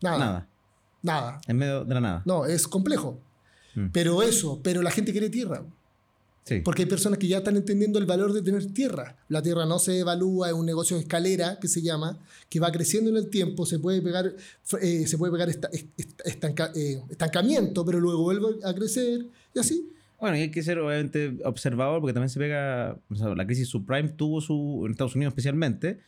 nada, 0.00 0.18
nada. 0.18 0.48
nada. 1.02 1.40
En 1.46 1.58
medio 1.58 1.84
de 1.84 1.94
la 1.94 2.00
nada. 2.00 2.22
No, 2.24 2.46
es 2.46 2.66
complejo. 2.66 3.20
Mm. 3.74 3.88
Pero 3.92 4.22
eso, 4.22 4.60
pero 4.62 4.80
la 4.82 4.90
gente 4.90 5.12
quiere 5.12 5.28
tierra. 5.28 5.62
Sí. 6.50 6.60
Porque 6.64 6.82
hay 6.82 6.88
personas 6.88 7.18
que 7.20 7.28
ya 7.28 7.38
están 7.38 7.56
entendiendo 7.56 7.98
el 8.00 8.06
valor 8.06 8.32
de 8.32 8.42
tener 8.42 8.66
tierra. 8.72 9.16
La 9.28 9.40
tierra 9.40 9.66
no 9.66 9.78
se 9.78 10.00
evalúa, 10.00 10.48
es 10.48 10.54
un 10.54 10.66
negocio 10.66 10.96
de 10.96 11.02
escalera 11.02 11.58
que 11.60 11.68
se 11.68 11.80
llama, 11.80 12.18
que 12.48 12.58
va 12.58 12.72
creciendo 12.72 13.08
en 13.08 13.16
el 13.18 13.30
tiempo, 13.30 13.64
se 13.66 13.78
puede 13.78 14.02
pegar, 14.02 14.34
eh, 14.82 15.06
se 15.06 15.16
puede 15.16 15.30
pegar 15.32 15.48
esta- 15.48 15.68
est- 15.72 16.20
estanca- 16.24 16.72
eh, 16.74 17.00
estancamiento, 17.08 17.84
pero 17.84 18.00
luego 18.00 18.22
vuelve 18.24 18.46
a 18.64 18.74
crecer 18.74 19.26
y 19.54 19.58
así. 19.60 19.88
Bueno, 20.20 20.36
y 20.36 20.40
hay 20.40 20.50
que 20.50 20.62
ser 20.64 20.78
obviamente 20.80 21.38
observador 21.44 22.00
porque 22.00 22.12
también 22.14 22.28
se 22.30 22.40
pega, 22.40 22.98
o 23.08 23.14
sea, 23.14 23.28
la 23.34 23.46
crisis 23.46 23.68
subprime 23.68 24.08
tuvo 24.08 24.40
su, 24.40 24.82
en 24.86 24.90
Estados 24.92 25.14
Unidos 25.14 25.30
especialmente, 25.32 26.00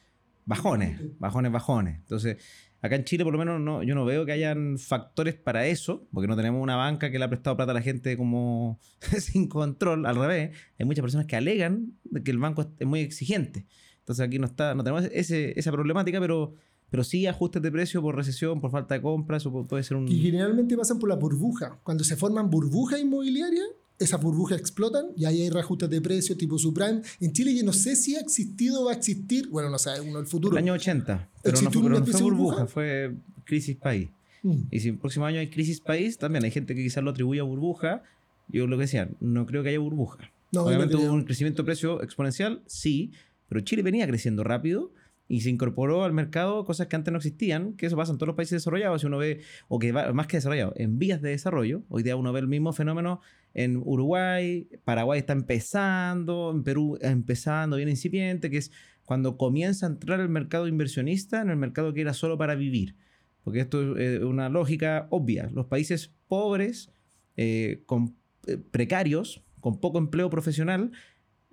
bajones, 0.44 1.00
bajones, 1.20 1.52
bajones. 1.52 1.96
Entonces, 2.00 2.36
acá 2.82 2.96
en 2.96 3.04
Chile 3.04 3.24
por 3.24 3.32
lo 3.32 3.38
menos 3.38 3.60
no, 3.60 3.82
yo 3.82 3.94
no 3.94 4.04
veo 4.04 4.26
que 4.26 4.32
hayan 4.32 4.76
factores 4.78 5.34
para 5.34 5.66
eso, 5.66 6.06
porque 6.12 6.28
no 6.28 6.36
tenemos 6.36 6.62
una 6.62 6.76
banca 6.76 7.10
que 7.10 7.18
le 7.18 7.24
ha 7.24 7.28
prestado 7.30 7.56
plata 7.56 7.70
a 7.70 7.74
la 7.74 7.80
gente 7.82 8.16
como 8.18 8.78
sin 9.18 9.48
control, 9.48 10.04
al 10.04 10.16
revés. 10.16 10.50
Hay 10.78 10.84
muchas 10.84 11.02
personas 11.02 11.26
que 11.26 11.36
alegan 11.36 11.94
que 12.24 12.30
el 12.30 12.38
banco 12.38 12.66
es 12.78 12.86
muy 12.86 13.00
exigente. 13.00 13.66
Entonces 14.00 14.26
aquí 14.26 14.38
no 14.38 14.46
está, 14.46 14.74
no 14.74 14.82
tenemos 14.84 15.04
ese, 15.12 15.58
esa 15.58 15.70
problemática, 15.70 16.18
pero, 16.20 16.54
pero 16.90 17.04
sí 17.04 17.26
ajustes 17.28 17.62
de 17.62 17.70
precio 17.70 18.02
por 18.02 18.16
recesión, 18.16 18.60
por 18.60 18.72
falta 18.72 18.94
de 18.96 19.00
compras, 19.00 19.46
o 19.46 19.52
pu- 19.52 19.66
puede 19.68 19.84
ser 19.84 19.96
un... 19.96 20.08
Y 20.08 20.20
generalmente 20.20 20.76
pasan 20.76 20.98
por 20.98 21.08
la 21.08 21.14
burbuja. 21.14 21.78
Cuando 21.84 22.02
se 22.02 22.16
forman 22.16 22.50
burbujas 22.50 23.00
inmobiliarias, 23.00 23.64
esas 24.02 24.20
burbujas 24.20 24.58
explotan 24.58 25.06
y 25.16 25.24
ahí 25.24 25.42
hay 25.42 25.50
reajustes 25.50 25.88
de 25.88 26.00
precios 26.00 26.38
tipo 26.38 26.58
subprime. 26.58 27.02
En 27.20 27.32
Chile 27.32 27.54
yo 27.54 27.64
no 27.64 27.72
sé 27.72 27.96
si 27.96 28.16
ha 28.16 28.20
existido 28.20 28.82
o 28.82 28.84
va 28.86 28.92
a 28.92 28.94
existir, 28.94 29.48
bueno, 29.48 29.70
no 29.70 29.78
sé, 29.78 30.00
uno 30.00 30.18
el 30.18 30.26
futuro. 30.26 30.56
El 30.56 30.62
año 30.64 30.74
80, 30.74 31.30
pero 31.42 31.52
no 31.52 31.58
¿Existió 31.58 31.80
fue, 31.80 31.90
pero 31.90 32.00
no 32.00 32.06
fue 32.06 32.22
burbuja, 32.22 32.66
fue 32.66 33.14
crisis 33.44 33.76
país. 33.76 34.10
Mm. 34.42 34.62
Y 34.70 34.80
si 34.80 34.88
el 34.88 34.98
próximo 34.98 35.26
año 35.26 35.38
hay 35.38 35.50
crisis 35.50 35.80
país, 35.80 36.18
también 36.18 36.44
hay 36.44 36.50
gente 36.50 36.74
que 36.74 36.82
quizás 36.82 37.02
lo 37.02 37.10
atribuye 37.10 37.40
a 37.40 37.44
burbuja. 37.44 38.02
Yo 38.48 38.66
lo 38.66 38.76
que 38.76 38.82
decía, 38.82 39.08
no 39.20 39.46
creo 39.46 39.62
que 39.62 39.70
haya 39.70 39.78
burbuja. 39.78 40.30
No, 40.52 40.64
Obviamente 40.64 40.94
no 40.94 41.00
hubo 41.00 41.12
un 41.12 41.24
crecimiento 41.24 41.62
de 41.62 41.66
precio 41.66 42.02
exponencial, 42.02 42.62
sí, 42.66 43.12
pero 43.48 43.60
Chile 43.62 43.82
venía 43.82 44.06
creciendo 44.06 44.44
rápido 44.44 44.92
y 45.28 45.40
se 45.40 45.48
incorporó 45.48 46.04
al 46.04 46.12
mercado 46.12 46.64
cosas 46.66 46.88
que 46.88 46.96
antes 46.96 47.10
no 47.10 47.16
existían, 47.16 47.72
que 47.74 47.86
eso 47.86 47.96
pasa 47.96 48.12
en 48.12 48.18
todos 48.18 48.26
los 48.28 48.36
países 48.36 48.56
desarrollados. 48.56 49.00
Si 49.00 49.06
uno 49.06 49.16
ve, 49.16 49.40
o 49.68 49.78
que 49.78 49.92
va, 49.92 50.12
más 50.12 50.26
que 50.26 50.36
desarrollado, 50.36 50.74
en 50.76 50.98
vías 50.98 51.22
de 51.22 51.30
desarrollo, 51.30 51.84
hoy 51.88 52.02
día 52.02 52.16
uno 52.16 52.32
ve 52.34 52.40
el 52.40 52.48
mismo 52.48 52.74
fenómeno 52.74 53.22
en 53.54 53.76
Uruguay, 53.76 54.68
Paraguay 54.84 55.18
está 55.20 55.32
empezando, 55.32 56.50
en 56.54 56.62
Perú 56.62 56.98
empezando, 57.00 57.76
bien 57.76 57.88
incipiente, 57.88 58.50
que 58.50 58.58
es 58.58 58.72
cuando 59.04 59.36
comienza 59.36 59.86
a 59.86 59.90
entrar 59.90 60.20
el 60.20 60.28
mercado 60.28 60.68
inversionista 60.68 61.42
en 61.42 61.50
el 61.50 61.56
mercado 61.56 61.92
que 61.92 62.00
era 62.00 62.14
solo 62.14 62.38
para 62.38 62.54
vivir. 62.54 62.96
Porque 63.44 63.60
esto 63.60 63.96
es 63.98 64.20
eh, 64.20 64.24
una 64.24 64.48
lógica 64.48 65.08
obvia. 65.10 65.50
Los 65.52 65.66
países 65.66 66.14
pobres, 66.28 66.92
eh, 67.36 67.82
con, 67.86 68.14
eh, 68.46 68.56
precarios, 68.56 69.42
con 69.60 69.80
poco 69.80 69.98
empleo 69.98 70.30
profesional, 70.30 70.92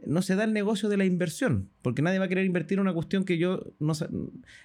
no 0.06 0.22
se 0.22 0.36
da 0.36 0.46
el 0.46 0.54
negocio 0.54 0.88
de 0.88 0.98
la 0.98 1.06
inversión, 1.06 1.70
porque 1.82 2.02
nadie 2.02 2.20
va 2.20 2.26
a 2.26 2.28
querer 2.30 2.46
invertir 2.46 2.78
en 2.78 2.84
una 2.84 2.94
cuestión 2.94 3.26
que 3.26 3.38
yo 3.38 3.74
no 3.80 3.94
sé, 3.94 4.08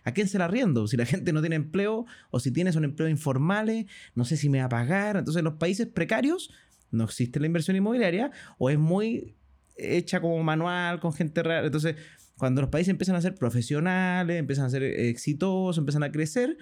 ¿a 0.05 0.13
quién 0.13 0.29
se 0.29 0.39
la 0.39 0.47
riendo? 0.47 0.87
Si 0.87 0.97
la 0.97 1.07
gente 1.07 1.33
no 1.33 1.41
tiene 1.41 1.57
empleo 1.57 2.07
o 2.31 2.39
si 2.39 2.53
tiene 2.53 2.73
son 2.73 2.85
empleos 2.85 3.11
informales, 3.11 3.87
no 4.15 4.25
sé 4.25 4.37
si 4.37 4.49
me 4.49 4.61
va 4.61 4.67
a 4.67 4.69
pagar. 4.69 5.17
Entonces, 5.17 5.41
en 5.41 5.47
los 5.47 5.55
países 5.55 5.89
precarios 5.89 6.51
no 6.95 7.05
existe 7.05 7.41
la 7.41 7.47
inversión 7.47 7.77
inmobiliaria 7.77 8.31
o 8.59 8.71
es 8.71 8.79
muy 8.79 9.37
hecha 9.77 10.21
como 10.21 10.43
manual 10.43 11.01
con 11.01 11.13
gente 11.13 11.43
real. 11.43 11.65
Entonces, 11.65 11.97
cuando 12.37 12.61
los 12.61 12.71
países 12.71 12.91
empiezan 12.91 13.17
a 13.17 13.21
ser 13.21 13.35
profesionales, 13.35 14.39
empiezan 14.39 14.67
a 14.67 14.71
ser 14.71 14.83
exitosos, 14.83 15.79
empiezan 15.79 16.03
a 16.03 16.13
crecer, 16.13 16.57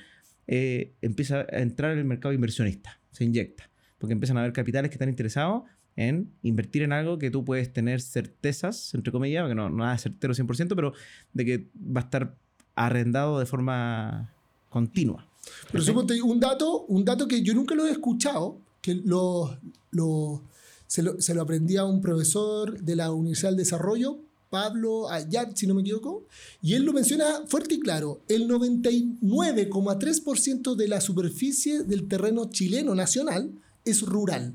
eh, 0.46 0.94
empieza 1.00 1.46
a 1.50 1.58
entrar 1.58 1.96
el 1.96 2.04
mercado 2.04 2.34
inversionista, 2.34 3.00
se 3.10 3.24
inyecta, 3.24 3.70
porque 3.98 4.12
empiezan 4.12 4.36
a 4.36 4.40
haber 4.40 4.52
capitales 4.52 4.90
que 4.90 4.94
están 4.94 5.08
interesados 5.08 5.62
en 5.96 6.32
invertir 6.42 6.82
en 6.82 6.92
algo 6.92 7.18
que 7.18 7.30
tú 7.30 7.44
puedes 7.44 7.72
tener 7.72 8.00
certezas, 8.00 8.94
entre 8.94 9.12
comillas, 9.12 9.48
que 9.48 9.54
no, 9.54 9.70
nada 9.70 9.94
es 9.94 10.02
certero 10.02 10.34
100%, 10.34 10.74
pero 10.74 10.92
de 11.32 11.44
que 11.44 11.70
va 11.76 12.00
a 12.00 12.04
estar 12.04 12.36
arrendado 12.74 13.38
de 13.38 13.46
forma 13.46 14.34
continua. 14.68 15.28
Pero 15.70 15.84
suponte 15.84 16.20
un 16.22 16.40
dato, 16.40 16.84
un 16.86 17.04
dato 17.04 17.28
que 17.28 17.42
yo 17.42 17.52
nunca 17.54 17.74
lo 17.74 17.86
he 17.86 17.90
escuchado, 17.90 18.60
que 18.82 18.94
lo, 18.96 19.56
lo- 19.92 20.42
se, 20.86 21.02
lo, 21.02 21.20
se 21.22 21.32
lo 21.34 21.40
aprendí 21.42 21.76
a 21.78 21.84
un 21.84 22.02
profesor 22.02 22.78
de 22.82 22.96
la 22.96 23.10
Universidad 23.12 23.48
del 23.50 23.56
Desarrollo, 23.58 24.18
Pablo 24.50 25.08
Ayat, 25.08 25.56
si 25.56 25.66
no 25.66 25.72
me 25.74 25.80
equivoco, 25.80 26.26
y 26.60 26.74
él 26.74 26.82
lo 26.82 26.92
menciona 26.92 27.46
fuerte 27.46 27.76
y 27.76 27.80
claro, 27.80 28.20
el 28.28 28.46
99,3% 28.46 30.74
de 30.74 30.88
la 30.88 31.00
superficie 31.00 31.84
del 31.84 32.06
terreno 32.08 32.50
chileno 32.50 32.94
nacional 32.94 33.52
es 33.86 34.02
rural. 34.02 34.52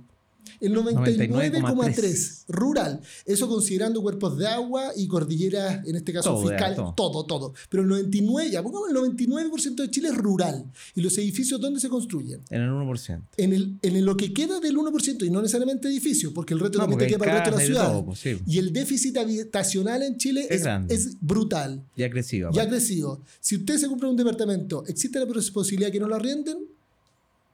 El 0.60 0.74
99,3 0.76 1.30
99,3. 1.30 2.44
rural. 2.48 3.02
Eso 3.26 3.48
considerando 3.48 4.02
cuerpos 4.02 4.38
de 4.38 4.48
agua 4.48 4.92
y 4.96 5.08
cordilleras, 5.08 5.86
en 5.88 5.96
este 5.96 6.14
caso 6.14 6.32
Todo, 6.34 6.48
fiscal, 6.48 6.76
todo. 6.76 6.94
todo. 6.94 7.26
todo, 7.26 7.54
Pero 7.70 7.84
el 7.84 7.90
99, 7.90 8.52
ya 8.52 8.64
pongamos 8.64 8.90
el 8.90 8.96
99% 8.96 9.76
de 9.76 9.90
Chile 9.92 10.10
es 10.10 10.16
rural. 10.16 10.66
¿Y 10.96 11.02
los 11.02 11.18
edificios 11.18 11.60
dónde 11.60 11.80
se 11.80 11.90
construyen? 11.90 12.42
En 12.50 12.62
el 12.62 12.70
1%. 12.70 13.22
En, 13.38 13.54
el, 13.54 13.78
en 13.82 14.06
lo 14.06 14.16
que 14.18 14.34
queda 14.34 14.60
del 14.60 14.76
1%, 14.78 15.26
y 15.26 15.30
no 15.30 15.42
necesariamente 15.42 15.88
edificios, 15.88 16.34
porque 16.34 16.54
el 16.54 16.60
resto 16.60 16.78
No, 16.78 16.84
también 16.86 17.00
te 17.00 17.08
queda 17.08 17.18
para 17.20 17.32
el 17.32 17.38
resto 17.40 17.52
de 17.52 17.58
la 17.58 17.66
ciudad. 17.66 17.92
todo, 17.92 18.06
pues, 18.06 18.20
sí. 18.20 18.38
Y 18.46 18.58
el 18.60 18.74
déficit 18.74 19.18
habitacional 19.18 20.04
en 20.04 20.18
Chile 20.18 20.48
Es 20.50 20.66
es, 20.66 21.06
es 21.06 21.18
brutal. 21.22 21.84
Ya 21.96 22.10
creció. 22.10 22.52
Ya 22.52 22.64
ha 22.64 22.68
crecido. 22.70 23.22
Si 23.40 23.56
usted 23.56 23.78
se 23.78 23.88
compra 23.88 24.10
un 24.10 24.18
departamento, 24.18 24.84
¿existe 24.88 25.20
la 25.20 25.26
posibilidad 25.26 25.92
que 25.92 26.00
no 26.00 26.08
lo 26.08 26.16
arrienden? 26.16 26.58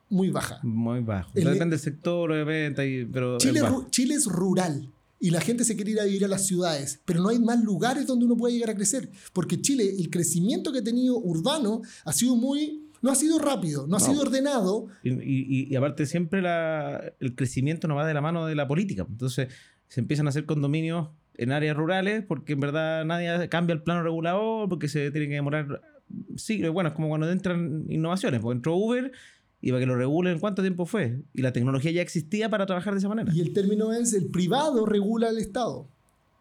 Muy 0.10 0.30
baja. 0.30 0.60
Muy 0.64 1.02
bajo. 1.02 1.32
El- 1.36 1.46
Depende 1.46 1.76
del 1.76 1.80
sector, 1.80 2.32
obviamente, 2.32 2.88
y- 2.88 3.06
pero 3.06 3.38
Chile, 3.38 3.62
es. 3.62 3.92
Chile 3.92 4.16
rural 4.28 4.90
y 5.20 5.32
la 5.32 5.42
gente 5.42 5.64
se 5.64 5.76
quiere 5.76 5.92
ir 5.92 6.00
a 6.00 6.04
vivir 6.06 6.26
a 6.26 6.28
las 6.28 6.46
ciudades, 6.46 7.00
pero 7.06 7.22
no 7.22 7.30
hay 7.30 7.40
más 7.40 7.64
lugares 7.64 8.06
donde 8.06 8.26
uno 8.26 8.36
pueda 8.38 8.54
llegar 8.54 8.70
a 8.72 8.76
crecer, 8.76 9.10
porque 9.32 9.60
Chile, 9.62 9.90
el 9.98 10.10
crecimiento 10.10 10.72
que 10.72 10.80
ha 10.80 10.84
tenido 10.84 11.18
urbano 11.18 11.82
ha 12.04 12.12
sido 12.14 12.36
muy, 12.36 12.82
no 13.02 13.10
ha 13.12 13.16
sido 13.16 13.40
rápido, 13.40 13.88
no 13.88 13.96
ha 13.98 14.00
sido 14.02 14.22
ordenado, 14.22 14.88
Y, 15.04 15.12
y- 15.12 15.68
y 15.72 15.76
aparte 15.76 16.06
siempre 16.06 16.42
la- 16.42 17.02
el 17.20 17.36
crecimiento 17.36 17.88
no 17.88 17.96
va 17.96 18.06
de 18.06 18.14
la 18.14 18.22
mano 18.22 18.46
de 18.46 18.56
la 18.56 18.68
política. 18.68 19.06
Entonces 19.10 19.48
se 19.88 20.00
empiezan 20.02 20.26
a 20.28 20.30
hacer 20.30 20.46
condominios 20.46 21.10
en 21.36 21.52
áreas 21.52 21.76
rurales 21.76 22.24
porque 22.28 22.54
en 22.54 22.60
verdad 22.60 23.06
nadie 23.06 23.48
cambia 23.50 23.74
el 23.74 23.82
plano 23.82 24.04
regulador, 24.04 24.68
porque 24.70 24.88
se 24.88 25.10
tiene 25.12 25.28
que 25.30 25.36
demorar 25.36 25.82
siglos. 26.36 26.74
Bueno, 26.74 26.90
es 26.90 26.96
como 26.96 27.08
cuando 27.10 27.32
entran 27.32 27.86
innovaciones, 27.90 28.40
porque 28.42 28.58
entró 28.58 28.76
Uber 28.76 29.12
y 29.66 29.70
para 29.70 29.80
que 29.80 29.86
lo 29.88 29.96
regulen, 29.96 30.40
¿cuánto 30.40 30.62
tiempo 30.62 30.86
fue? 30.86 31.22
Y 31.34 31.42
la 31.42 31.54
tecnología 31.54 31.90
ya 31.92 32.02
existía 32.02 32.50
para 32.50 32.66
trabajar 32.66 32.94
de 32.94 33.00
esa 33.00 33.08
manera. 33.08 33.32
y 33.34 33.40
el 33.42 33.54
término 33.54 33.94
es 33.94 34.12
el 34.14 34.26
privado 34.28 34.86
regula 34.86 35.30
al 35.30 35.38
Estado. 35.40 35.88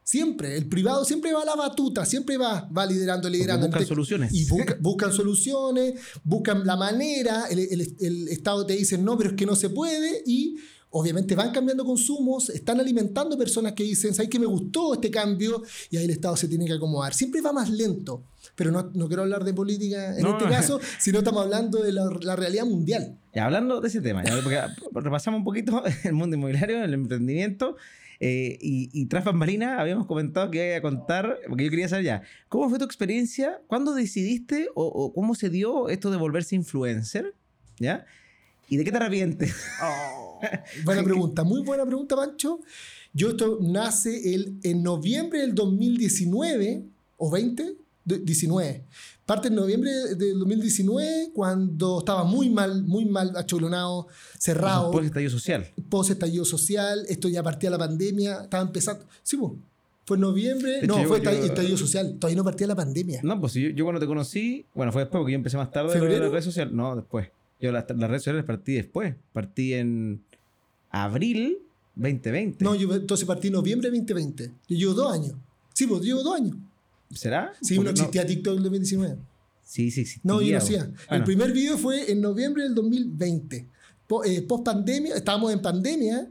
Siempre, 0.05 0.57
el 0.57 0.67
privado 0.67 1.05
siempre 1.05 1.33
va 1.33 1.43
a 1.43 1.45
la 1.45 1.55
batuta, 1.55 2.05
siempre 2.05 2.37
va, 2.37 2.69
va 2.77 2.85
liderando, 2.85 3.29
Porque 3.29 3.37
liderando. 3.39 3.69
buscan 3.69 3.87
soluciones. 3.87 4.35
Y 4.35 4.45
busca- 4.47 4.77
buscan 4.81 5.13
soluciones, 5.13 5.95
buscan 6.25 6.67
la 6.67 6.75
manera, 6.77 7.45
el, 7.49 7.61
el- 7.61 7.97
el 8.01 8.29
Estado 8.29 8.67
te 8.67 8.75
dice 8.75 8.99
no, 8.99 9.17
pero 9.17 9.31
es 9.31 9.37
que 9.37 9.47
no 9.47 9.55
se 9.55 9.71
puede 9.71 10.25
y 10.27 10.57
obviamente 10.92 11.35
van 11.35 11.50
cambiando 11.52 11.85
consumos, 11.85 12.48
están 12.50 12.78
alimentando 12.81 13.37
personas 13.37 13.72
que 13.72 13.83
dicen, 13.83 14.14
¿sabes 14.14 14.31
que 14.31 14.38
me 14.38 14.46
gustó 14.46 14.94
este 14.94 15.11
cambio? 15.11 15.62
Y 15.90 15.96
ahí 15.96 16.05
el 16.05 16.11
Estado 16.11 16.37
se 16.37 16.48
tiene 16.48 16.66
que 16.66 16.74
acomodar. 16.74 17.14
Siempre 17.14 17.40
va 17.40 17.52
más 17.52 17.70
lento, 17.70 18.22
pero 18.55 18.70
no, 18.70 18.90
no 18.94 19.09
quiero 19.09 19.22
hablar 19.22 19.44
de 19.44 19.55
política 19.55 20.16
en 20.16 20.22
No. 20.22 20.38
este 20.38 20.48
caso, 20.50 20.81
sino 20.98 21.18
estamos 21.18 21.42
hablando 21.44 21.83
de 21.83 21.92
la, 21.92 22.05
la 22.22 22.37
realidad 22.37 22.64
mundial. 22.66 23.16
Ya, 23.35 23.46
hablando 23.46 23.81
de 23.81 23.88
ese 23.88 24.00
tema, 24.00 24.22
ya, 24.24 24.35
porque 24.42 24.61
repasamos 24.94 25.38
un 25.38 25.44
poquito 25.44 25.83
el 26.05 26.12
mundo 26.12 26.37
inmobiliario, 26.37 26.85
el 26.85 26.92
emprendimiento. 26.94 27.76
eh, 28.20 28.57
y, 28.61 28.88
y 28.92 29.07
tras 29.07 29.24
bambalinas 29.24 29.81
habíamos 29.81 30.07
comentado 30.07 30.50
que 30.50 30.68
iba 30.68 30.76
a 30.76 30.83
contar, 30.83 31.38
porque 31.48 31.64
yo 31.64 31.70
quería 31.70 31.88
saber 31.88 32.05
ya, 32.05 32.22
¿cómo 32.48 32.68
fue 32.68 32.78
tu 32.78 32.85
experiencia? 32.85 33.61
¿Cuándo 33.66 33.94
decidiste 33.94 34.68
o, 34.74 34.85
o 34.87 35.12
cómo 35.14 35.35
se 35.35 35.48
dio 35.50 35.88
esto 35.88 36.11
de 36.11 36.18
volverse 36.18 36.55
influencer? 36.55 37.35
¿Ya? 37.78 38.05
¿Y 38.68 38.76
de 38.76 38.85
qué 38.85 38.90
te 38.92 38.98
arrepientes? 38.98 39.55
Buena 40.85 41.02
pregunta, 41.02 41.44
muy 41.44 41.62
buena 41.62 41.85
pregunta, 41.87 42.16
Pancho. 42.16 42.61
Yo 43.14 43.31
esto 43.31 43.59
nace 43.61 44.35
el, 44.35 44.55
en 44.62 44.83
noviembre 44.83 45.40
del 45.40 45.55
2019, 45.55 46.83
o 47.18 47.31
20, 47.31 47.76
De- 48.05 48.18
19. 48.18 48.83
Parte 49.26 49.48
en 49.48 49.55
noviembre 49.55 49.90
del 50.16 50.38
2019, 50.40 51.31
cuando 51.33 52.00
estaba 52.00 52.24
muy 52.24 52.50
mal, 52.50 52.83
muy 52.83 53.05
mal 53.05 53.33
achulonado, 53.37 54.09
cerrado, 54.38 54.90
del 54.92 55.05
estallido 55.07 55.31
social. 55.31 55.66
post 55.88 56.11
estallido 56.11 56.44
social, 56.44 57.05
esto 57.09 57.28
ya 57.28 57.42
partía 57.42 57.70
la 57.70 57.78
pandemia, 57.78 58.42
estaba 58.42 58.64
empezando. 58.64 59.05
Sí, 59.22 59.37
pues, 59.37 59.52
fue 60.05 60.16
en 60.16 60.20
noviembre, 60.22 60.81
De 60.81 60.87
no, 60.88 61.00
yo- 61.00 61.07
fue 61.09 61.18
yo- 61.18 61.22
estallido, 61.22 61.46
estallido 61.46 61.76
social, 61.76 62.16
todavía 62.18 62.37
no 62.38 62.44
partía 62.44 62.66
la 62.66 62.74
pandemia. 62.74 63.20
No, 63.22 63.40
pues 63.40 63.55
yo, 63.55 63.68
yo 63.70 63.85
cuando 63.85 64.00
te 64.00 64.07
conocí, 64.07 64.64
bueno, 64.74 64.90
fue 64.90 65.02
después, 65.02 65.20
porque 65.20 65.33
yo 65.33 65.37
empecé 65.37 65.57
más 65.57 65.70
tarde 65.70 65.92
¿Febrero? 65.92 66.24
las 66.24 66.33
redes 66.33 66.44
sociales. 66.46 66.74
No, 66.74 66.96
después. 66.96 67.28
Yo 67.61 67.70
las, 67.70 67.85
las 67.96 68.11
redes 68.11 68.22
sociales 68.22 68.44
partí 68.44 68.72
después. 68.74 69.14
Partí 69.33 69.74
en 69.74 70.20
abril 70.92 71.59
2020. 71.96 72.64
No, 72.64 72.74
yo 72.74 72.94
entonces 72.94 73.26
partí 73.26 73.48
en 73.48 73.55
noviembre 73.55 73.90
de 73.90 73.96
2020. 73.98 74.52
Yo 74.68 74.76
llevo 74.76 74.94
dos 74.94 75.12
años. 75.12 75.33
Sí, 75.74 75.87
pues 75.87 76.02
llevo 76.02 76.22
dos 76.22 76.37
años. 76.37 76.57
¿Será? 77.11 77.52
Sí, 77.61 77.74
Porque 77.74 77.85
no 77.85 77.90
existía 77.90 78.26
TikTok 78.26 78.52
en 78.52 78.57
el 78.59 78.62
2019. 78.64 79.16
Sí, 79.64 79.90
sí 79.90 80.00
existía. 80.02 80.22
No, 80.24 80.40
yo 80.42 80.52
no 80.52 80.59
hacía. 80.59 80.83
El 80.85 80.94
Bueno, 81.09 81.24
primer 81.24 81.52
video 81.52 81.76
fue 81.78 82.11
en 82.11 82.20
noviembre 82.20 82.62
del 82.62 82.74
2020. 82.74 83.66
Po- 84.07 84.24
eh, 84.24 84.42
post 84.42 84.64
pandemia, 84.64 85.14
estábamos 85.16 85.52
en 85.52 85.61
pandemia, 85.62 86.28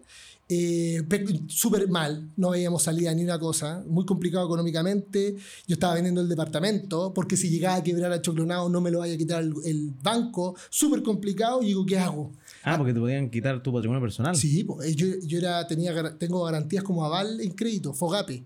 eh, 0.53 1.01
pe- 1.07 1.25
súper 1.47 1.87
mal, 1.87 2.29
no 2.35 2.49
veíamos 2.49 2.83
salida 2.83 3.13
ni 3.15 3.23
una 3.23 3.39
cosa, 3.39 3.81
muy 3.87 4.05
complicado 4.05 4.45
económicamente. 4.45 5.37
Yo 5.65 5.75
estaba 5.75 5.93
vendiendo 5.93 6.19
el 6.19 6.27
departamento 6.27 7.13
porque 7.13 7.37
si 7.37 7.49
llegaba 7.49 7.75
a 7.77 7.83
quebrar 7.83 8.11
a 8.11 8.21
Choclonado 8.21 8.67
no 8.67 8.81
me 8.81 8.91
lo 8.91 8.99
vaya 8.99 9.13
a 9.13 9.17
quitar 9.17 9.41
el, 9.43 9.53
el 9.63 9.91
banco, 10.03 10.55
súper 10.69 11.03
complicado. 11.03 11.61
Y 11.63 11.67
digo, 11.67 11.85
¿qué 11.85 11.97
hago? 11.97 12.31
Ah, 12.63 12.77
porque 12.77 12.93
te 12.93 12.99
podían 12.99 13.29
quitar 13.29 13.63
tu 13.63 13.71
patrimonio 13.71 14.01
personal. 14.01 14.35
Sí, 14.35 14.67
eh, 14.83 14.93
yo, 14.93 15.07
yo 15.25 15.37
era, 15.37 15.65
tenía, 15.67 16.17
tengo 16.17 16.43
garantías 16.43 16.83
como 16.83 17.05
aval 17.05 17.39
en 17.39 17.51
crédito, 17.51 17.93
FOGAPE. 17.93 18.43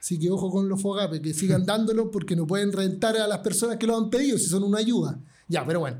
Así 0.00 0.18
que 0.18 0.30
ojo 0.30 0.50
con 0.50 0.68
los 0.68 0.82
FOGAPE, 0.82 1.20
que 1.22 1.32
sigan 1.32 1.64
dándolo 1.64 2.10
porque 2.10 2.34
no 2.34 2.44
pueden 2.46 2.72
rentar 2.72 3.16
a 3.18 3.28
las 3.28 3.38
personas 3.38 3.76
que 3.76 3.86
lo 3.86 3.96
han 3.96 4.10
pedido 4.10 4.36
si 4.36 4.46
son 4.46 4.64
una 4.64 4.78
ayuda. 4.78 5.18
Ya, 5.46 5.64
pero 5.64 5.80
bueno. 5.80 5.98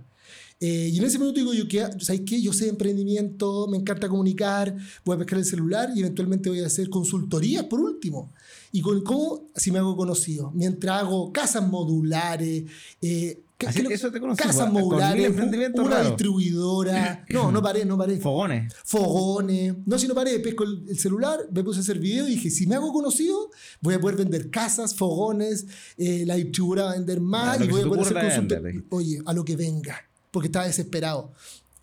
Eh, 0.63 0.91
y 0.93 0.99
en 0.99 1.05
ese 1.05 1.19
minuto 1.19 1.41
digo 1.41 1.55
yo, 1.55 1.65
¿sabes 2.01 2.21
qué? 2.27 2.41
Yo 2.43 2.53
sé 2.53 2.65
de 2.65 2.71
emprendimiento, 2.71 3.67
me 3.69 3.79
encanta 3.79 4.09
comunicar, 4.11 4.77
voy 5.07 5.15
a 5.17 5.19
pescar 5.19 5.39
el 5.39 5.45
celular 5.47 5.91
y 5.95 6.01
eventualmente 6.01 6.51
voy 6.51 6.61
a 6.61 6.67
hacer 6.67 6.91
consultorías 6.91 7.65
por 7.65 7.81
último. 7.81 8.31
¿Y 8.71 8.83
con, 8.83 9.03
cómo? 9.03 9.49
Si 9.57 9.73
me 9.73 9.79
hago 9.79 9.97
conocido. 9.97 10.51
Mientras 10.55 11.01
hago 11.01 11.33
casas 11.33 11.67
modulares, 11.67 12.65
eh, 13.01 13.43
¿qué- 13.59 13.67
Así- 13.69 13.83
lo- 13.83 13.91
eso 13.91 14.13
te 14.13 14.21
conocí, 14.21 14.43
casas 14.43 14.71
mil 14.71 14.83
modulares, 14.83 15.27
emprendimientos 15.27 15.85
una 15.87 15.95
raros. 15.97 16.11
distribuidora. 16.13 17.25
No, 17.31 17.51
no 17.51 17.63
paré, 17.63 17.85
no 17.87 17.97
paré 17.97 18.19
Fogones. 18.19 18.73
fogones. 18.85 19.75
No, 19.87 19.99
si 19.99 20.07
no 20.09 20.15
paré, 20.15 20.39
pesco 20.41 20.65
el, 20.65 20.85
el 20.89 20.99
celular, 20.99 21.41
me 21.53 21.65
puse 21.65 21.79
a 21.79 21.83
hacer 21.83 21.99
video 21.99 22.29
y 22.29 22.33
dije, 22.33 22.51
si 22.51 22.67
me 22.67 22.75
hago 22.75 22.93
conocido, 22.93 23.51
voy 23.81 23.95
a 23.95 24.01
poder 24.01 24.17
vender 24.19 24.51
casas, 24.51 24.95
fogones, 24.95 25.67
eh, 25.97 26.25
la 26.27 26.35
distribuidora 26.35 26.85
va 26.85 26.91
a 26.93 26.95
vender 26.97 27.21
más 27.21 27.59
A 27.61 27.65
y 27.65 27.69
voy 27.69 27.81
a 27.81 27.87
poder 27.87 28.03
hacer 28.03 28.21
consulta. 28.21 28.61
Oye, 28.91 29.21
a 29.25 29.33
lo 29.33 29.45
que 29.45 29.57
venga, 29.57 29.97
porque 30.31 30.47
estaba 30.49 30.67
desesperado. 30.67 31.33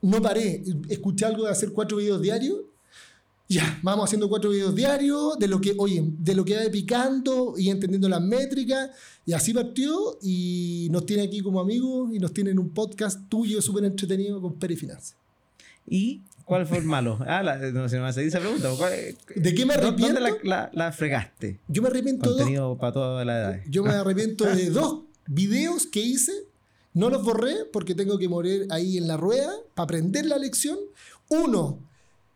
No 0.01 0.21
paré, 0.21 0.63
escuché 0.89 1.25
algo 1.25 1.45
de 1.45 1.51
hacer 1.51 1.71
cuatro 1.71 1.97
videos 1.97 2.21
diarios. 2.21 2.59
Ya, 3.49 3.79
vamos 3.81 4.05
haciendo 4.05 4.27
cuatro 4.27 4.49
videos 4.49 4.75
diarios 4.75 5.39
de 5.39 5.47
lo 5.47 5.61
que, 5.61 5.73
oye, 5.77 6.03
de 6.05 6.35
lo 6.35 6.43
que 6.43 6.57
va 6.57 6.69
picando 6.69 7.53
y 7.57 7.69
entendiendo 7.69 8.09
las 8.09 8.21
métricas. 8.21 8.89
Y 9.25 9.31
así 9.33 9.53
partió 9.53 10.17
y 10.21 10.89
nos 10.91 11.05
tiene 11.05 11.23
aquí 11.23 11.39
como 11.39 11.61
amigos 11.61 12.13
y 12.13 12.19
nos 12.19 12.33
tiene 12.33 12.51
en 12.51 12.59
un 12.59 12.69
podcast 12.71 13.29
tuyo 13.29 13.61
súper 13.61 13.85
entretenido 13.85 14.41
con 14.41 14.55
Peri 14.55 14.75
Finanzas. 14.75 15.15
¿Y 15.87 16.21
cuál 16.43 16.67
fue 16.67 16.79
el 16.79 16.83
malo? 16.83 17.19
Ah, 17.25 17.41
la, 17.41 17.57
no 17.71 17.87
se 17.87 17.97
me 17.99 18.05
hace 18.07 18.25
esa 18.25 18.39
pregunta. 18.41 18.69
¿Cuál- 18.77 19.15
¿De 19.35 19.55
qué 19.55 19.65
me 19.65 19.75
¿Dó- 19.75 19.93
¿Dónde 19.93 20.19
la, 20.19 20.27
arrepiento? 20.27 20.43
la- 20.49 20.69
la 20.73 20.91
fregaste? 20.91 21.59
Yo 21.69 21.81
me 21.81 21.87
arrepiento 21.87 22.29
dos 22.31 22.37
Contenido 22.39 22.77
para 22.77 22.91
todas 22.91 23.25
las 23.25 23.37
edades. 23.37 23.63
Yo 23.69 23.81
me 23.83 23.91
arrepiento 23.93 24.43
de 24.43 24.69
dos 24.71 25.03
videos 25.25 25.87
que 25.87 26.01
hice. 26.01 26.33
No 26.97 27.11
los 27.11 27.23
borré 27.23 27.65
porque 27.71 27.93
tengo 27.93 28.17
que 28.17 28.27
morir 28.27 28.65
ahí 28.71 28.97
en 28.97 29.07
la 29.07 29.17
rueda 29.17 29.53
para 29.75 29.83
aprender 29.83 30.25
la 30.25 30.39
lección. 30.39 30.79
Uno 31.29 31.77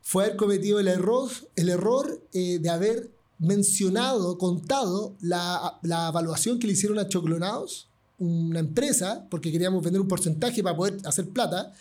fue 0.03 0.25
haber 0.25 0.37
cometido 0.37 0.79
el 0.79 0.87
error, 0.87 1.31
el 1.55 1.69
error 1.69 2.21
eh, 2.31 2.59
de 2.59 2.69
haber 2.69 3.09
mencionado, 3.39 4.37
contado 4.37 5.15
la, 5.19 5.79
la 5.81 6.09
evaluación 6.09 6.59
que 6.59 6.67
le 6.67 6.73
hicieron 6.73 6.99
a 6.99 7.07
Choclonados, 7.07 7.87
una 8.19 8.59
empresa, 8.59 9.25
porque 9.31 9.51
queríamos 9.51 9.83
vender 9.83 9.99
un 9.99 10.07
porcentaje 10.07 10.61
para 10.61 10.77
poder 10.77 10.97
hacer 11.05 11.27
plata. 11.29 11.73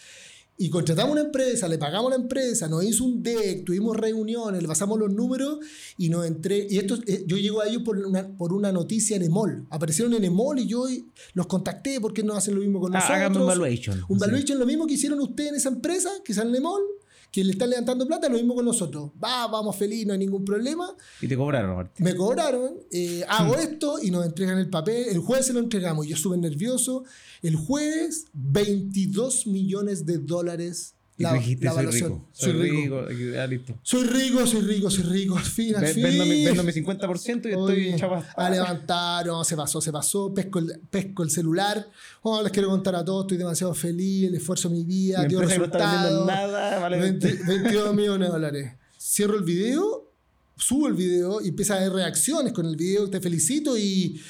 Y 0.63 0.69
contratamos 0.69 1.13
una 1.13 1.23
empresa, 1.23 1.67
le 1.69 1.79
pagamos 1.79 2.13
a 2.13 2.17
la 2.17 2.23
empresa, 2.23 2.69
nos 2.69 2.85
hizo 2.85 3.05
un 3.05 3.23
deck, 3.23 3.65
tuvimos 3.65 3.97
reuniones, 3.97 4.61
le 4.61 4.69
pasamos 4.69 4.99
los 4.99 5.11
números 5.11 5.59
y 5.97 6.11
nos 6.11 6.27
entré. 6.27 6.67
Y 6.69 6.77
esto, 6.77 6.99
eh, 7.07 7.25
yo 7.27 7.39
llego 7.39 7.63
a 7.63 7.67
ellos 7.67 7.83
por 7.83 7.97
una, 7.97 8.29
por 8.37 8.53
una 8.53 8.71
noticia 8.71 9.17
en 9.17 9.23
Emol. 9.23 9.67
Aparecieron 9.71 10.13
en 10.13 10.23
Emol 10.25 10.59
y 10.59 10.67
yo 10.67 10.85
los 11.33 11.47
contacté 11.47 11.99
porque 11.99 12.23
no 12.23 12.35
hacen 12.35 12.55
lo 12.57 12.61
mismo 12.61 12.79
con 12.79 12.93
Ah, 12.95 12.99
nosotros. 12.99 13.17
háganme 13.17 13.39
un 13.41 13.47
valuation. 13.47 14.05
Un 14.09 14.19
Sí. 14.19 14.27
valuation, 14.27 14.59
lo 14.59 14.67
mismo 14.67 14.87
que 14.87 14.95
hicieron 14.95 15.19
ustedes 15.21 15.49
en 15.49 15.57
esa 15.57 15.71
empresa, 15.71 16.11
que 16.23 16.35
sale 16.35 16.51
en 16.51 16.57
Emol, 16.57 16.83
que 17.31 17.45
le 17.45 17.53
están 17.53 17.71
levantando 17.71 18.07
plata, 18.07 18.29
lo 18.29 18.37
mismo 18.37 18.55
con 18.55 18.65
nosotros. 18.65 19.11
Va, 19.23 19.47
vamos 19.47 19.77
feliz, 19.77 20.07
no 20.07 20.13
hay 20.13 20.19
ningún 20.19 20.45
problema. 20.45 20.95
Y 21.21 21.29
te 21.29 21.37
cobraron, 21.37 21.77
Martín. 21.77 22.05
Me 22.05 22.15
cobraron, 22.15 22.75
eh, 22.91 23.25
hago 23.29 23.55
esto 23.59 23.99
y 24.03 24.11
nos 24.11 24.27
entregan 24.27 24.59
el 24.59 24.69
papel. 24.69 25.07
El 25.09 25.19
jueves 25.19 25.47
se 25.47 25.53
lo 25.53 25.61
entregamos. 25.61 26.07
Yo 26.07 26.17
súper 26.17 26.41
nervioso. 26.41 27.05
El 27.43 27.57
jueves, 27.57 28.27
22 28.33 29.47
millones 29.47 30.07
de 30.07 30.19
dólares. 30.19 30.95
Tú 31.29 31.35
dijiste, 31.35 31.67
soy 31.67 31.75
evaluación. 31.75 32.11
rico. 32.13 32.29
Soy 32.33 32.53
rico. 32.53 33.03
Listo. 33.49 33.79
Soy 33.83 34.05
rico, 34.05 34.47
soy 34.47 34.61
rico, 34.63 34.91
soy 34.91 35.05
rico. 35.05 35.37
Al 35.37 35.45
fin, 35.45 35.77
al 35.77 35.87
fin. 35.87 36.03
Vendo 36.03 36.25
mi, 36.25 36.45
vendo 36.45 36.63
mi 36.65 36.73
50% 36.73 37.47
y 37.47 37.49
estoy 37.51 37.97
chapa. 37.99 38.27
a 38.37 38.51
levantar, 38.51 39.27
no, 39.27 39.45
se 39.45 39.57
pasó, 39.57 39.81
se 39.81 39.93
pasó, 39.93 40.33
pesco 40.33 40.59
el, 40.61 40.81
pesco 40.91 41.23
el 41.23 41.31
celular. 41.31 41.87
Oh, 42.23 42.43
les 42.43 42.51
quiero 42.53 42.69
contar 42.69 42.95
a 42.95 43.05
todos, 43.05 43.25
estoy 43.25 43.39
demasiado 43.39 43.75
feliz, 43.75 44.29
el 44.29 44.35
esfuerzo 44.35 44.69
de 44.69 44.77
mi 44.77 44.85
vida, 44.85 45.25
dio 45.25 45.41
que 45.41 45.45
no 45.45 45.51
resultados. 45.51 46.27
nada, 46.27 46.79
vale 46.79 46.99
20 46.99 47.39
22 47.47 47.95
millones 47.95 48.29
de 48.29 48.33
dólares. 48.33 48.73
cierro 48.99 49.37
el 49.37 49.45
video, 49.45 50.11
subo 50.57 50.89
el 50.89 50.95
video 50.95 51.41
y 51.41 51.49
empieza 51.49 51.75
a 51.75 51.79
haber 51.79 51.93
reacciones 51.93 52.53
con 52.53 52.67
el 52.67 52.77
video, 52.77 53.11
te 53.11 53.21
felicito 53.21 53.77
y 53.77 54.21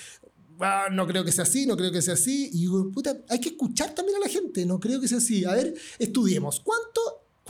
ah, 0.61 0.89
no 0.91 1.07
creo 1.07 1.25
que 1.25 1.33
sea 1.33 1.45
así, 1.45 1.67
no 1.67 1.77
creo 1.77 1.93
que 1.93 2.03
sea 2.03 2.15
así. 2.15 2.51
Y 2.53 2.61
digo, 2.61 2.91
puta, 2.93 3.17
hay 3.29 3.41
que 3.41 3.51
escuchar 3.51 3.95
también 3.95 4.17
a 4.17 4.21
la 4.21 4.29
gente, 4.29 4.67
no 4.67 4.79
creo 4.81 5.01
que 5.01 5.09
sea 5.09 5.19
así. 5.19 5.45
A 5.45 5.53
ver, 5.53 5.75
estudiemos. 5.99 6.61
¿Cuánto 6.61 7.01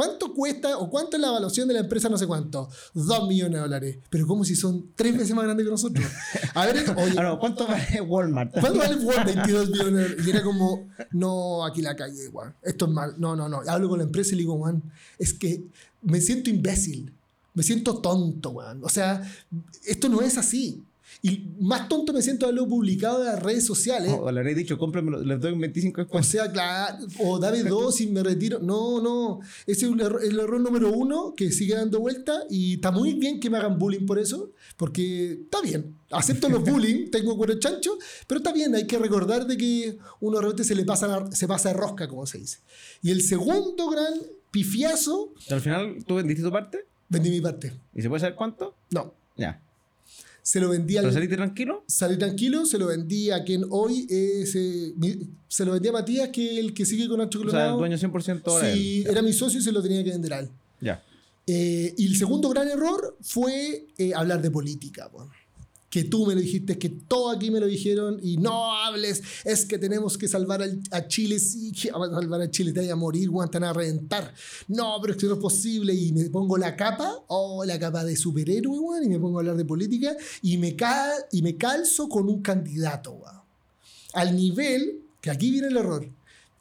¿Cuánto 0.00 0.32
cuesta 0.32 0.78
o 0.78 0.88
cuánto 0.88 1.18
es 1.18 1.20
la 1.20 1.28
evaluación 1.28 1.68
de 1.68 1.74
la 1.74 1.80
empresa? 1.80 2.08
No 2.08 2.16
sé 2.16 2.26
cuánto. 2.26 2.70
Dos 2.94 3.28
millones 3.28 3.52
de 3.52 3.58
dólares. 3.58 3.98
Pero 4.08 4.26
como 4.26 4.44
si 4.46 4.56
son 4.56 4.92
tres 4.94 5.14
veces 5.14 5.34
más 5.34 5.44
grandes 5.44 5.66
que 5.66 5.70
nosotros. 5.70 6.06
A 6.54 6.64
ver, 6.64 6.88
oye. 6.96 7.16
Ah, 7.18 7.36
¿Cuánto 7.38 7.66
vale 7.66 8.00
Walmart? 8.00 8.50
¿Cuánto 8.52 8.78
vale 8.78 8.96
Walmart? 8.96 9.26
22 9.26 9.70
millones. 9.70 10.16
Y 10.26 10.30
era 10.30 10.42
como, 10.42 10.88
no, 11.10 11.66
aquí 11.66 11.82
la 11.82 11.96
calle. 11.96 12.30
Esto 12.62 12.86
es 12.86 12.90
mal. 12.90 13.14
No, 13.18 13.36
no, 13.36 13.46
no. 13.50 13.60
Hablo 13.66 13.90
con 13.90 13.98
la 13.98 14.04
empresa 14.04 14.30
y 14.30 14.36
le 14.36 14.42
digo, 14.44 14.56
Juan, 14.56 14.82
es 15.18 15.34
que 15.34 15.64
me 16.00 16.22
siento 16.22 16.48
imbécil. 16.48 17.12
Me 17.52 17.62
siento 17.62 17.98
tonto, 17.98 18.52
Juan. 18.52 18.82
O 18.82 18.88
sea, 18.88 19.22
esto 19.84 20.08
no 20.08 20.22
es 20.22 20.38
así. 20.38 20.82
Y 21.22 21.46
más 21.58 21.88
tonto 21.88 22.12
me 22.12 22.22
siento 22.22 22.46
de 22.46 22.52
lo 22.52 22.66
publicado 22.66 23.20
en 23.20 23.26
las 23.26 23.42
redes 23.42 23.66
sociales. 23.66 24.14
O, 24.18 24.30
le 24.30 24.40
habré 24.40 24.54
dicho, 24.54 24.78
cómpramelo, 24.78 25.22
les 25.22 25.40
doy 25.40 25.56
25 25.56 26.06
O 26.10 26.22
sea, 26.22 26.50
claro, 26.50 26.98
o 27.18 27.38
dame 27.38 27.62
dos 27.62 28.00
y 28.00 28.06
me 28.06 28.22
retiro. 28.22 28.58
No, 28.58 29.00
no. 29.02 29.40
Ese 29.66 29.86
es 29.86 29.92
el 29.92 30.38
error, 30.38 30.60
número 30.60 30.90
uno 30.90 31.34
que 31.36 31.52
sigue 31.52 31.74
dando 31.74 32.00
vuelta 32.00 32.44
y 32.48 32.74
está 32.74 32.90
muy 32.90 33.14
bien 33.14 33.38
que 33.38 33.50
me 33.50 33.58
hagan 33.58 33.78
bullying 33.78 34.06
por 34.06 34.18
eso, 34.18 34.52
porque 34.76 35.32
está 35.44 35.60
bien. 35.60 35.96
Acepto 36.10 36.48
los 36.48 36.62
bullying, 36.70 37.10
tengo 37.10 37.36
cuero 37.36 37.58
chancho, 37.58 37.98
pero 38.26 38.38
está 38.38 38.52
bien, 38.52 38.74
hay 38.74 38.86
que 38.86 38.98
recordar 38.98 39.46
de 39.46 39.56
que 39.56 39.98
uno 40.20 40.38
realmente 40.38 40.64
se 40.64 40.74
le 40.74 40.84
pasa, 40.84 41.30
se 41.32 41.46
pasa 41.46 41.70
de 41.70 41.74
rosca, 41.74 42.08
como 42.08 42.26
se 42.26 42.38
dice. 42.38 42.58
Y 43.02 43.10
el 43.10 43.22
segundo 43.22 43.90
gran 43.90 44.14
pifiazo. 44.50 45.32
¿Al 45.50 45.60
final 45.60 46.04
tú 46.06 46.16
vendiste 46.16 46.42
tu 46.42 46.50
parte? 46.50 46.86
Vendí 47.08 47.30
mi 47.30 47.40
parte. 47.40 47.72
¿Y 47.94 48.02
se 48.02 48.08
puede 48.08 48.20
saber 48.20 48.36
cuánto? 48.36 48.74
No. 48.90 49.14
Ya. 49.36 49.60
Se 50.42 50.60
lo 50.60 50.68
vendí 50.68 50.96
al. 50.96 51.04
¿Pero 51.04 51.14
saliste 51.14 51.36
tranquilo? 51.36 51.84
Salí 51.86 52.16
tranquilo, 52.16 52.64
se 52.64 52.78
lo 52.78 52.86
vendí 52.86 53.30
a 53.30 53.44
quien 53.44 53.64
hoy 53.70 54.06
es. 54.08 54.54
Eh, 54.54 54.94
se 55.48 55.64
lo 55.64 55.72
vendí 55.72 55.88
a 55.88 55.92
Matías, 55.92 56.28
que 56.30 56.58
el 56.58 56.72
que 56.74 56.86
sigue 56.86 57.08
con 57.08 57.18
Nacho 57.18 57.38
Colorado. 57.38 57.76
O 57.76 57.78
sea, 57.78 57.86
el 57.86 57.98
dueño 57.98 58.12
100% 58.12 58.42
ahora. 58.46 58.72
Sí, 58.72 59.04
era 59.08 59.22
mi 59.22 59.32
socio 59.32 59.60
y 59.60 59.62
se 59.62 59.72
lo 59.72 59.82
tenía 59.82 60.02
que 60.02 60.10
vender 60.10 60.32
a 60.32 60.38
él. 60.40 60.48
Ya. 60.80 61.02
Eh, 61.46 61.94
y 61.96 62.06
el 62.06 62.16
segundo 62.16 62.48
gran 62.48 62.68
error 62.68 63.16
fue 63.20 63.86
eh, 63.98 64.12
hablar 64.14 64.40
de 64.40 64.50
política. 64.50 65.08
Bueno 65.08 65.30
que 65.90 66.04
tú 66.04 66.24
me 66.24 66.36
lo 66.36 66.40
dijiste, 66.40 66.78
que 66.78 66.88
todo 66.88 67.30
aquí 67.30 67.50
me 67.50 67.58
lo 67.58 67.66
dijeron 67.66 68.20
y 68.22 68.36
no 68.36 68.72
hables, 68.72 69.22
es 69.44 69.64
que 69.66 69.76
tenemos 69.76 70.16
que 70.16 70.28
salvar 70.28 70.62
a 70.92 71.08
Chile, 71.08 71.40
sí, 71.40 71.72
que 71.72 71.90
a 71.90 71.94
salvar 71.94 72.40
a 72.40 72.50
Chile, 72.50 72.72
te 72.72 72.78
vaya 72.78 72.92
a 72.92 72.96
morir, 72.96 73.28
te 73.50 73.58
van 73.58 73.64
a 73.64 73.72
reventar. 73.72 74.32
No, 74.68 74.98
pero 75.00 75.14
es 75.14 75.18
que 75.18 75.26
no 75.26 75.34
es 75.34 75.40
posible 75.40 75.92
y 75.92 76.12
me 76.12 76.30
pongo 76.30 76.56
la 76.56 76.76
capa, 76.76 77.24
oh, 77.26 77.64
la 77.64 77.76
capa 77.76 78.04
de 78.04 78.14
superhéroe, 78.14 79.04
y 79.04 79.08
me 79.08 79.18
pongo 79.18 79.38
a 79.38 79.40
hablar 79.40 79.56
de 79.56 79.64
política 79.64 80.16
y 80.42 80.58
me, 80.58 80.76
y 81.32 81.42
me 81.42 81.56
calzo 81.56 82.08
con 82.08 82.28
un 82.28 82.40
candidato, 82.40 83.20
Al 84.12 84.36
nivel, 84.36 85.02
que 85.20 85.30
aquí 85.30 85.50
viene 85.50 85.68
el 85.68 85.76
error, 85.76 86.08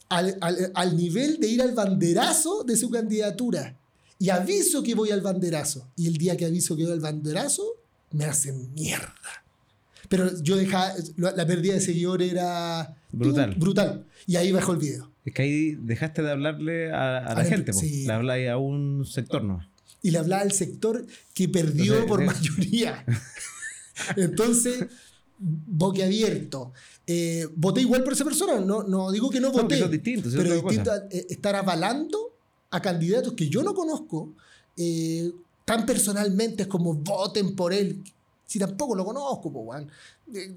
al, 0.10 0.38
al, 0.42 0.72
al 0.74 0.98
nivel 0.98 1.40
de 1.40 1.48
ir 1.48 1.62
al 1.62 1.76
banderazo 1.76 2.64
de 2.64 2.76
su 2.76 2.90
candidatura. 2.90 3.78
Y 4.18 4.30
aviso 4.30 4.82
que 4.84 4.96
voy 4.96 5.12
al 5.12 5.22
banderazo. 5.22 5.88
Y 5.96 6.08
el 6.08 6.18
día 6.18 6.36
que 6.36 6.46
aviso 6.46 6.76
que 6.76 6.84
voy 6.84 6.92
al 6.92 7.00
banderazo, 7.00 7.79
me 8.12 8.26
hacen 8.26 8.74
mierda. 8.74 9.14
Pero 10.08 10.42
yo 10.42 10.58
dejaba, 10.58 10.94
la 11.18 11.46
pérdida 11.46 11.76
de 11.76 11.82
seguidores 11.82 12.32
era 12.32 12.96
brutal. 13.12 13.56
brutal. 13.56 14.06
Y 14.26 14.38
ahí 14.38 14.52
bajó 14.52 14.74
el 14.74 14.80
video. 14.80 15.12
Es 15.26 15.34
que 15.34 15.42
ahí 15.44 15.76
dejaste 15.76 16.24
de 16.24 16.32
hablarle 16.32 16.92
a, 16.92 17.36
la 17.36 17.46
gente, 17.46 17.74
sí. 17.74 18.08
le 18.08 18.14
habláis 18.14 18.50
a 18.50 18.58
un 18.58 19.06
sector 19.06 19.44
no. 19.44 19.60
Y 20.02 20.12
le 20.12 20.18
hablaba 20.18 20.42
al 20.42 20.52
sector 20.52 21.06
que 21.34 21.50
perdió 21.50 22.06
por 22.08 22.24
mayoría. 22.24 23.06
Entonces, 24.16 24.86
boquiabierto. 25.38 26.74
Eh, 27.06 27.48
voté 27.56 27.82
igual 27.82 28.04
por 28.04 28.14
esa 28.14 28.24
persona, 28.24 28.60
no, 28.60 28.84
no 28.84 29.12
digo 29.12 29.30
que 29.30 29.40
no 29.40 29.52
voté. 29.52 29.80
No, 29.80 29.88
distinto, 29.88 30.30
pero 30.36 30.54
distinto 30.54 30.92
eh, 31.12 31.26
estar 31.30 31.56
avalando 31.56 32.38
a 32.72 32.82
candidatos 32.82 33.34
que 33.34 33.50
yo 33.50 33.64
no 33.64 33.74
conozco. 33.74 34.36
Eh, 34.78 35.32
tan 35.70 35.86
personalmente 35.86 36.64
es 36.64 36.68
como 36.68 36.96
voten 36.96 37.56
por 37.56 37.72
él. 37.72 38.04
Si 38.44 38.58
tampoco 38.58 38.96
lo 38.96 39.06
conozco, 39.06 39.54
pues, 39.54 39.86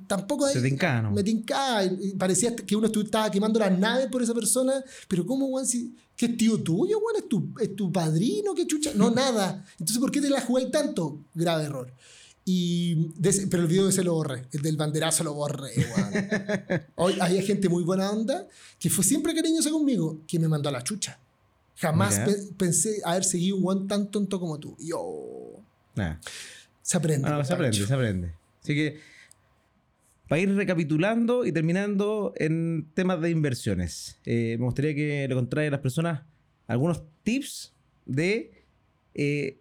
tampoco 0.06 0.46
hay, 0.46 0.54
te 0.54 1.02
Me 1.12 1.22
tincaba. 1.22 1.82
Parecía 2.16 2.56
que 2.56 2.74
uno 2.74 2.86
estaba 2.86 3.30
quemando 3.30 3.60
las 3.60 3.78
naves 3.78 4.06
por 4.06 4.22
esa 4.22 4.32
persona. 4.32 4.82
Pero, 5.08 5.26
¿cómo, 5.26 5.48
Juan? 5.48 5.66
Si, 5.66 5.94
¿Qué 6.16 6.24
es 6.24 6.36
tío 6.38 6.56
tuyo, 6.62 6.98
Juan? 6.98 7.16
¿Es 7.18 7.28
tu, 7.28 7.46
¿Es 7.60 7.76
tu 7.76 7.92
padrino? 7.92 8.54
¿Qué 8.54 8.66
chucha? 8.66 8.92
No, 8.94 9.10
nada. 9.14 9.62
Entonces, 9.72 9.98
¿por 9.98 10.10
qué 10.10 10.22
te 10.22 10.30
la 10.30 10.40
jugáis 10.40 10.70
tanto? 10.70 11.18
Grave 11.34 11.64
error. 11.64 11.92
Y 12.46 13.10
pero 13.50 13.64
el 13.64 13.68
video 13.68 13.90
ese 13.90 14.02
lo 14.02 14.14
borré, 14.14 14.46
el 14.50 14.62
del 14.62 14.78
banderazo 14.78 15.24
lo 15.24 15.34
borré. 15.34 15.72
Hoy 16.96 17.16
hay 17.20 17.42
gente 17.44 17.68
muy 17.68 17.84
buena 17.84 18.10
onda 18.10 18.48
que 18.78 18.88
fue 18.88 19.04
siempre 19.04 19.34
cariñosa 19.34 19.70
conmigo, 19.70 20.22
que 20.26 20.38
me 20.38 20.48
mandó 20.48 20.70
a 20.70 20.72
la 20.72 20.82
chucha. 20.82 21.20
Jamás 21.82 22.20
pensé 22.56 23.00
haber 23.04 23.24
seguido 23.24 23.56
un 23.56 23.66
one 23.66 23.88
tan 23.88 24.08
tonto 24.08 24.38
como 24.38 24.58
tú. 24.60 24.76
Yo. 24.78 25.60
Se 26.80 26.96
aprende. 26.96 27.28
Ah, 27.28 27.44
se 27.44 27.52
aprende, 27.52 27.86
se 27.86 27.92
aprende. 27.92 28.34
Así 28.62 28.74
que, 28.74 29.00
para 30.28 30.40
ir 30.40 30.54
recapitulando 30.54 31.44
y 31.44 31.50
terminando 31.50 32.32
en 32.36 32.88
temas 32.94 33.20
de 33.20 33.30
inversiones, 33.30 34.20
eh, 34.24 34.56
me 34.60 34.64
gustaría 34.64 34.94
que 34.94 35.26
le 35.28 35.34
contaras 35.34 35.66
a 35.66 35.70
las 35.72 35.80
personas 35.80 36.22
algunos 36.68 37.02
tips 37.24 37.74
de 38.06 38.64
eh, 39.14 39.60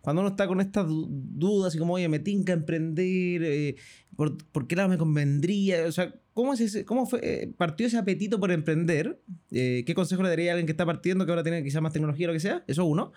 cuando 0.00 0.22
uno 0.22 0.30
está 0.30 0.46
con 0.46 0.60
estas 0.60 0.86
dudas 0.88 1.74
y 1.74 1.78
como, 1.78 1.94
oye, 1.94 2.08
me 2.08 2.18
tinca 2.18 2.54
emprender, 2.54 3.42
eh, 3.44 3.76
¿por, 4.16 4.66
qué 4.66 4.76
lado 4.76 4.88
me 4.88 4.96
convendría? 4.96 5.84
O 5.86 5.92
sea, 5.92 6.14
¿cómo, 6.42 6.54
cómo 6.86 7.06
fue, 7.06 7.20
eh, 7.22 7.52
partió 7.56 7.86
ese 7.86 7.98
apetito 7.98 8.40
por 8.40 8.50
emprender? 8.50 9.20
Eh, 9.50 9.84
¿Qué 9.86 9.94
consejo 9.94 10.22
le 10.22 10.28
daría 10.28 10.50
a 10.50 10.54
alguien 10.54 10.66
que 10.66 10.72
está 10.72 10.86
partiendo, 10.86 11.24
que 11.24 11.32
ahora 11.32 11.42
tiene 11.42 11.62
quizás 11.62 11.82
más 11.82 11.92
tecnología 11.92 12.26
o 12.26 12.28
lo 12.28 12.34
que 12.34 12.40
sea? 12.40 12.64
Eso 12.66 12.84
uno. 12.84 13.12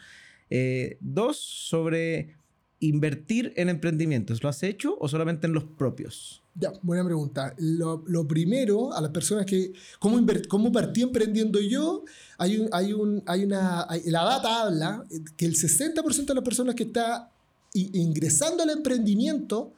dos, 0.99 1.37
sobre 1.37 2.35
invertir 2.79 3.53
en 3.55 3.69
emprendimientos. 3.69 4.43
¿Lo 4.43 4.49
has 4.49 4.61
hecho 4.63 4.97
o 4.99 5.07
solamente 5.07 5.47
en 5.47 5.53
los 5.53 5.63
propios? 5.63 6.41
Ya, 6.55 6.71
buena 6.81 7.03
pregunta. 7.03 7.55
Lo, 7.57 8.27
primero, 8.27 8.93
a 8.93 9.01
las 9.01 9.11
personas 9.11 9.45
que. 9.45 9.73
¿Cómo, 9.99 10.19
cómo 10.47 10.71
partí 10.71 11.01
emprendiendo 11.01 11.59
yo? 11.59 12.03
Hay, 12.37 12.57
un, 12.57 12.69
hay, 12.71 12.93
un, 12.93 13.23
hay 13.25 13.43
una. 13.43 13.87
la 14.05 14.23
data 14.23 14.63
habla 14.63 15.03
que 15.35 15.45
el 15.45 15.55
60% 15.55 16.25
de 16.25 16.35
las 16.35 16.43
personas 16.43 16.75
que 16.75 16.83
está 16.83 17.31
ingresando 17.73 18.61
al 18.61 18.69
emprendimiento 18.69 19.73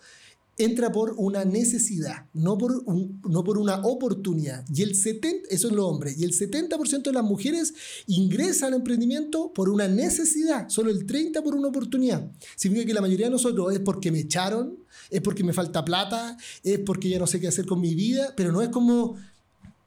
entra 0.58 0.92
por 0.92 1.16
una 1.18 1.44
necesidad, 1.44 2.28
no 2.34 2.58
por, 2.58 2.84
no 2.88 3.44
por 3.44 3.58
una 3.58 3.86
oportunidad. 3.86 4.66
Y 4.74 4.84
el 4.84 4.96
70, 4.96 5.50
eso 5.50 5.68
es 5.68 5.74
lo 5.74 5.88
hombre, 5.88 6.14
y 6.18 6.24
el 6.24 6.32
70% 6.32 7.04
de 7.04 7.12
las 7.12 7.24
mujeres 7.24 7.74
ingresan 8.08 8.70
al 8.70 8.80
emprendimiento 8.80 9.52
por 9.54 9.70
una 9.70 9.88
necesidad, 9.88 10.70
solo 10.70 10.92
el 10.92 11.06
30% 11.06 11.44
por 11.44 11.56
una 11.56 11.68
oportunidad. 11.68 12.32
Significa 12.56 12.88
que 12.88 12.94
la 12.94 13.02
mayoría 13.02 13.28
de 13.28 13.32
nosotros 13.32 13.74
es 13.74 13.80
porque 13.80 14.12
me 14.12 14.20
echaron, 14.20 14.78
es 15.10 15.22
porque 15.22 15.44
me 15.44 15.54
falta 15.54 15.84
plata, 15.84 16.38
es 16.64 16.80
porque 16.80 17.10
ya 17.10 17.20
no 17.20 17.28
sé 17.28 17.40
qué 17.40 17.48
hacer 17.48 17.66
con 17.66 17.82
mi 17.82 17.94
vida, 17.94 18.34
pero 18.36 18.52
no 18.52 18.62
es 18.62 18.70
como 18.70 19.16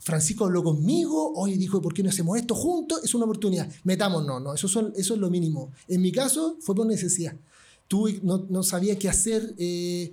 Francisco 0.01 0.45
habló 0.45 0.63
conmigo, 0.63 1.33
hoy 1.35 1.57
dijo, 1.57 1.83
¿por 1.83 1.93
qué 1.93 2.03
no 2.03 2.11
hacemos 2.11 2.39
esto 2.39 2.55
juntos? 2.55 3.01
Es 3.03 3.15
una 3.15 3.25
oportunidad. 3.25 3.69
Metamos, 3.85 4.25
no, 4.25 4.39
no, 4.39 4.55
eso, 4.55 4.69
son, 4.69 4.93
eso 4.97 5.15
es 5.15 5.21
lo 5.21 5.29
mínimo. 5.31 5.73
En 5.89 6.03
mi 6.03 6.13
caso 6.13 6.57
fue 6.61 6.75
por 6.75 6.87
necesidad. 6.87 7.35
Tú 7.89 8.09
no, 8.23 8.47
no 8.49 8.63
sabía 8.63 8.99
qué 8.99 9.09
hacer. 9.09 9.55
Eh, 9.59 10.13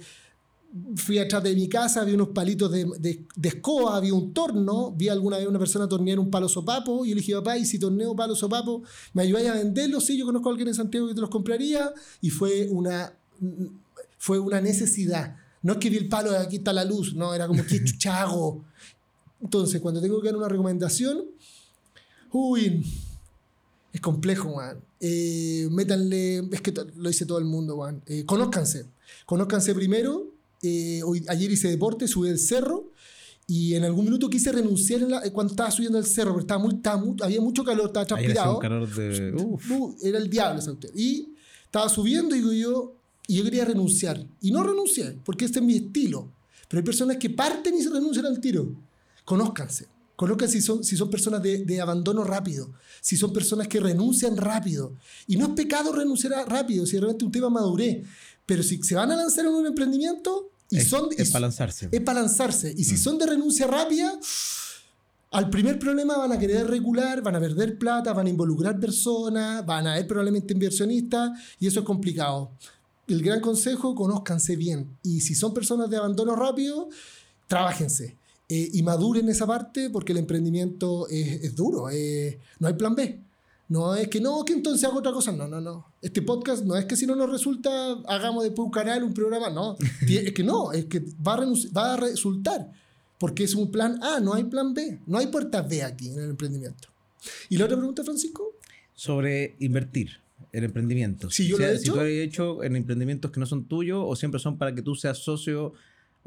fui 0.95 1.19
atrás 1.19 1.41
de 1.43 1.55
mi 1.55 1.69
casa, 1.69 2.03
vi 2.03 2.13
unos 2.13 2.29
palitos 2.29 2.71
de, 2.71 2.85
de, 2.99 3.47
escoba, 3.47 3.99
vi 4.01 4.11
un 4.11 4.33
torno, 4.33 4.91
vi 4.91 5.07
alguna 5.07 5.38
vez 5.38 5.47
una 5.47 5.59
persona 5.59 5.88
tornear 5.88 6.19
un 6.19 6.29
palo 6.29 6.49
sopapo 6.49 7.05
y 7.05 7.09
le 7.09 7.15
dije, 7.15 7.33
papá, 7.33 7.57
y 7.57 7.65
si 7.65 7.79
torneo 7.79 8.15
palo 8.15 8.35
sopapo, 8.35 8.83
¿me 9.13 9.23
ayudáis 9.23 9.47
a 9.47 9.53
venderlos? 9.53 10.05
Sí, 10.05 10.17
yo 10.17 10.25
conozco 10.25 10.49
a 10.49 10.51
alguien 10.51 10.67
en 10.67 10.75
Santiago 10.75 11.07
que 11.07 11.13
te 11.13 11.21
los 11.21 11.29
compraría 11.29 11.93
y 12.19 12.29
fue 12.29 12.67
una, 12.69 13.13
fue 14.17 14.39
una 14.39 14.59
necesidad. 14.59 15.38
No 15.61 15.73
es 15.73 15.79
que 15.79 15.89
vi 15.89 15.97
el 15.97 16.09
palo 16.09 16.31
de 16.31 16.39
aquí 16.39 16.57
está 16.57 16.73
la 16.73 16.83
luz, 16.83 17.15
no, 17.15 17.33
era 17.33 17.47
como, 17.47 17.65
¿qué 17.65 17.81
chuchago? 17.83 18.65
Entonces, 19.41 19.79
cuando 19.79 20.01
tengo 20.01 20.19
que 20.21 20.27
dar 20.27 20.35
una 20.35 20.49
recomendación, 20.49 21.23
uy, 22.31 22.85
es 23.93 24.01
complejo, 24.01 24.49
Juan. 24.49 24.79
Eh, 24.99 25.69
métanle, 25.71 26.39
es 26.51 26.61
que 26.61 26.73
lo 26.97 27.07
dice 27.07 27.25
todo 27.25 27.38
el 27.38 27.45
mundo, 27.45 27.75
Juan. 27.75 28.01
Eh, 28.07 28.25
conózcanse. 28.25 28.88
Conózcanse 29.25 29.73
primero 29.73 30.34
eh, 30.65 31.04
hoy, 31.04 31.23
ayer 31.28 31.51
hice 31.51 31.69
deporte, 31.69 32.08
subí 32.08 32.30
el 32.30 32.39
cerro 32.39 32.91
y 33.47 33.75
en 33.75 33.84
algún 33.84 34.06
minuto 34.06 34.30
quise 34.30 34.51
renunciar 34.51 35.01
eh, 35.23 35.32
cuando 35.32 35.54
estaba 35.54 35.69
subiendo 35.69 35.99
el 35.99 36.06
cerro, 36.06 36.32
porque 36.34 36.45
estaba 36.45 36.97
muy, 36.97 37.15
había 37.21 37.41
mucho 37.41 37.63
calor, 37.63 37.88
estaba 37.88 38.06
transpirado. 38.06 38.60
Era 40.01 40.17
el 40.17 40.30
diablo 40.30 40.60
ese. 40.60 40.71
Y 40.95 41.34
estaba 41.63 41.88
subiendo 41.89 42.36
y 42.36 42.62
yo, 42.62 42.95
y 43.28 43.36
yo 43.36 43.43
quería 43.43 43.65
renunciar. 43.65 44.25
Y 44.41 44.51
no 44.51 44.63
renuncié, 44.63 45.17
porque 45.23 45.45
este 45.45 45.60
es 45.60 45.65
mi 45.65 45.75
estilo. 45.75 46.32
Pero 46.67 46.80
hay 46.80 46.86
personas 46.86 47.17
que 47.17 47.30
parten 47.30 47.75
y 47.75 47.84
se 47.84 47.89
renuncian 47.91 48.25
al 48.25 48.39
tiro. 48.39 48.73
Conózcanse. 49.23 49.88
Conozcan 50.15 50.49
si 50.49 50.62
son, 50.62 50.84
si 50.84 50.95
son 50.95 51.10
personas 51.10 51.43
de, 51.43 51.65
de, 51.65 51.82
abandono 51.82 52.23
rápido, 52.23 52.71
si 53.01 53.17
son 53.17 53.34
personas 53.34 53.67
que 53.67 53.82
renuncian 53.82 54.38
rápido. 54.38 54.93
Y 55.28 55.36
no 55.36 55.47
es 55.47 55.51
pecado 55.51 55.91
renunciar 55.91 56.32
rápido, 56.49 56.86
si 56.86 56.97
realmente 56.97 57.25
un 57.25 57.32
tema 57.32 57.49
madurez. 57.49 58.08
Pero 58.45 58.63
si 58.63 58.82
se 58.82 58.95
van 58.95 59.12
a 59.12 59.15
lanzar 59.15 59.45
en 59.45 59.54
un 59.54 59.67
emprendimiento 59.67 60.51
y 60.69 60.78
es, 60.78 60.89
son... 60.89 61.10
Es 61.17 61.32
para 61.32 61.41
lanzarse. 61.41 61.89
Es 61.91 62.01
para 62.01 62.21
lanzarse. 62.21 62.73
Y 62.75 62.84
si 62.84 62.97
son 62.97 63.17
de 63.17 63.25
renuncia 63.25 63.67
rápida, 63.67 64.19
al 65.32 65.49
primer 65.49 65.78
problema 65.80 66.17
van 66.17 66.32
a 66.32 66.39
querer 66.39 66.67
regular, 66.67 67.21
van 67.21 67.36
a 67.36 67.39
perder 67.39 67.78
plata, 67.78 68.13
van 68.13 68.28
a 68.28 68.30
involucrar 68.30 68.80
personas, 68.80 69.65
van 69.65 69.88
a 69.88 69.93
haber 69.93 70.08
probablemente 70.08 70.54
inversionistas 70.54 71.32
y 71.60 71.67
eso 71.67 71.82
es 71.82 71.86
complicado. 71.86 72.51
El 73.08 73.21
gran 73.21 73.41
consejo, 73.41 73.93
conózcanse 73.93 74.56
bien. 74.56 74.97
Y 75.04 75.21
si 75.21 75.36
son 75.36 75.54
personas 75.54 75.89
de 75.89 75.97
abandono 75.97 76.36
rápido, 76.36 76.89
trabajense. 77.47 78.15
Eh, 78.47 78.69
y 78.73 78.84
maduren 78.84 79.28
esa 79.30 79.45
parte 79.45 79.89
porque 79.89 80.12
el 80.12 80.19
emprendimiento 80.19 81.08
es, 81.10 81.43
es 81.43 81.56
duro. 81.56 81.89
Eh, 81.91 82.39
no 82.60 82.67
hay 82.67 82.73
plan 82.73 82.95
B. 82.95 83.19
No 83.67 83.95
es 83.95 84.08
que 84.10 84.21
no, 84.21 84.45
que 84.45 84.54
entonces 84.54 84.84
hago 84.84 84.99
otra 84.99 85.12
cosa. 85.12 85.32
No, 85.32 85.47
no, 85.47 85.60
no. 85.60 85.88
Este 86.01 86.21
podcast 86.21 86.63
no 86.63 86.75
es 86.75 86.86
que 86.86 86.95
si 86.95 87.08
no 87.08 87.15
nos 87.15 87.30
resulta, 87.30 87.93
hagamos 88.08 88.43
después 88.43 88.65
un 88.65 88.71
canal, 88.71 89.04
un 89.04 89.13
programa. 89.13 89.49
No. 89.49 89.75
es 90.08 90.34
que 90.34 90.43
no, 90.43 90.71
es 90.71 90.86
que 90.86 91.04
va 91.25 91.34
a, 91.34 91.45
va 91.75 91.93
a 91.93 91.97
resultar. 91.97 92.71
Porque 93.17 93.43
es 93.43 93.56
un 93.56 93.71
plan 93.71 94.01
A, 94.04 94.19
no 94.19 94.34
hay 94.34 94.43
plan 94.43 94.73
B. 94.73 94.99
No 95.08 95.17
hay 95.17 95.28
puertas 95.28 95.67
B 95.67 95.84
aquí 95.84 96.10
en 96.10 96.19
el 96.19 96.30
emprendimiento. 96.32 96.89
¿Y 97.49 97.58
la 97.58 97.65
otra 97.65 97.78
pregunta, 97.78 98.04
Francisco? 98.04 98.56
Sobre 98.93 99.56
invertir 99.60 100.12
en 100.51 100.63
emprendimientos. 100.63 101.34
Sí, 101.34 101.47
yo 101.47 101.56
o 101.56 101.60
sea, 101.60 101.67
lo 101.67 101.73
he 101.73 101.75
hecho. 101.75 101.84
Si 101.84 101.91
tú 101.91 101.99
has 101.99 102.08
hecho 102.08 102.63
en 102.63 102.75
emprendimientos 102.75 103.32
que 103.32 103.39
no 103.39 103.45
son 103.45 103.65
tuyos 103.65 104.04
o 104.06 104.15
siempre 104.15 104.39
son 104.39 104.58
para 104.58 104.75
que 104.75 104.82
tú 104.82 104.95
seas 104.95 105.17
socio 105.17 105.73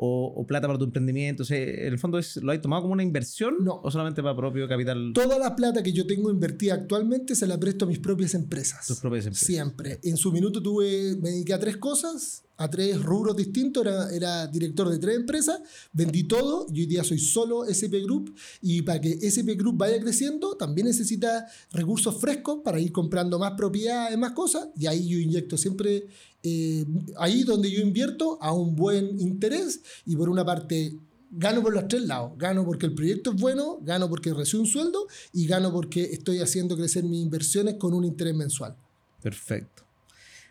o, 0.00 0.32
o, 0.36 0.46
plata 0.46 0.68
para 0.68 0.78
tu 0.78 0.84
emprendimiento? 0.84 1.42
O 1.42 1.46
sea, 1.46 1.58
¿En 1.58 1.92
el 1.92 1.98
fondo 1.98 2.18
es, 2.18 2.36
lo 2.36 2.52
has 2.52 2.62
tomado 2.62 2.82
como 2.82 2.94
una 2.94 3.02
inversión 3.02 3.56
no. 3.60 3.80
o 3.82 3.90
solamente 3.90 4.22
para 4.22 4.36
propio 4.36 4.68
capital? 4.68 5.12
Toda 5.12 5.38
la 5.38 5.56
plata 5.56 5.82
que 5.82 5.92
yo 5.92 6.06
tengo 6.06 6.30
invertida 6.30 6.74
actualmente 6.74 7.34
se 7.34 7.46
la 7.46 7.58
presto 7.58 7.84
a 7.84 7.88
mis 7.88 7.98
propias 7.98 8.34
empresas. 8.34 8.86
Tus 8.86 9.00
propias 9.00 9.26
empresas. 9.26 9.46
Siempre. 9.46 9.98
En 10.04 10.16
su 10.16 10.30
minuto 10.32 10.62
tuve, 10.62 11.16
me 11.20 11.30
dediqué 11.30 11.52
a 11.52 11.58
tres 11.58 11.76
cosas, 11.76 12.44
a 12.58 12.68
tres 12.68 13.00
rubros 13.00 13.36
distintos, 13.36 13.86
era, 13.86 14.10
era 14.10 14.46
director 14.46 14.88
de 14.88 14.98
tres 14.98 15.16
empresas, 15.16 15.60
vendí 15.92 16.24
todo 16.24 16.66
y 16.72 16.80
hoy 16.80 16.86
día 16.86 17.04
soy 17.04 17.18
solo 17.18 17.64
SP 17.64 18.02
Group 18.02 18.34
y 18.60 18.82
para 18.82 19.00
que 19.00 19.18
SP 19.22 19.54
Group 19.54 19.78
vaya 19.78 19.98
creciendo 20.00 20.56
también 20.56 20.88
necesita 20.88 21.46
recursos 21.72 22.20
frescos 22.20 22.60
para 22.64 22.80
ir 22.80 22.92
comprando 22.92 23.38
más 23.38 23.52
propiedades, 23.52 24.18
más 24.18 24.32
cosas 24.32 24.68
y 24.76 24.86
ahí 24.86 25.08
yo 25.08 25.18
inyecto 25.18 25.56
siempre 25.56 26.06
eh, 26.42 26.84
ahí 27.16 27.44
donde 27.44 27.70
yo 27.70 27.80
invierto 27.80 28.38
a 28.40 28.52
un 28.52 28.76
buen 28.76 29.20
interés 29.20 29.80
y 30.04 30.16
por 30.16 30.28
una 30.28 30.44
parte 30.44 30.98
gano 31.30 31.62
por 31.62 31.72
los 31.72 31.88
tres 31.88 32.02
lados. 32.02 32.32
Gano 32.36 32.64
porque 32.64 32.86
el 32.86 32.94
proyecto 32.94 33.30
es 33.32 33.40
bueno, 33.40 33.78
gano 33.82 34.08
porque 34.08 34.32
recibo 34.32 34.62
un 34.62 34.68
sueldo 34.68 35.06
y 35.32 35.46
gano 35.46 35.72
porque 35.72 36.04
estoy 36.04 36.40
haciendo 36.40 36.76
crecer 36.76 37.04
mis 37.04 37.22
inversiones 37.22 37.74
con 37.74 37.94
un 37.94 38.04
interés 38.04 38.34
mensual. 38.34 38.76
Perfecto. 39.22 39.87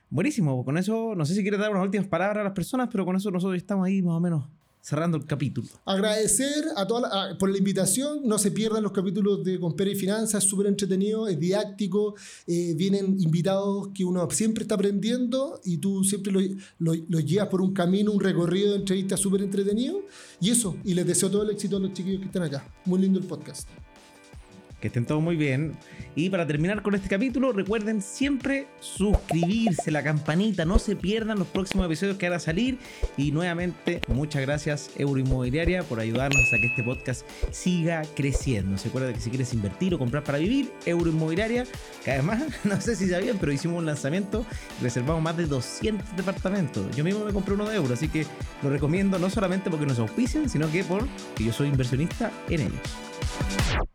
Buenísimo, 0.09 0.63
con 0.63 0.77
eso 0.77 1.15
no 1.15 1.25
sé 1.25 1.35
si 1.35 1.41
quieres 1.41 1.59
dar 1.59 1.71
unas 1.71 1.83
últimas 1.83 2.07
palabras 2.07 2.41
a 2.41 2.43
las 2.45 2.53
personas, 2.53 2.87
pero 2.91 3.05
con 3.05 3.15
eso 3.15 3.29
nosotros 3.29 3.57
estamos 3.57 3.85
ahí 3.85 4.01
más 4.01 4.15
o 4.15 4.19
menos 4.19 4.45
cerrando 4.87 5.17
el 5.17 5.25
capítulo. 5.25 5.67
Agradecer 5.83 6.63
a 6.77 6.87
toda 6.87 7.01
la, 7.01 7.31
a, 7.31 7.37
por 7.37 7.49
la 7.49 7.57
invitación. 7.57 8.21
No 8.23 8.37
se 8.37 8.51
pierdan 8.51 8.83
los 8.83 8.93
capítulos 8.93 9.43
de 9.43 9.59
Compera 9.59 9.91
y 9.91 9.95
Finanzas, 9.95 10.45
súper 10.45 10.67
entretenido, 10.67 11.27
es 11.27 11.37
didáctico. 11.37 12.15
Eh, 12.47 12.73
vienen 12.77 13.19
invitados 13.19 13.89
que 13.93 14.05
uno 14.05 14.29
siempre 14.31 14.61
está 14.61 14.75
aprendiendo 14.75 15.59
y 15.65 15.77
tú 15.77 16.05
siempre 16.05 16.31
los 16.31 16.43
lo, 16.79 16.93
lo 17.09 17.19
llevas 17.19 17.49
por 17.49 17.61
un 17.61 17.73
camino, 17.73 18.13
un 18.13 18.21
recorrido 18.21 18.71
de 18.71 18.77
entrevistas 18.77 19.19
súper 19.19 19.41
entretenido. 19.41 19.99
Y 20.39 20.51
eso, 20.51 20.77
y 20.85 20.93
les 20.93 21.05
deseo 21.05 21.29
todo 21.29 21.43
el 21.43 21.49
éxito 21.49 21.75
a 21.75 21.79
los 21.81 21.91
chiquillos 21.91 22.21
que 22.21 22.27
están 22.27 22.43
acá. 22.43 22.65
Muy 22.85 23.01
lindo 23.01 23.19
el 23.19 23.25
podcast. 23.25 23.67
Que 24.79 24.87
estén 24.87 25.05
todos 25.05 25.23
muy 25.23 25.35
bien. 25.35 25.75
Y 26.15 26.29
para 26.29 26.45
terminar 26.45 26.83
con 26.83 26.93
este 26.93 27.09
capítulo, 27.09 27.51
recuerden 27.51 28.01
siempre 28.01 28.67
suscribirse, 28.79 29.89
la 29.89 30.03
campanita, 30.03 30.65
no 30.65 30.77
se 30.77 30.95
pierdan 30.95 31.39
los 31.39 31.47
próximos 31.47 31.87
episodios 31.87 32.17
que 32.17 32.29
van 32.29 32.37
a 32.37 32.39
salir. 32.39 32.77
Y 33.17 33.31
nuevamente, 33.31 34.01
muchas 34.07 34.43
gracias 34.43 34.91
Euroinmobiliaria 34.95 35.81
por 35.83 35.99
ayudarnos 35.99 36.53
a 36.53 36.57
que 36.57 36.67
este 36.67 36.83
podcast 36.83 37.27
siga 37.51 38.03
creciendo. 38.15 38.77
Se 38.77 38.89
acuerda 38.89 39.13
que 39.13 39.19
si 39.19 39.29
quieres 39.29 39.51
invertir 39.53 39.95
o 39.95 39.97
comprar 39.97 40.23
para 40.23 40.37
vivir, 40.37 40.71
Euroinmobiliaria, 40.85 41.65
cada 42.05 42.17
vez 42.17 42.25
más, 42.25 42.43
no 42.63 42.79
sé 42.79 42.95
si 42.95 43.09
sabían, 43.09 43.37
pero 43.39 43.51
hicimos 43.51 43.79
un 43.79 43.85
lanzamiento, 43.87 44.45
reservamos 44.81 45.23
más 45.23 45.37
de 45.37 45.47
200 45.47 46.15
departamentos. 46.15 46.95
Yo 46.95 47.03
mismo 47.03 47.25
me 47.25 47.33
compré 47.33 47.55
uno 47.55 47.67
de 47.67 47.75
euro, 47.75 47.95
así 47.95 48.09
que 48.09 48.25
lo 48.61 48.69
recomiendo 48.69 49.17
no 49.17 49.29
solamente 49.29 49.71
porque 49.71 49.87
nos 49.87 49.97
auspician, 49.97 50.49
sino 50.49 50.71
que 50.71 50.83
porque 50.83 51.09
yo 51.39 51.51
soy 51.51 51.67
inversionista 51.67 52.31
en 52.49 52.61
ellos. 52.61 53.87